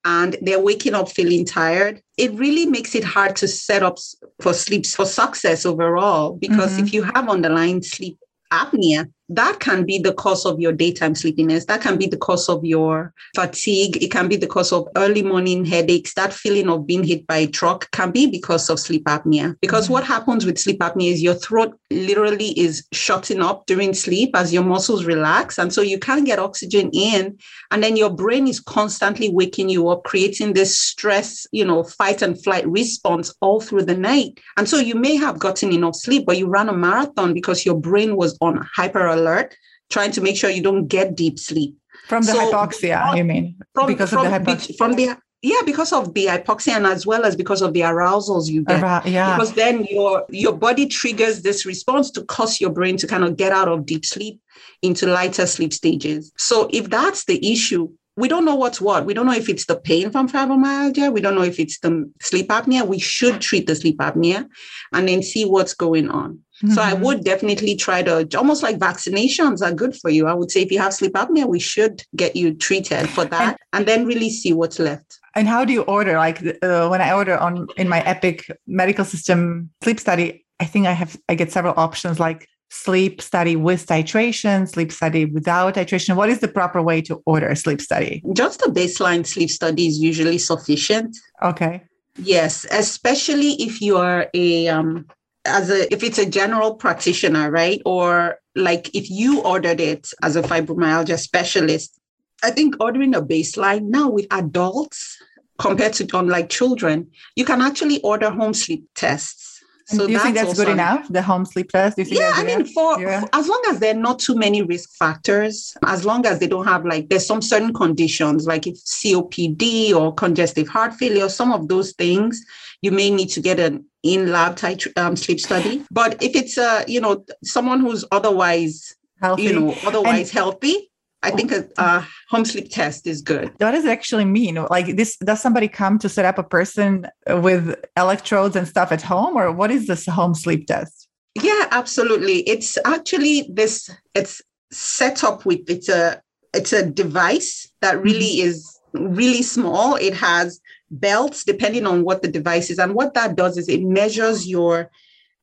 and 0.05 0.37
they're 0.41 0.59
waking 0.59 0.93
up 0.93 1.09
feeling 1.09 1.43
tired, 1.43 2.01
it 2.17 2.31
really 2.33 2.67
makes 2.67 2.93
it 2.95 3.03
hard 3.03 3.35
to 3.37 3.47
set 3.47 3.83
up 3.83 3.97
for 4.39 4.53
sleep 4.53 4.85
for 4.85 5.05
success 5.05 5.65
overall. 5.65 6.33
Because 6.33 6.73
mm-hmm. 6.73 6.85
if 6.85 6.93
you 6.93 7.03
have 7.03 7.27
underlying 7.27 7.81
sleep 7.81 8.17
apnea, 8.53 9.11
that 9.29 9.59
can 9.59 9.85
be 9.85 9.97
the 9.97 10.13
cause 10.13 10.45
of 10.45 10.59
your 10.59 10.71
daytime 10.71 11.15
sleepiness. 11.15 11.65
That 11.65 11.81
can 11.81 11.97
be 11.97 12.07
the 12.07 12.17
cause 12.17 12.47
of 12.47 12.63
your 12.63 13.13
fatigue. 13.35 14.01
It 14.01 14.11
can 14.11 14.27
be 14.27 14.35
the 14.35 14.47
cause 14.47 14.71
of 14.71 14.88
early 14.95 15.23
morning 15.23 15.65
headaches. 15.65 16.13
That 16.13 16.31
feeling 16.31 16.69
of 16.69 16.85
being 16.85 17.03
hit 17.03 17.25
by 17.25 17.38
a 17.38 17.47
truck 17.47 17.89
can 17.91 18.11
be 18.11 18.27
because 18.27 18.69
of 18.69 18.79
sleep 18.79 19.05
apnea. 19.05 19.55
Because 19.61 19.85
mm-hmm. 19.85 19.93
what 19.93 20.03
happens 20.03 20.45
with 20.45 20.59
sleep 20.59 20.79
apnea 20.79 21.11
is 21.11 21.23
your 21.23 21.33
throat 21.33 21.77
literally 21.89 22.57
is 22.59 22.85
shutting 22.91 23.41
up 23.41 23.65
during 23.65 23.93
sleep 23.93 24.31
as 24.35 24.53
your 24.53 24.63
muscles 24.63 25.05
relax. 25.05 25.57
And 25.57 25.73
so 25.73 25.81
you 25.81 25.97
can't 25.97 26.25
get 26.25 26.38
oxygen 26.38 26.91
in. 26.93 27.38
And 27.71 27.81
then 27.81 27.97
your 27.97 28.11
brain 28.11 28.47
is 28.47 28.59
constantly 28.59 29.29
waking 29.29 29.69
you 29.69 29.89
up, 29.89 30.03
creating 30.03 30.53
this 30.53 30.77
stress, 30.77 31.47
you 31.51 31.65
know, 31.65 31.83
fight 31.83 32.21
and 32.21 32.41
flight 32.43 32.67
response 32.67 33.33
all 33.41 33.59
through 33.59 33.83
the 33.83 33.97
night. 33.97 34.39
And 34.57 34.69
so 34.69 34.77
you 34.77 34.93
may 34.93 35.15
have 35.15 35.39
gotten 35.39 35.71
enough 35.71 35.95
sleep, 35.95 36.27
but 36.27 36.38
you 36.38 36.47
ran 36.47 36.69
a 36.69 36.73
marathon 36.73 37.33
because 37.33 37.65
your 37.65 37.75
brain 37.75 38.15
was 38.17 38.38
on 38.41 38.67
hyper 38.75 39.14
alert, 39.15 39.56
trying 39.89 40.12
to 40.12 40.21
make 40.21 40.36
sure 40.36 40.49
you 40.49 40.63
don't 40.63 40.88
get 40.88 41.15
deep 41.15 41.39
sleep. 41.39 41.75
From 42.08 42.23
the 42.23 42.34
so, 42.34 42.51
hypoxia, 42.51 43.17
you 43.17 43.23
mean? 43.23 43.58
From, 43.73 43.88
because 43.88 44.12
from, 44.12 44.25
of 44.25 44.32
the 44.32 44.39
hypoxia. 44.39 44.78
From 44.78 44.93
the 44.93 45.17
yeah, 45.41 45.62
because 45.63 45.93
of 45.93 46.13
the 46.15 46.25
hypoxia 46.25 46.75
and 46.75 46.88
as 46.88 47.06
well 47.06 47.23
as 47.23 47.36
because 47.36 47.62
of 47.62 47.73
the 47.73 47.82
arousals 47.82 48.49
you 48.49 48.63
get. 48.63 48.84
Uh, 48.84 49.01
yeah. 49.06 49.36
Because 49.36 49.54
then 49.54 49.86
your 49.86 50.25
your 50.30 50.54
body 50.54 50.88
triggers 50.88 51.43
this 51.43 51.65
response 51.65 52.10
to 52.12 52.23
cause 52.25 52.60
your 52.60 52.71
brain 52.71 52.97
to 52.97 53.08
kind 53.08 53.23
of 53.23 53.38
get 53.38 53.51
out 53.51 53.67
of 53.67 53.86
deep 53.86 54.06
sleep 54.06 54.41
into 54.82 55.06
lighter 55.06 55.45
sleep 55.45 55.73
stages. 55.73 56.32
So 56.38 56.67
if 56.71 56.89
that's 56.89 57.25
the 57.25 57.51
issue, 57.51 57.89
we 58.17 58.28
don't 58.28 58.45
know 58.45 58.56
what's 58.56 58.80
what. 58.80 59.06
We 59.06 59.13
don't 59.13 59.25
know 59.25 59.34
if 59.34 59.49
it's 59.49 59.65
the 59.65 59.75
pain 59.75 60.10
from 60.10 60.30
fibromyalgia. 60.30 61.12
We 61.12 61.21
don't 61.21 61.36
know 61.36 61.43
if 61.43 61.60
it's 61.60 61.80
the 61.80 62.12
sleep 62.21 62.47
apnea. 62.47 62.88
We 62.88 62.99
should 62.99 63.41
treat 63.41 63.67
the 63.67 63.75
sleep 63.75 63.97
apnea 63.97 64.47
and 64.93 65.08
then 65.08 65.21
see 65.21 65.45
what's 65.45 65.73
going 65.73 66.10
on. 66.10 66.39
Mm-hmm. 66.63 66.73
So 66.73 66.81
I 66.81 66.93
mm-hmm. 66.93 67.03
would 67.03 67.23
definitely 67.23 67.75
try 67.75 68.01
to 68.03 68.27
almost 68.37 68.63
like 68.63 68.77
vaccinations 68.77 69.61
are 69.61 69.73
good 69.73 69.95
for 69.95 70.09
you. 70.09 70.27
I 70.27 70.33
would 70.33 70.51
say 70.51 70.61
if 70.61 70.71
you 70.71 70.79
have 70.79 70.93
sleep 70.93 71.13
apnea, 71.13 71.47
we 71.47 71.59
should 71.59 72.03
get 72.15 72.35
you 72.35 72.53
treated 72.53 73.09
for 73.09 73.25
that 73.25 73.41
and, 73.41 73.57
and 73.73 73.85
then 73.85 74.05
really 74.05 74.29
see 74.29 74.53
what's 74.53 74.79
left. 74.79 75.19
And 75.35 75.47
how 75.47 75.65
do 75.65 75.73
you 75.73 75.81
order? 75.81 76.13
Like 76.13 76.41
uh, 76.63 76.87
when 76.87 77.01
I 77.01 77.11
order 77.11 77.37
on 77.37 77.67
in 77.75 77.89
my 77.89 78.01
Epic 78.01 78.49
medical 78.67 79.03
system 79.03 79.69
sleep 79.83 79.99
study, 79.99 80.45
I 80.61 80.65
think 80.65 80.87
I 80.87 80.93
have 80.93 81.17
I 81.27 81.35
get 81.35 81.51
several 81.51 81.73
options 81.75 82.19
like 82.19 82.47
sleep 82.69 83.21
study 83.21 83.55
with 83.55 83.85
titration, 83.85 84.67
sleep 84.67 84.91
study 84.91 85.25
without 85.25 85.75
titration? 85.75 86.15
What 86.15 86.29
is 86.29 86.39
the 86.39 86.47
proper 86.47 86.81
way 86.81 87.01
to 87.03 87.21
order 87.25 87.47
a 87.47 87.55
sleep 87.55 87.81
study? 87.81 88.23
Just 88.33 88.61
a 88.63 88.69
baseline 88.69 89.25
sleep 89.25 89.49
study 89.49 89.87
is 89.87 89.99
usually 89.99 90.37
sufficient. 90.37 91.15
Okay. 91.41 91.83
Yes, 92.17 92.65
especially 92.71 93.53
if 93.61 93.81
you 93.81 93.97
are 93.97 94.29
a 94.33 94.67
um, 94.69 95.05
as 95.45 95.69
a 95.69 95.91
if 95.93 96.03
it's 96.03 96.17
a 96.17 96.25
general 96.25 96.75
practitioner, 96.75 97.51
right? 97.51 97.81
Or 97.86 98.39
like 98.55 98.93
if 98.95 99.10
you 99.10 99.41
ordered 99.41 99.79
it 99.79 100.12
as 100.23 100.36
a 100.36 100.41
fibromyalgia 100.41 101.19
specialist, 101.19 101.99
I 102.43 102.51
think 102.51 102.75
ordering 102.79 103.15
a 103.15 103.21
baseline 103.21 103.84
now 103.84 104.10
with 104.10 104.27
adults 104.31 105.17
compared 105.58 105.93
to 105.93 106.03
um, 106.13 106.25
unlike 106.25 106.49
children, 106.49 107.10
you 107.36 107.45
can 107.45 107.62
actually 107.62 108.01
order 108.01 108.29
home 108.29 108.53
sleep 108.53 108.86
tests 108.95 109.55
so 109.88 110.08
do 110.08 110.13
you 110.13 110.19
think 110.19 110.36
that's 110.36 110.58
good 110.58 110.69
enough? 110.69 111.08
The 111.10 111.21
home 111.21 111.45
sleep 111.45 111.69
test? 111.69 111.97
yeah, 111.97 112.31
I 112.34 112.43
mean, 112.43 112.65
for, 112.65 112.99
yeah. 112.99 113.21
for, 113.21 113.29
as 113.34 113.47
long 113.47 113.62
as 113.69 113.79
there 113.79 113.95
are 113.95 113.99
not 113.99 114.17
too 114.19 114.36
many 114.36 114.63
risk 114.63 114.95
factors, 114.97 115.75
as 115.86 116.05
long 116.05 116.25
as 116.25 116.39
they 116.39 116.47
don't 116.47 116.65
have 116.65 116.86
like 116.86 117.10
there's 117.10 117.25
some 117.25 117.41
certain 117.41 117.73
conditions 117.73 118.47
like 118.47 118.65
if 118.65 118.75
COPD 118.77 119.93
or 119.93 120.13
congestive 120.13 120.67
heart 120.67 120.93
failure, 120.93 121.29
some 121.29 121.51
of 121.51 121.67
those 121.67 121.91
things, 121.93 122.43
you 122.81 122.91
may 122.91 123.12
need 123.12 123.29
to 123.29 123.41
get 123.41 123.60
an 123.60 123.86
in-lab 124.05 124.55
type 124.55 124.81
um, 124.95 125.15
sleep 125.15 125.39
study. 125.39 125.83
But 125.91 126.21
if 126.23 126.35
it's 126.35 126.57
a 126.57 126.85
you 126.87 127.01
know 127.01 127.25
someone 127.43 127.79
who's 127.81 128.05
otherwise 128.11 128.95
healthy. 129.21 129.43
you 129.43 129.59
know 129.59 129.75
otherwise 129.83 130.29
and, 130.29 130.39
healthy, 130.39 130.91
I 131.23 131.31
think 131.31 131.51
a, 131.51 131.67
a, 131.77 132.07
home 132.29 132.45
sleep 132.45 132.69
test 132.69 133.07
is 133.07 133.21
good. 133.21 133.51
What 133.57 133.71
does 133.71 133.85
it 133.85 133.89
actually 133.89 134.25
mean? 134.25 134.55
Like 134.69 134.95
this, 134.95 135.17
does 135.17 135.41
somebody 135.41 135.67
come 135.67 135.97
to 135.99 136.09
set 136.09 136.25
up 136.25 136.37
a 136.37 136.43
person 136.43 137.07
with 137.27 137.75
electrodes 137.97 138.55
and 138.55 138.67
stuff 138.67 138.91
at 138.91 139.01
home, 139.01 139.35
or 139.35 139.51
what 139.51 139.71
is 139.71 139.87
this 139.87 140.05
home 140.05 140.35
sleep 140.35 140.67
test? 140.67 141.07
Yeah, 141.41 141.67
absolutely. 141.71 142.39
It's 142.47 142.77
actually 142.85 143.49
this. 143.51 143.89
It's 144.13 144.41
set 144.71 145.23
up 145.23 145.45
with 145.45 145.61
it's 145.67 145.89
a 145.89 146.21
it's 146.53 146.73
a 146.73 146.85
device 146.85 147.71
that 147.81 148.01
really 148.01 148.37
mm-hmm. 148.37 148.49
is 148.49 148.79
really 148.93 149.41
small. 149.41 149.95
It 149.95 150.13
has 150.13 150.59
belts 150.91 151.43
depending 151.43 151.85
on 151.85 152.03
what 152.03 152.21
the 152.21 152.27
device 152.27 152.69
is, 152.69 152.79
and 152.79 152.93
what 152.93 153.13
that 153.13 153.35
does 153.35 153.57
is 153.57 153.69
it 153.69 153.81
measures 153.81 154.47
your 154.47 154.91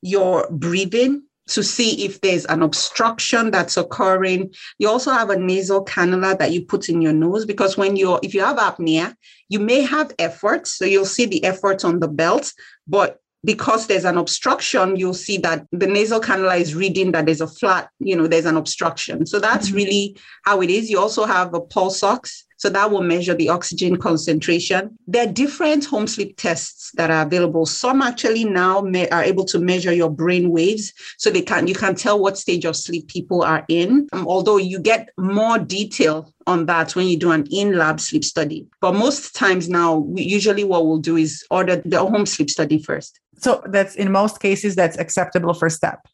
your 0.02 0.48
breathing 0.50 1.22
to 1.48 1.62
see 1.62 2.05
if 2.05 2.20
there's 2.20 2.44
an 2.46 2.62
obstruction 2.62 3.50
that's 3.50 3.76
occurring. 3.76 4.52
You 4.78 4.88
also 4.88 5.11
have 5.11 5.31
a 5.31 5.38
nasal 5.38 5.85
cannula 5.85 6.38
that 6.38 6.52
you 6.52 6.64
put 6.64 6.88
in 6.88 7.02
your 7.02 7.12
nose 7.12 7.44
because 7.44 7.76
when 7.76 7.96
you're, 7.96 8.20
if 8.22 8.33
you 8.33 8.42
have 8.42 8.59
apnea, 8.59 9.14
you 9.48 9.59
may 9.59 9.83
have 9.83 10.14
efforts. 10.18 10.72
So 10.72 10.85
you'll 10.85 11.05
see 11.05 11.26
the 11.26 11.44
efforts 11.44 11.85
on 11.85 12.00
the 12.00 12.09
belt, 12.09 12.52
but 12.87 13.18
because 13.44 13.88
there's 13.88 14.05
an 14.05 14.18
obstruction, 14.18 14.96
you'll 14.96 15.14
see 15.14 15.37
that 15.38 15.66
the 15.72 15.88
nasal 15.88 16.20
cannula 16.20 16.61
is 16.61 16.76
reading 16.76 17.11
that 17.12 17.26
there's 17.26 17.40
a 17.40 17.48
flat, 17.48 17.90
you 17.98 18.14
know, 18.14 18.28
there's 18.28 18.46
an 18.46 18.57
obstruction. 18.57 19.26
So 19.26 19.40
that's 19.40 19.68
mm-hmm. 19.68 19.76
really 19.76 20.16
how 20.44 20.61
it 20.62 20.70
is. 20.70 20.88
You 20.88 21.00
also 21.00 21.24
have 21.24 21.52
a 21.52 21.61
pulse 21.61 22.05
ox 22.05 22.44
so 22.62 22.70
that 22.70 22.92
will 22.92 23.03
measure 23.03 23.35
the 23.35 23.48
oxygen 23.48 23.96
concentration. 23.96 24.96
There 25.09 25.27
are 25.27 25.33
different 25.33 25.85
home 25.85 26.07
sleep 26.07 26.37
tests 26.37 26.92
that 26.94 27.11
are 27.11 27.27
available. 27.27 27.66
Some 27.66 28.01
actually 28.01 28.44
now 28.44 28.81
may, 28.81 29.09
are 29.09 29.25
able 29.25 29.44
to 29.46 29.59
measure 29.59 29.92
your 29.92 30.09
brain 30.09 30.48
waves, 30.48 30.92
so 31.18 31.29
they 31.29 31.42
can 31.42 31.66
you 31.66 31.75
can 31.75 31.96
tell 31.96 32.20
what 32.20 32.38
stage 32.38 32.64
of 32.64 32.77
sleep 32.77 33.09
people 33.09 33.42
are 33.42 33.64
in. 33.68 34.07
Um, 34.12 34.29
although 34.29 34.59
you 34.59 34.79
get 34.79 35.09
more 35.18 35.59
detail 35.59 36.33
on 36.46 36.66
that 36.66 36.94
when 36.94 37.09
you 37.09 37.18
do 37.18 37.33
an 37.33 37.48
in-lab 37.51 37.98
sleep 37.98 38.25
study. 38.25 38.68
But 38.81 38.92
most 38.94 39.35
times 39.35 39.68
now, 39.68 39.96
we, 39.96 40.22
usually 40.22 40.62
what 40.62 40.87
we'll 40.87 40.98
do 40.98 41.16
is 41.16 41.44
order 41.51 41.83
the 41.85 41.98
home 41.98 42.27
sleep 42.27 42.48
study 42.48 42.81
first. 42.81 43.18
So 43.38 43.61
that's 43.70 43.96
in 43.96 44.12
most 44.12 44.38
cases 44.38 44.77
that's 44.77 44.96
acceptable 44.98 45.53
first 45.53 45.79
step. 45.79 46.07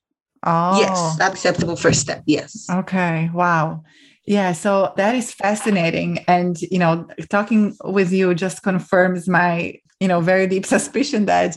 Oh. 0.47 0.81
Yes, 0.81 1.21
acceptable 1.21 1.77
first 1.77 2.01
step. 2.01 2.23
Yes. 2.25 2.67
Okay. 2.71 3.29
Wow. 3.35 3.85
Yeah, 4.29 4.53
so 4.53 4.93
that 4.99 5.15
is 5.15 5.33
fascinating. 5.33 6.19
And, 6.29 6.61
you 6.61 6.79
know, 6.79 7.09
talking 7.31 7.75
with 7.83 8.13
you 8.13 8.35
just 8.35 8.63
confirms 8.63 9.27
my, 9.27 9.81
you 10.01 10.09
know, 10.09 10.21
very 10.21 10.47
deep 10.47 10.67
suspicion 10.75 11.25
that 11.27 11.57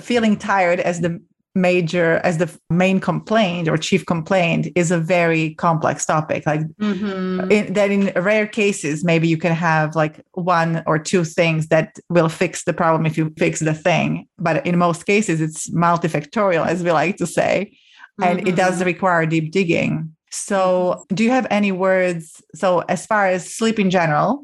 feeling 0.00 0.36
tired 0.36 0.80
as 0.80 1.00
the 1.00 1.20
major 1.54 2.20
as 2.24 2.38
the 2.38 2.50
main 2.70 2.98
complaint 3.00 3.68
or 3.68 3.78
chief 3.78 4.04
complaint 4.04 4.68
is 4.74 4.90
a 4.90 4.98
very 4.98 5.54
complex 5.54 6.04
topic 6.04 6.44
like 6.44 6.60
mm-hmm. 6.74 7.50
in, 7.50 7.72
that 7.72 7.90
in 7.90 8.12
rare 8.22 8.46
cases 8.46 9.02
maybe 9.02 9.26
you 9.26 9.38
can 9.38 9.54
have 9.54 9.96
like 9.96 10.20
one 10.32 10.82
or 10.86 10.98
two 10.98 11.24
things 11.24 11.68
that 11.68 11.96
will 12.10 12.28
fix 12.28 12.64
the 12.64 12.74
problem 12.74 13.06
if 13.06 13.16
you 13.16 13.32
fix 13.38 13.60
the 13.60 13.72
thing 13.72 14.28
but 14.38 14.66
in 14.66 14.76
most 14.76 15.06
cases 15.06 15.40
it's 15.40 15.70
multifactorial 15.70 16.66
as 16.66 16.82
we 16.82 16.92
like 16.92 17.16
to 17.16 17.26
say 17.26 17.74
and 18.20 18.40
mm-hmm. 18.40 18.48
it 18.48 18.54
does 18.54 18.74
mm-hmm. 18.74 18.84
require 18.84 19.24
deep 19.24 19.50
digging 19.50 20.14
so, 20.30 21.04
do 21.08 21.24
you 21.24 21.30
have 21.30 21.46
any 21.50 21.72
words? 21.72 22.42
So, 22.54 22.80
as 22.80 23.06
far 23.06 23.26
as 23.26 23.52
sleep 23.52 23.78
in 23.78 23.90
general, 23.90 24.42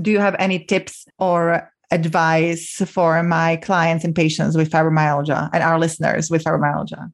do 0.00 0.10
you 0.10 0.18
have 0.20 0.36
any 0.38 0.64
tips 0.64 1.06
or 1.18 1.70
advice 1.90 2.82
for 2.86 3.22
my 3.22 3.56
clients 3.56 4.04
and 4.04 4.14
patients 4.14 4.56
with 4.56 4.70
fibromyalgia 4.70 5.50
and 5.52 5.62
our 5.62 5.78
listeners 5.78 6.30
with 6.30 6.44
fibromyalgia? 6.44 7.10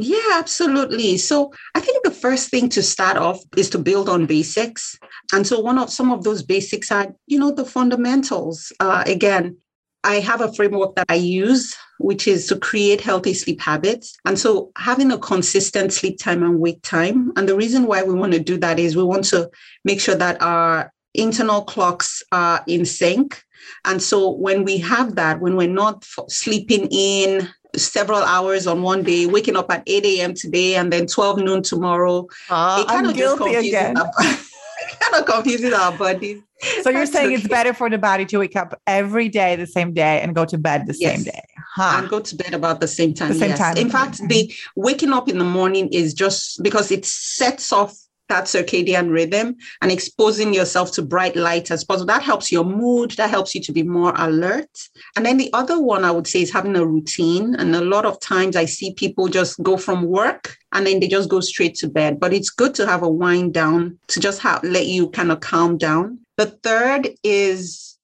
Yeah, 0.00 0.32
absolutely. 0.34 1.16
So 1.18 1.52
I 1.74 1.80
think 1.80 2.02
the 2.02 2.10
first 2.10 2.50
thing 2.50 2.68
to 2.70 2.82
start 2.82 3.16
off 3.16 3.38
is 3.56 3.70
to 3.70 3.78
build 3.78 4.08
on 4.08 4.26
basics. 4.26 4.98
And 5.32 5.46
so 5.46 5.60
one 5.60 5.78
of 5.78 5.88
some 5.88 6.10
of 6.10 6.24
those 6.24 6.42
basics 6.42 6.90
are, 6.90 7.14
you 7.26 7.38
know, 7.38 7.52
the 7.52 7.64
fundamentals. 7.64 8.72
Uh, 8.80 9.04
again, 9.06 9.56
I 10.04 10.20
have 10.20 10.42
a 10.42 10.52
framework 10.52 10.94
that 10.96 11.06
I 11.08 11.14
use, 11.14 11.74
which 11.98 12.28
is 12.28 12.46
to 12.48 12.56
create 12.56 13.00
healthy 13.00 13.32
sleep 13.32 13.60
habits. 13.60 14.16
And 14.26 14.38
so 14.38 14.70
having 14.76 15.10
a 15.10 15.18
consistent 15.18 15.92
sleep 15.92 16.18
time 16.18 16.42
and 16.42 16.60
wake 16.60 16.82
time. 16.82 17.32
And 17.36 17.48
the 17.48 17.56
reason 17.56 17.86
why 17.86 18.02
we 18.02 18.14
want 18.14 18.32
to 18.34 18.38
do 18.38 18.58
that 18.58 18.78
is 18.78 18.96
we 18.96 19.02
want 19.02 19.24
to 19.26 19.50
make 19.84 20.00
sure 20.00 20.14
that 20.14 20.40
our 20.42 20.92
internal 21.14 21.62
clocks 21.62 22.22
are 22.32 22.62
in 22.66 22.84
sync. 22.84 23.42
And 23.86 24.02
so 24.02 24.30
when 24.30 24.64
we 24.64 24.78
have 24.78 25.14
that, 25.14 25.40
when 25.40 25.56
we're 25.56 25.68
not 25.68 26.04
sleeping 26.28 26.86
in 26.90 27.48
several 27.74 28.22
hours 28.22 28.66
on 28.66 28.82
one 28.82 29.02
day, 29.02 29.24
waking 29.26 29.56
up 29.56 29.70
at 29.70 29.82
8 29.86 30.04
a.m. 30.04 30.34
today 30.34 30.74
and 30.76 30.92
then 30.92 31.06
12 31.06 31.38
noon 31.38 31.62
tomorrow, 31.62 32.28
uh, 32.50 32.78
it 32.80 32.88
kind 32.88 33.06
I'm 33.06 33.12
of 33.12 33.16
just 33.16 33.38
confuses 33.38 33.68
again. 33.68 33.96
Our, 33.96 34.10
kind 35.00 35.14
of 35.14 35.26
confuses 35.26 35.72
our 35.72 35.96
bodies. 35.96 36.42
So 36.84 36.90
you're 36.90 37.06
saying 37.06 37.32
it's 37.32 37.48
better 37.48 37.72
for 37.72 37.88
the 37.88 37.96
body 37.96 38.26
to 38.26 38.36
wake 38.36 38.56
up 38.56 38.78
every 38.86 39.30
day 39.30 39.56
the 39.56 39.66
same 39.66 39.94
day 39.94 40.20
and 40.20 40.34
go 40.34 40.44
to 40.44 40.58
bed 40.58 40.86
the 40.86 40.94
yes. 40.98 41.14
same 41.14 41.24
day. 41.24 41.40
Huh. 41.74 42.00
And 42.00 42.10
go 42.10 42.20
to 42.20 42.36
bed 42.36 42.52
about 42.52 42.82
the 42.82 42.88
same 42.88 43.14
time. 43.14 43.28
The 43.28 43.34
same 43.36 43.48
yes. 43.50 43.58
time. 43.58 43.78
In 43.78 43.88
fact, 43.88 44.20
the 44.28 44.52
waking 44.76 45.14
up 45.14 45.26
in 45.30 45.38
the 45.38 45.46
morning 45.46 45.88
is 45.92 46.12
just 46.12 46.62
because 46.62 46.90
it 46.90 47.06
sets 47.06 47.72
off 47.72 47.96
that 48.28 48.44
circadian 48.44 49.10
rhythm 49.10 49.56
and 49.80 49.90
exposing 49.90 50.52
yourself 50.52 50.92
to 50.92 51.02
bright 51.02 51.36
light 51.36 51.70
as 51.70 51.84
possible. 51.84 52.06
That 52.06 52.22
helps 52.22 52.52
your 52.52 52.64
mood, 52.64 53.12
that 53.12 53.30
helps 53.30 53.54
you 53.54 53.62
to 53.62 53.72
be 53.72 53.82
more 53.82 54.12
alert. 54.16 54.68
And 55.16 55.24
then 55.24 55.38
the 55.38 55.50
other 55.54 55.80
one 55.80 56.04
I 56.04 56.10
would 56.10 56.26
say 56.26 56.42
is 56.42 56.52
having 56.52 56.76
a 56.76 56.86
routine. 56.86 57.54
And 57.54 57.74
a 57.74 57.80
lot 57.80 58.04
of 58.04 58.20
times 58.20 58.56
I 58.56 58.66
see 58.66 58.92
people 58.92 59.28
just 59.28 59.62
go 59.62 59.78
from 59.78 60.04
work 60.04 60.58
and 60.72 60.86
then 60.86 61.00
they 61.00 61.08
just 61.08 61.30
go 61.30 61.40
straight 61.40 61.76
to 61.76 61.88
bed. 61.88 62.20
But 62.20 62.34
it's 62.34 62.50
good 62.50 62.74
to 62.74 62.86
have 62.86 63.02
a 63.02 63.08
wind 63.08 63.54
down 63.54 63.98
to 64.08 64.20
just 64.20 64.40
have, 64.40 64.62
let 64.62 64.86
you 64.86 65.08
kind 65.08 65.32
of 65.32 65.40
calm 65.40 65.78
down. 65.78 66.18
The 66.36 66.46
third 66.62 67.10
is 67.22 67.98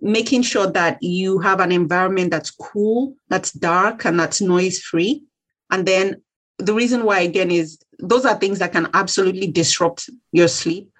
making 0.00 0.42
sure 0.42 0.70
that 0.72 1.02
you 1.02 1.38
have 1.38 1.60
an 1.60 1.72
environment 1.72 2.30
that's 2.30 2.50
cool, 2.50 3.14
that's 3.28 3.52
dark, 3.52 4.04
and 4.04 4.18
that's 4.18 4.40
noise 4.40 4.78
free. 4.80 5.22
And 5.70 5.86
then 5.86 6.22
the 6.58 6.74
reason 6.74 7.04
why, 7.04 7.20
again, 7.20 7.50
is 7.50 7.78
those 7.98 8.24
are 8.24 8.36
things 8.36 8.58
that 8.58 8.72
can 8.72 8.88
absolutely 8.94 9.46
disrupt 9.46 10.08
your 10.32 10.48
sleep. 10.48 10.90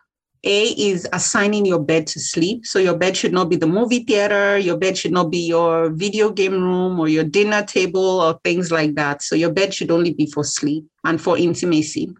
A 0.45 0.69
is 0.69 1.09
assigning 1.13 1.67
your 1.67 1.81
bed 1.81 2.07
to 2.09 2.21
sleep. 2.21 2.67
So 2.67 2.79
your 2.79 2.97
bed 2.97 3.17
should 3.17 3.33
not 3.33 3.49
be 3.49 3.57
the 3.57 3.67
movie 3.67 4.05
theater, 4.05 4.57
your 4.57 4.77
bed 4.77 4.97
should 4.97 5.13
not 5.13 5.31
be 5.31 5.47
your 5.47 5.91
video 5.91 6.31
game 6.31 6.63
room 6.63 7.01
or 7.01 7.09
your 7.09 7.25
dinner 7.25 7.65
table 7.65 8.21
or 8.21 8.39
things 8.45 8.71
like 8.71 8.95
that. 8.95 9.23
So 9.23 9.35
your 9.35 9.53
bed 9.53 9.75
should 9.75 9.91
only 9.91 10.15
be 10.15 10.27
for 10.27 10.45
sleep 10.45 10.85
and 11.05 11.21
for 11.21 11.37
intimacy. 11.37 12.15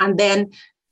And 0.00 0.18
then 0.18 0.50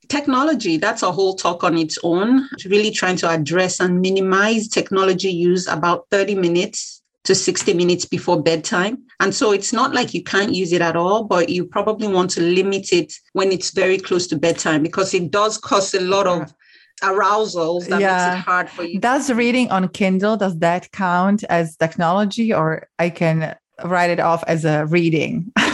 technology, 0.09 0.77
that's 0.77 1.03
a 1.03 1.11
whole 1.11 1.35
talk 1.35 1.63
on 1.63 1.77
its 1.77 1.97
own, 2.03 2.47
really 2.65 2.91
trying 2.91 3.17
to 3.17 3.29
address 3.29 3.79
and 3.79 4.01
minimize 4.01 4.67
technology 4.67 5.31
use 5.31 5.67
about 5.67 6.05
30 6.11 6.35
minutes 6.35 7.01
to 7.25 7.35
60 7.35 7.73
minutes 7.73 8.05
before 8.05 8.41
bedtime. 8.41 9.03
And 9.19 9.33
so 9.33 9.51
it's 9.51 9.73
not 9.73 9.93
like 9.93 10.13
you 10.13 10.23
can't 10.23 10.53
use 10.53 10.71
it 10.71 10.81
at 10.81 10.95
all, 10.95 11.23
but 11.23 11.49
you 11.49 11.65
probably 11.65 12.07
want 12.07 12.29
to 12.31 12.41
limit 12.41 12.91
it 12.91 13.13
when 13.33 13.51
it's 13.51 13.71
very 13.71 13.97
close 13.97 14.27
to 14.27 14.37
bedtime 14.37 14.83
because 14.83 15.13
it 15.13 15.31
does 15.31 15.57
cause 15.57 15.93
a 15.93 16.01
lot 16.01 16.27
of 16.27 16.53
arousals 17.03 17.87
that 17.87 17.99
yeah. 17.99 18.29
makes 18.29 18.39
it 18.39 18.45
hard 18.45 18.69
for 18.69 18.83
you. 18.83 18.99
Does 18.99 19.31
reading 19.31 19.69
on 19.71 19.89
Kindle, 19.89 20.37
does 20.37 20.57
that 20.59 20.91
count 20.91 21.43
as 21.49 21.75
technology 21.75 22.53
or 22.53 22.87
I 22.99 23.09
can 23.09 23.55
write 23.83 24.11
it 24.11 24.19
off 24.19 24.43
as 24.47 24.63
a 24.63 24.85
reading? 24.85 25.51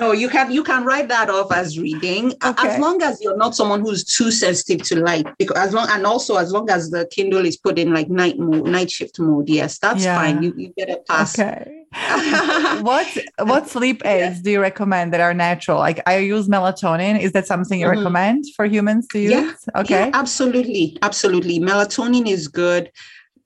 no 0.00 0.12
you 0.12 0.28
can 0.28 0.50
you 0.50 0.62
can 0.62 0.84
write 0.84 1.08
that 1.08 1.30
off 1.30 1.52
as 1.52 1.78
reading 1.78 2.32
okay. 2.44 2.68
as 2.68 2.80
long 2.80 3.02
as 3.02 3.20
you're 3.22 3.36
not 3.36 3.54
someone 3.54 3.80
who's 3.80 4.04
too 4.04 4.30
sensitive 4.30 4.86
to 4.86 5.00
light 5.00 5.26
because 5.38 5.56
as 5.56 5.72
long 5.72 5.86
and 5.90 6.06
also 6.06 6.36
as 6.36 6.52
long 6.52 6.68
as 6.70 6.90
the 6.90 7.06
kindle 7.10 7.44
is 7.44 7.56
put 7.56 7.78
in 7.78 7.92
like 7.92 8.08
night 8.08 8.38
mode 8.38 8.66
night 8.66 8.90
shift 8.90 9.18
mode 9.18 9.48
yes 9.48 9.78
that's 9.78 10.04
yeah. 10.04 10.18
fine 10.18 10.42
you, 10.42 10.52
you 10.56 10.72
get 10.76 10.90
a 10.90 10.98
pass 11.08 11.38
okay. 11.38 11.80
What 12.82 13.06
what 13.38 13.68
sleep 13.68 14.04
aids 14.04 14.40
do 14.40 14.50
you 14.50 14.60
recommend 14.60 15.12
that 15.12 15.20
are 15.20 15.32
natural? 15.32 15.78
Like 15.78 16.02
i 16.08 16.18
use 16.18 16.48
melatonin. 16.48 17.20
Is 17.20 17.32
that 17.32 17.46
something 17.46 17.78
you 17.78 17.86
mm-hmm. 17.86 17.98
recommend 17.98 18.46
for 18.56 18.64
humans 18.66 19.06
to 19.12 19.20
use? 19.20 19.30
Yeah, 19.30 19.52
okay. 19.76 20.06
yeah, 20.06 20.10
absolutely 20.12 20.98
absolutely. 21.02 21.60
Melatonin 21.60 22.26
is 22.26 22.48
good. 22.48 22.90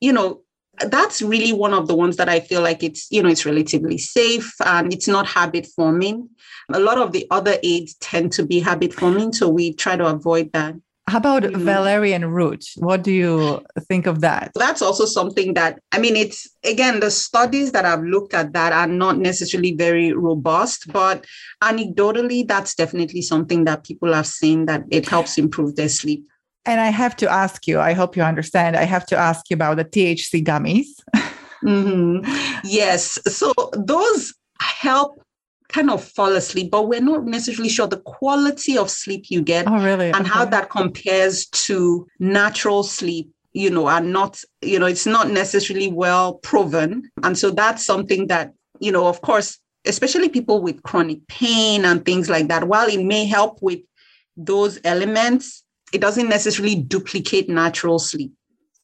You 0.01 0.15
know 0.15 0.41
that's 0.87 1.23
really 1.23 1.53
one 1.53 1.75
of 1.75 1.89
the 1.89 1.95
ones 1.95 2.17
that 2.17 2.29
I 2.29 2.41
feel 2.41 2.63
like 2.63 2.83
it's, 2.83 3.07
you 3.11 3.23
know, 3.23 3.29
it's 3.29 3.47
relatively 3.47 3.99
safe 3.99 4.55
and 4.65 4.93
it's 4.93 5.09
not 5.09 5.27
habit 5.27 5.67
forming. 5.75 6.29
A 6.73 6.81
lot 6.81 6.99
of 6.99 7.13
the 7.13 7.27
other 7.31 7.57
aids 7.63 7.95
tend 7.95 8.33
to 8.33 8.45
be 8.45 8.61
habit 8.61 8.93
forming, 8.93 9.33
so 9.33 9.49
we 9.49 9.73
try 9.73 9.97
to 9.97 10.07
avoid 10.07 10.53
that. 10.53 10.75
How 11.09 11.17
about 11.17 11.43
mm-hmm. 11.43 11.65
valerian 11.65 12.27
root? 12.27 12.67
What 12.77 13.03
do 13.03 13.11
you 13.11 13.65
think 13.89 14.07
of 14.07 14.21
that? 14.21 14.53
That's 14.55 14.83
also 14.83 15.07
something 15.07 15.55
that, 15.55 15.81
I 15.91 15.99
mean, 15.99 16.17
it's 16.17 16.47
again, 16.65 17.01
the 17.01 17.11
studies 17.11 17.73
that 17.73 17.87
I've 17.87 18.03
looked 18.03 18.35
at 18.35 18.53
that 18.53 18.75
are 18.75 18.87
not 18.87 19.17
necessarily 19.17 19.73
very 19.73 20.13
robust, 20.13 20.93
but 20.93 21.25
anecdotally, 21.63 22.47
that's 22.47 22.75
definitely 22.75 23.23
something 23.23 23.65
that 23.65 23.85
people 23.85 24.13
have 24.13 24.27
seen 24.27 24.67
that 24.67 24.85
it 24.91 25.09
helps 25.09 25.39
improve 25.39 25.77
their 25.77 25.89
sleep. 25.89 26.29
And 26.69 26.83
I 26.83 26.91
have 26.91 27.17
to 27.17 27.31
ask 27.31 27.67
you, 27.67 27.81
I 27.81 27.95
hope 27.95 28.15
you 28.15 28.23
understand, 28.23 28.77
I 28.77 28.85
have 28.85 29.07
to 29.07 29.17
ask 29.17 29.49
you 29.49 29.55
about 29.55 29.79
the 29.79 29.87
THC 29.87 30.45
gummies. 30.45 30.89
mm-hmm. 31.65 32.31
Yes. 32.63 33.19
So 33.25 33.55
those 33.73 34.35
help 34.61 35.23
kind 35.71 35.91
of 35.91 36.05
fall 36.05 36.37
asleep, 36.37 36.71
but 36.71 36.87
we're 36.87 37.01
not 37.01 37.25
necessarily 37.25 37.71
sure 37.71 37.87
the 37.87 38.01
quality 38.01 38.77
of 38.77 38.91
sleep 38.91 39.31
you 39.31 39.41
get 39.41 39.67
oh, 39.67 39.83
really? 39.83 40.09
and 40.09 40.17
okay. 40.17 40.29
how 40.29 40.45
that 40.45 40.69
compares 40.69 41.47
to 41.47 42.07
natural 42.19 42.83
sleep 42.83 43.31
you 43.55 43.71
know 43.71 43.87
are 43.87 44.03
not 44.03 44.43
you 44.61 44.79
know 44.79 44.85
it's 44.85 45.07
not 45.07 45.31
necessarily 45.31 45.91
well 45.91 46.35
proven 46.35 47.11
and 47.23 47.37
so 47.39 47.51
that's 47.51 47.85
something 47.85 48.27
that 48.27 48.53
you 48.79 48.93
know 48.93 49.07
of 49.07 49.23
course 49.23 49.59
especially 49.87 50.29
people 50.29 50.61
with 50.61 50.83
chronic 50.83 51.27
pain 51.29 51.87
and 51.87 52.05
things 52.05 52.29
like 52.29 52.49
that 52.49 52.69
while 52.69 52.89
it 52.89 53.03
may 53.03 53.25
help 53.25 53.59
with 53.63 53.81
those 54.37 54.79
elements 54.85 55.65
it 55.93 56.01
doesn't 56.01 56.29
necessarily 56.29 56.75
duplicate 56.75 57.49
natural 57.49 57.99
sleep. 57.99 58.33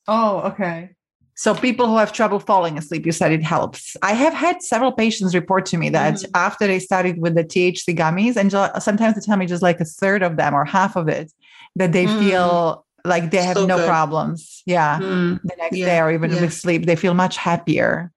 Oh, 0.07 0.41
okay. 0.41 0.91
So 1.37 1.55
people 1.55 1.87
who 1.87 1.97
have 1.97 2.13
trouble 2.13 2.39
falling 2.39 2.79
asleep, 2.79 3.05
you 3.05 3.13
said 3.13 3.33
it 3.33 3.43
helps. 3.43 3.97
I 4.03 4.13
have 4.13 4.33
had 4.33 4.63
several 4.63 4.93
patients 4.93 5.35
report 5.35 5.67
to 5.67 5.77
me 5.77 5.89
that 5.89 6.15
mm-hmm. 6.15 6.31
after 6.35 6.67
they 6.67 6.79
started 6.79 7.19
with 7.19 7.35
the 7.35 7.43
THC 7.43 7.97
gummies, 7.97 8.37
and 8.37 8.53
sometimes 8.81 9.17
they 9.17 9.21
tell 9.21 9.37
me 9.37 9.47
just 9.47 9.63
like 9.63 9.81
a 9.81 9.85
third 9.85 10.23
of 10.23 10.37
them 10.37 10.55
or 10.55 10.65
half 10.65 10.95
of 10.95 11.09
it, 11.09 11.33
that 11.75 11.93
they 11.93 12.07
mm. 12.07 12.19
feel 12.21 12.87
like 13.05 13.33
they 13.33 13.43
have 13.43 13.57
so 13.57 13.67
no 13.67 13.79
good. 13.79 13.87
problems. 13.87 14.63
Yeah. 14.65 15.01
Mm. 15.01 15.41
The 15.43 15.57
next 15.59 15.77
yeah. 15.77 15.87
day 15.87 16.01
or 16.01 16.13
even 16.13 16.31
yeah. 16.31 16.41
with 16.41 16.53
sleep, 16.53 16.87
they 16.87 16.97
feel 16.97 17.15
much 17.15 17.37
happier. 17.37 18.13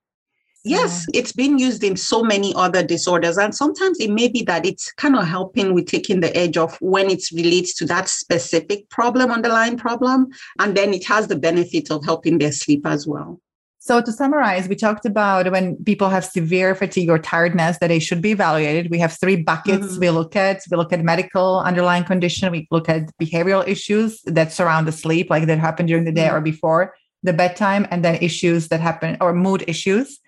Yes, 0.68 1.06
it's 1.14 1.32
been 1.32 1.58
used 1.58 1.82
in 1.82 1.96
so 1.96 2.22
many 2.22 2.52
other 2.54 2.82
disorders. 2.82 3.38
And 3.38 3.54
sometimes 3.54 3.98
it 4.00 4.10
may 4.10 4.28
be 4.28 4.42
that 4.42 4.66
it's 4.66 4.92
kind 4.92 5.16
of 5.16 5.26
helping 5.26 5.74
with 5.74 5.86
taking 5.86 6.20
the 6.20 6.36
edge 6.36 6.56
off 6.56 6.80
when 6.80 7.10
it 7.10 7.22
relates 7.32 7.74
to 7.76 7.86
that 7.86 8.08
specific 8.08 8.88
problem, 8.90 9.30
underlying 9.30 9.76
problem. 9.76 10.28
And 10.58 10.76
then 10.76 10.92
it 10.92 11.04
has 11.06 11.28
the 11.28 11.36
benefit 11.36 11.90
of 11.90 12.04
helping 12.04 12.38
their 12.38 12.52
sleep 12.52 12.86
as 12.86 13.06
well. 13.06 13.40
So 13.80 14.02
to 14.02 14.12
summarize, 14.12 14.68
we 14.68 14.74
talked 14.74 15.06
about 15.06 15.50
when 15.50 15.82
people 15.84 16.10
have 16.10 16.22
severe 16.22 16.74
fatigue 16.74 17.08
or 17.08 17.18
tiredness 17.18 17.78
that 17.78 17.86
they 17.86 18.00
should 18.00 18.20
be 18.20 18.32
evaluated. 18.32 18.90
We 18.90 18.98
have 18.98 19.14
three 19.14 19.36
buckets 19.36 19.86
mm-hmm. 19.86 20.00
we 20.00 20.10
look 20.10 20.36
at. 20.36 20.60
We 20.70 20.76
look 20.76 20.92
at 20.92 21.02
medical 21.02 21.60
underlying 21.60 22.04
condition. 22.04 22.52
We 22.52 22.68
look 22.70 22.90
at 22.90 23.10
behavioral 23.18 23.66
issues 23.66 24.20
that 24.26 24.52
surround 24.52 24.86
the 24.86 24.92
sleep, 24.92 25.30
like 25.30 25.46
that 25.46 25.58
happen 25.58 25.86
during 25.86 26.04
the 26.04 26.12
day 26.12 26.26
mm-hmm. 26.26 26.36
or 26.36 26.40
before 26.42 26.94
the 27.22 27.32
bedtime, 27.32 27.86
and 27.90 28.04
then 28.04 28.16
issues 28.16 28.68
that 28.68 28.80
happen 28.80 29.16
or 29.22 29.32
mood 29.32 29.64
issues. 29.66 30.20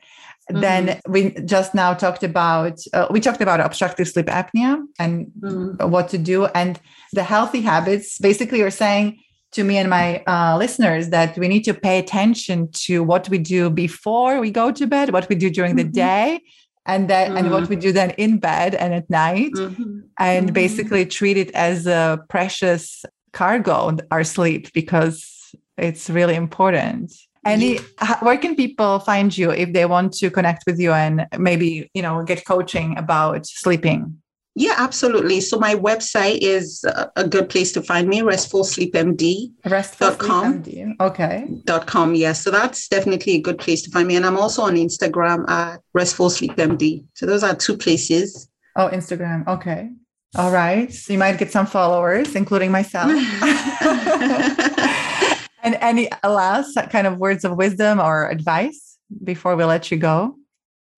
Mm-hmm. 0.50 0.60
Then 0.60 1.00
we 1.08 1.30
just 1.44 1.74
now 1.74 1.94
talked 1.94 2.22
about 2.22 2.80
uh, 2.92 3.06
we 3.10 3.20
talked 3.20 3.40
about 3.40 3.60
obstructive 3.60 4.08
sleep 4.08 4.26
apnea 4.26 4.82
and 4.98 5.26
mm-hmm. 5.40 5.90
what 5.90 6.08
to 6.10 6.18
do 6.18 6.46
and 6.46 6.80
the 7.12 7.22
healthy 7.22 7.60
habits. 7.60 8.18
Basically, 8.18 8.58
you're 8.58 8.70
saying 8.70 9.20
to 9.52 9.64
me 9.64 9.78
and 9.78 9.88
my 9.90 10.22
uh, 10.26 10.56
listeners 10.56 11.10
that 11.10 11.36
we 11.38 11.48
need 11.48 11.64
to 11.64 11.74
pay 11.74 11.98
attention 11.98 12.70
to 12.72 13.02
what 13.02 13.28
we 13.28 13.38
do 13.38 13.70
before 13.70 14.40
we 14.40 14.50
go 14.50 14.70
to 14.70 14.86
bed, 14.86 15.12
what 15.12 15.28
we 15.28 15.36
do 15.36 15.50
during 15.50 15.76
mm-hmm. 15.76 15.88
the 15.88 15.92
day, 15.92 16.40
and 16.86 17.08
then 17.08 17.36
and 17.36 17.50
what 17.50 17.64
mm-hmm. 17.64 17.70
we 17.70 17.76
do 17.76 17.92
then 17.92 18.10
in 18.10 18.38
bed 18.38 18.74
and 18.74 18.92
at 18.94 19.08
night, 19.08 19.52
mm-hmm. 19.52 20.00
and 20.18 20.46
mm-hmm. 20.46 20.54
basically 20.54 21.06
treat 21.06 21.36
it 21.36 21.50
as 21.52 21.86
a 21.86 22.18
precious 22.28 23.04
cargo, 23.32 23.96
our 24.10 24.24
sleep, 24.24 24.72
because 24.72 25.54
it's 25.76 26.10
really 26.10 26.34
important. 26.34 27.12
Any, 27.44 27.78
where 28.20 28.36
can 28.36 28.54
people 28.54 28.98
find 28.98 29.36
you 29.36 29.50
if 29.50 29.72
they 29.72 29.86
want 29.86 30.12
to 30.14 30.30
connect 30.30 30.64
with 30.66 30.78
you 30.78 30.92
and 30.92 31.26
maybe 31.38 31.90
you 31.94 32.02
know 32.02 32.22
get 32.22 32.44
coaching 32.44 32.98
about 32.98 33.46
sleeping? 33.46 34.20
Yeah, 34.56 34.74
absolutely. 34.76 35.40
So 35.40 35.58
my 35.58 35.74
website 35.76 36.38
is 36.42 36.84
a 37.16 37.26
good 37.26 37.48
place 37.48 37.72
to 37.72 37.82
find 37.82 38.08
me, 38.08 38.20
restfulsleepmd. 38.20 39.52
Restfulsleepmd. 39.64 41.00
Okay. 41.00 41.48
Dot 41.64 41.86
com. 41.86 42.14
Yes. 42.14 42.42
So 42.42 42.50
that's 42.50 42.88
definitely 42.88 43.34
a 43.34 43.40
good 43.40 43.58
place 43.58 43.80
to 43.82 43.90
find 43.90 44.08
me. 44.08 44.16
And 44.16 44.26
I'm 44.26 44.36
also 44.36 44.62
on 44.62 44.74
Instagram 44.74 45.48
at 45.48 45.80
restfulsleepmd. 45.96 47.04
So 47.14 47.26
those 47.26 47.44
are 47.44 47.54
two 47.54 47.76
places 47.78 48.50
Oh, 48.76 48.88
Instagram. 48.88 49.46
Okay. 49.46 49.90
All 50.36 50.50
right. 50.52 50.92
So 50.92 51.12
you 51.12 51.18
might 51.18 51.38
get 51.38 51.50
some 51.50 51.66
followers, 51.66 52.36
including 52.36 52.70
myself. 52.70 53.10
and 55.62 55.76
any 55.80 56.08
last 56.24 56.76
kind 56.90 57.06
of 57.06 57.18
words 57.18 57.44
of 57.44 57.56
wisdom 57.56 58.00
or 58.00 58.28
advice 58.28 58.98
before 59.24 59.56
we 59.56 59.64
let 59.64 59.90
you 59.90 59.96
go? 59.96 60.36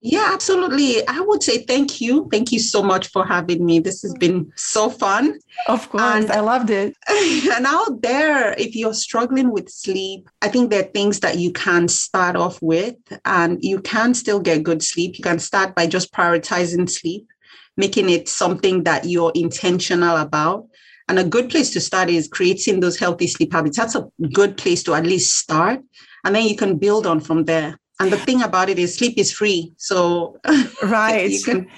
Yeah, 0.04 0.30
absolutely. 0.32 1.06
I 1.06 1.20
would 1.20 1.44
say 1.44 1.58
thank 1.58 2.00
you. 2.00 2.28
Thank 2.32 2.50
you 2.50 2.58
so 2.58 2.82
much 2.82 3.06
for 3.06 3.24
having 3.24 3.64
me. 3.64 3.78
This 3.78 4.02
has 4.02 4.12
been 4.14 4.52
so 4.56 4.90
fun. 4.90 5.38
Of 5.68 5.88
course, 5.90 6.02
and, 6.02 6.30
I 6.32 6.40
loved 6.40 6.70
it. 6.70 6.96
And 7.08 7.64
out 7.66 8.02
there, 8.02 8.52
if 8.58 8.74
you're 8.74 8.94
struggling 8.94 9.52
with 9.52 9.68
sleep, 9.68 10.28
I 10.42 10.48
think 10.48 10.70
there 10.70 10.80
are 10.80 10.90
things 10.90 11.20
that 11.20 11.38
you 11.38 11.52
can 11.52 11.86
start 11.86 12.34
off 12.34 12.60
with, 12.60 12.96
and 13.24 13.62
you 13.62 13.80
can 13.80 14.14
still 14.14 14.40
get 14.40 14.64
good 14.64 14.82
sleep. 14.82 15.18
You 15.18 15.22
can 15.22 15.38
start 15.38 15.76
by 15.76 15.86
just 15.86 16.12
prioritizing 16.12 16.90
sleep, 16.90 17.28
making 17.76 18.10
it 18.10 18.28
something 18.28 18.82
that 18.82 19.04
you're 19.04 19.32
intentional 19.36 20.16
about. 20.16 20.66
And 21.08 21.18
a 21.18 21.24
good 21.24 21.50
place 21.50 21.70
to 21.70 21.80
start 21.80 22.10
is 22.10 22.28
creating 22.28 22.80
those 22.80 22.98
healthy 22.98 23.26
sleep 23.26 23.52
habits. 23.52 23.76
That's 23.76 23.94
a 23.94 24.08
good 24.32 24.56
place 24.56 24.82
to 24.84 24.94
at 24.94 25.04
least 25.04 25.36
start. 25.36 25.80
And 26.24 26.34
then 26.34 26.46
you 26.46 26.56
can 26.56 26.78
build 26.78 27.06
on 27.06 27.20
from 27.20 27.44
there. 27.44 27.76
And 28.00 28.12
the 28.12 28.16
thing 28.16 28.42
about 28.42 28.68
it 28.68 28.80
is 28.80 28.96
sleep 28.96 29.14
is 29.16 29.30
free. 29.30 29.72
So 29.76 30.36
right. 30.82 31.32
Can... 31.44 31.68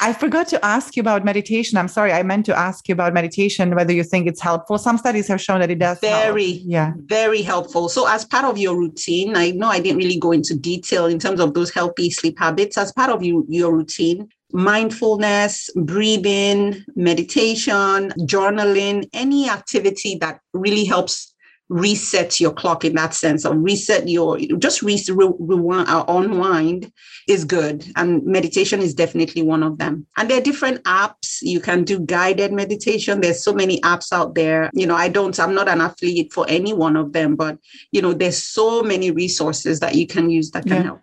I 0.00 0.12
forgot 0.12 0.46
to 0.48 0.64
ask 0.64 0.94
you 0.94 1.00
about 1.00 1.24
meditation. 1.24 1.76
I'm 1.78 1.88
sorry. 1.88 2.12
I 2.12 2.22
meant 2.22 2.46
to 2.46 2.56
ask 2.56 2.88
you 2.88 2.92
about 2.92 3.12
meditation, 3.12 3.74
whether 3.74 3.92
you 3.92 4.04
think 4.04 4.28
it's 4.28 4.40
helpful. 4.40 4.78
Some 4.78 4.98
studies 4.98 5.26
have 5.28 5.40
shown 5.40 5.60
that 5.60 5.70
it 5.72 5.80
does. 5.80 5.98
Very, 5.98 6.52
help. 6.52 6.62
yeah. 6.64 6.92
Very 7.06 7.42
helpful. 7.42 7.88
So 7.88 8.06
as 8.06 8.24
part 8.24 8.44
of 8.44 8.56
your 8.56 8.76
routine, 8.76 9.36
I 9.36 9.50
know 9.50 9.66
I 9.66 9.80
didn't 9.80 9.98
really 9.98 10.18
go 10.18 10.30
into 10.30 10.54
detail 10.54 11.06
in 11.06 11.18
terms 11.18 11.40
of 11.40 11.54
those 11.54 11.72
healthy 11.72 12.08
sleep 12.10 12.38
habits. 12.38 12.78
As 12.78 12.92
part 12.92 13.10
of 13.10 13.24
you, 13.24 13.44
your 13.48 13.74
routine, 13.74 14.28
mindfulness, 14.54 15.68
breathing, 15.74 16.84
meditation, 16.94 18.12
journaling, 18.20 19.08
any 19.12 19.50
activity 19.50 20.16
that 20.20 20.40
really 20.52 20.84
helps 20.84 21.34
reset 21.70 22.40
your 22.40 22.52
clock 22.52 22.84
in 22.84 22.94
that 22.94 23.14
sense 23.14 23.44
or 23.44 23.56
reset 23.56 24.06
your 24.06 24.38
just 24.58 24.82
re- 24.82 25.02
rewind 25.08 25.88
or 25.88 26.08
uh, 26.08 26.18
unwind 26.18 26.92
is 27.26 27.44
good. 27.44 27.84
And 27.96 28.24
meditation 28.24 28.80
is 28.80 28.94
definitely 28.94 29.42
one 29.42 29.62
of 29.62 29.78
them. 29.78 30.06
And 30.16 30.30
there 30.30 30.38
are 30.38 30.42
different 30.42 30.84
apps. 30.84 31.38
You 31.40 31.60
can 31.60 31.82
do 31.82 31.98
guided 31.98 32.52
meditation. 32.52 33.22
There's 33.22 33.42
so 33.42 33.52
many 33.52 33.80
apps 33.80 34.12
out 34.12 34.34
there. 34.34 34.70
You 34.72 34.86
know 34.86 34.94
i 34.94 35.08
don't 35.08 35.38
i'm 35.40 35.54
not 35.54 35.68
an 35.68 35.80
affiliate 35.80 36.32
for 36.32 36.46
any 36.48 36.72
one 36.72 36.96
of 36.96 37.12
them 37.12 37.36
but 37.36 37.58
you 37.90 38.02
know 38.02 38.12
there's 38.12 38.42
so 38.42 38.82
many 38.82 39.10
resources 39.10 39.80
that 39.80 39.94
you 39.94 40.06
can 40.06 40.30
use 40.30 40.50
that 40.50 40.64
can 40.64 40.76
yeah. 40.76 40.82
help 40.82 41.00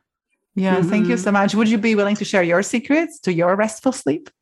yeah 0.55 0.77
mm-hmm. 0.77 0.89
thank 0.89 1.07
you 1.07 1.15
mm-hmm. 1.15 1.23
so 1.23 1.31
much 1.31 1.55
would 1.55 1.69
you 1.69 1.77
be 1.77 1.95
willing 1.95 2.15
to 2.15 2.25
share 2.25 2.43
your 2.43 2.63
secrets 2.63 3.19
to 3.19 3.33
your 3.33 3.55
restful 3.55 3.91
sleep 3.91 4.29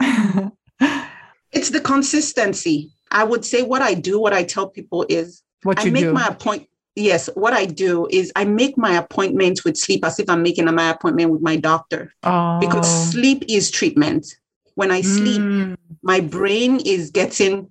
it's 1.52 1.70
the 1.70 1.82
consistency 1.84 2.92
i 3.12 3.24
would 3.24 3.46
say 3.46 3.62
what 3.64 3.82
i 3.82 3.94
do 3.94 4.20
what 4.20 4.34
i 4.34 4.44
tell 4.44 4.68
people 4.68 5.06
is 5.10 5.44
what 5.64 5.84
you 5.84 5.90
I 5.90 5.94
make 5.94 6.04
do? 6.04 6.14
my 6.14 6.28
appoint. 6.28 6.68
Yes, 6.96 7.30
what 7.36 7.54
I 7.54 7.66
do 7.66 8.08
is 8.10 8.32
I 8.36 8.46
make 8.46 8.78
my 8.78 8.94
appointments 8.98 9.64
with 9.64 9.78
sleep 9.78 10.04
as 10.04 10.20
if 10.20 10.30
I'm 10.30 10.44
making 10.44 10.66
my 10.74 10.90
appointment 10.90 11.32
with 11.32 11.42
my 11.42 11.56
doctor. 11.56 12.14
Oh. 12.24 12.60
Because 12.60 13.12
sleep 13.12 13.44
is 13.48 13.72
treatment. 13.72 14.36
When 14.76 14.92
I 14.92 15.02
sleep, 15.02 15.42
mm. 15.42 15.78
my 16.02 16.20
brain 16.20 16.80
is 16.86 17.12
getting 17.12 17.70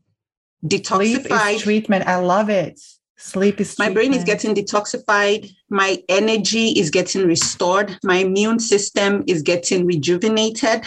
detoxified. 0.64 1.26
Sleep 1.26 1.56
is 1.56 1.62
treatment. 1.62 2.06
I 2.06 2.16
love 2.16 2.48
it. 2.48 2.80
Sleep 3.20 3.60
is 3.60 3.76
my 3.80 3.90
brain 3.90 4.14
is 4.14 4.22
getting 4.22 4.54
detoxified. 4.54 5.50
My 5.68 6.00
energy 6.08 6.68
is 6.68 6.88
getting 6.88 7.26
restored. 7.26 7.98
My 8.04 8.18
immune 8.18 8.60
system 8.60 9.24
is 9.26 9.42
getting 9.42 9.86
rejuvenated. 9.86 10.84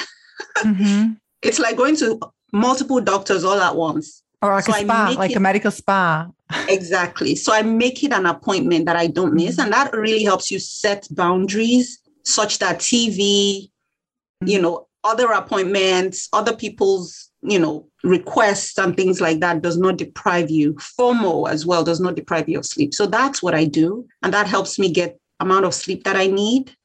Mm-hmm. 0.60 1.12
it's 1.42 1.60
like 1.60 1.76
going 1.76 1.98
to 1.98 2.20
multiple 2.54 3.02
doctors 3.02 3.44
all 3.44 3.60
at 3.60 3.76
once. 3.76 4.24
Or 4.42 4.54
like 4.54 4.64
so 4.64 4.74
a 4.74 4.80
spa, 4.80 5.14
like 5.18 5.32
it, 5.32 5.38
a 5.38 5.40
medical 5.42 5.72
spa. 5.72 6.30
exactly. 6.70 7.36
So 7.36 7.54
I 7.54 7.64
make 7.64 8.02
it 8.02 8.14
an 8.14 8.26
appointment 8.26 8.86
that 8.86 8.96
I 8.96 9.08
don't 9.08 9.34
miss. 9.34 9.58
Mm-hmm. 9.58 9.66
And 9.66 9.74
that 9.74 9.94
really 9.94 10.24
helps 10.24 10.50
you 10.50 10.58
set 10.58 11.08
boundaries 11.12 12.00
such 12.24 12.60
that 12.60 12.80
TV, 12.80 13.64
mm-hmm. 13.68 14.48
you 14.48 14.62
know, 14.62 14.88
other 15.04 15.32
appointments, 15.34 16.30
other 16.32 16.56
people's, 16.56 17.30
you 17.42 17.60
know, 17.60 17.90
requests 18.04 18.78
and 18.78 18.96
things 18.96 19.22
like 19.22 19.40
that 19.40 19.62
does 19.62 19.78
not 19.78 19.98
deprive 19.98 20.50
you. 20.50 20.74
FOMO 20.74 21.50
as 21.50 21.66
well 21.66 21.84
does 21.84 22.00
not 22.00 22.16
deprive 22.16 22.50
you 22.50 22.60
of 22.60 22.66
sleep. 22.66 22.94
So 22.94 23.06
that's 23.06 23.44
what 23.44 23.56
I 23.56 23.66
do. 23.66 24.08
And 24.24 24.34
that 24.34 24.48
helps 24.48 24.80
me 24.80 24.92
get 24.92 25.20
amount 25.40 25.66
of 25.66 25.74
sleep 25.74 26.04
that 26.04 26.16
I 26.16 26.28
need. 26.28 26.76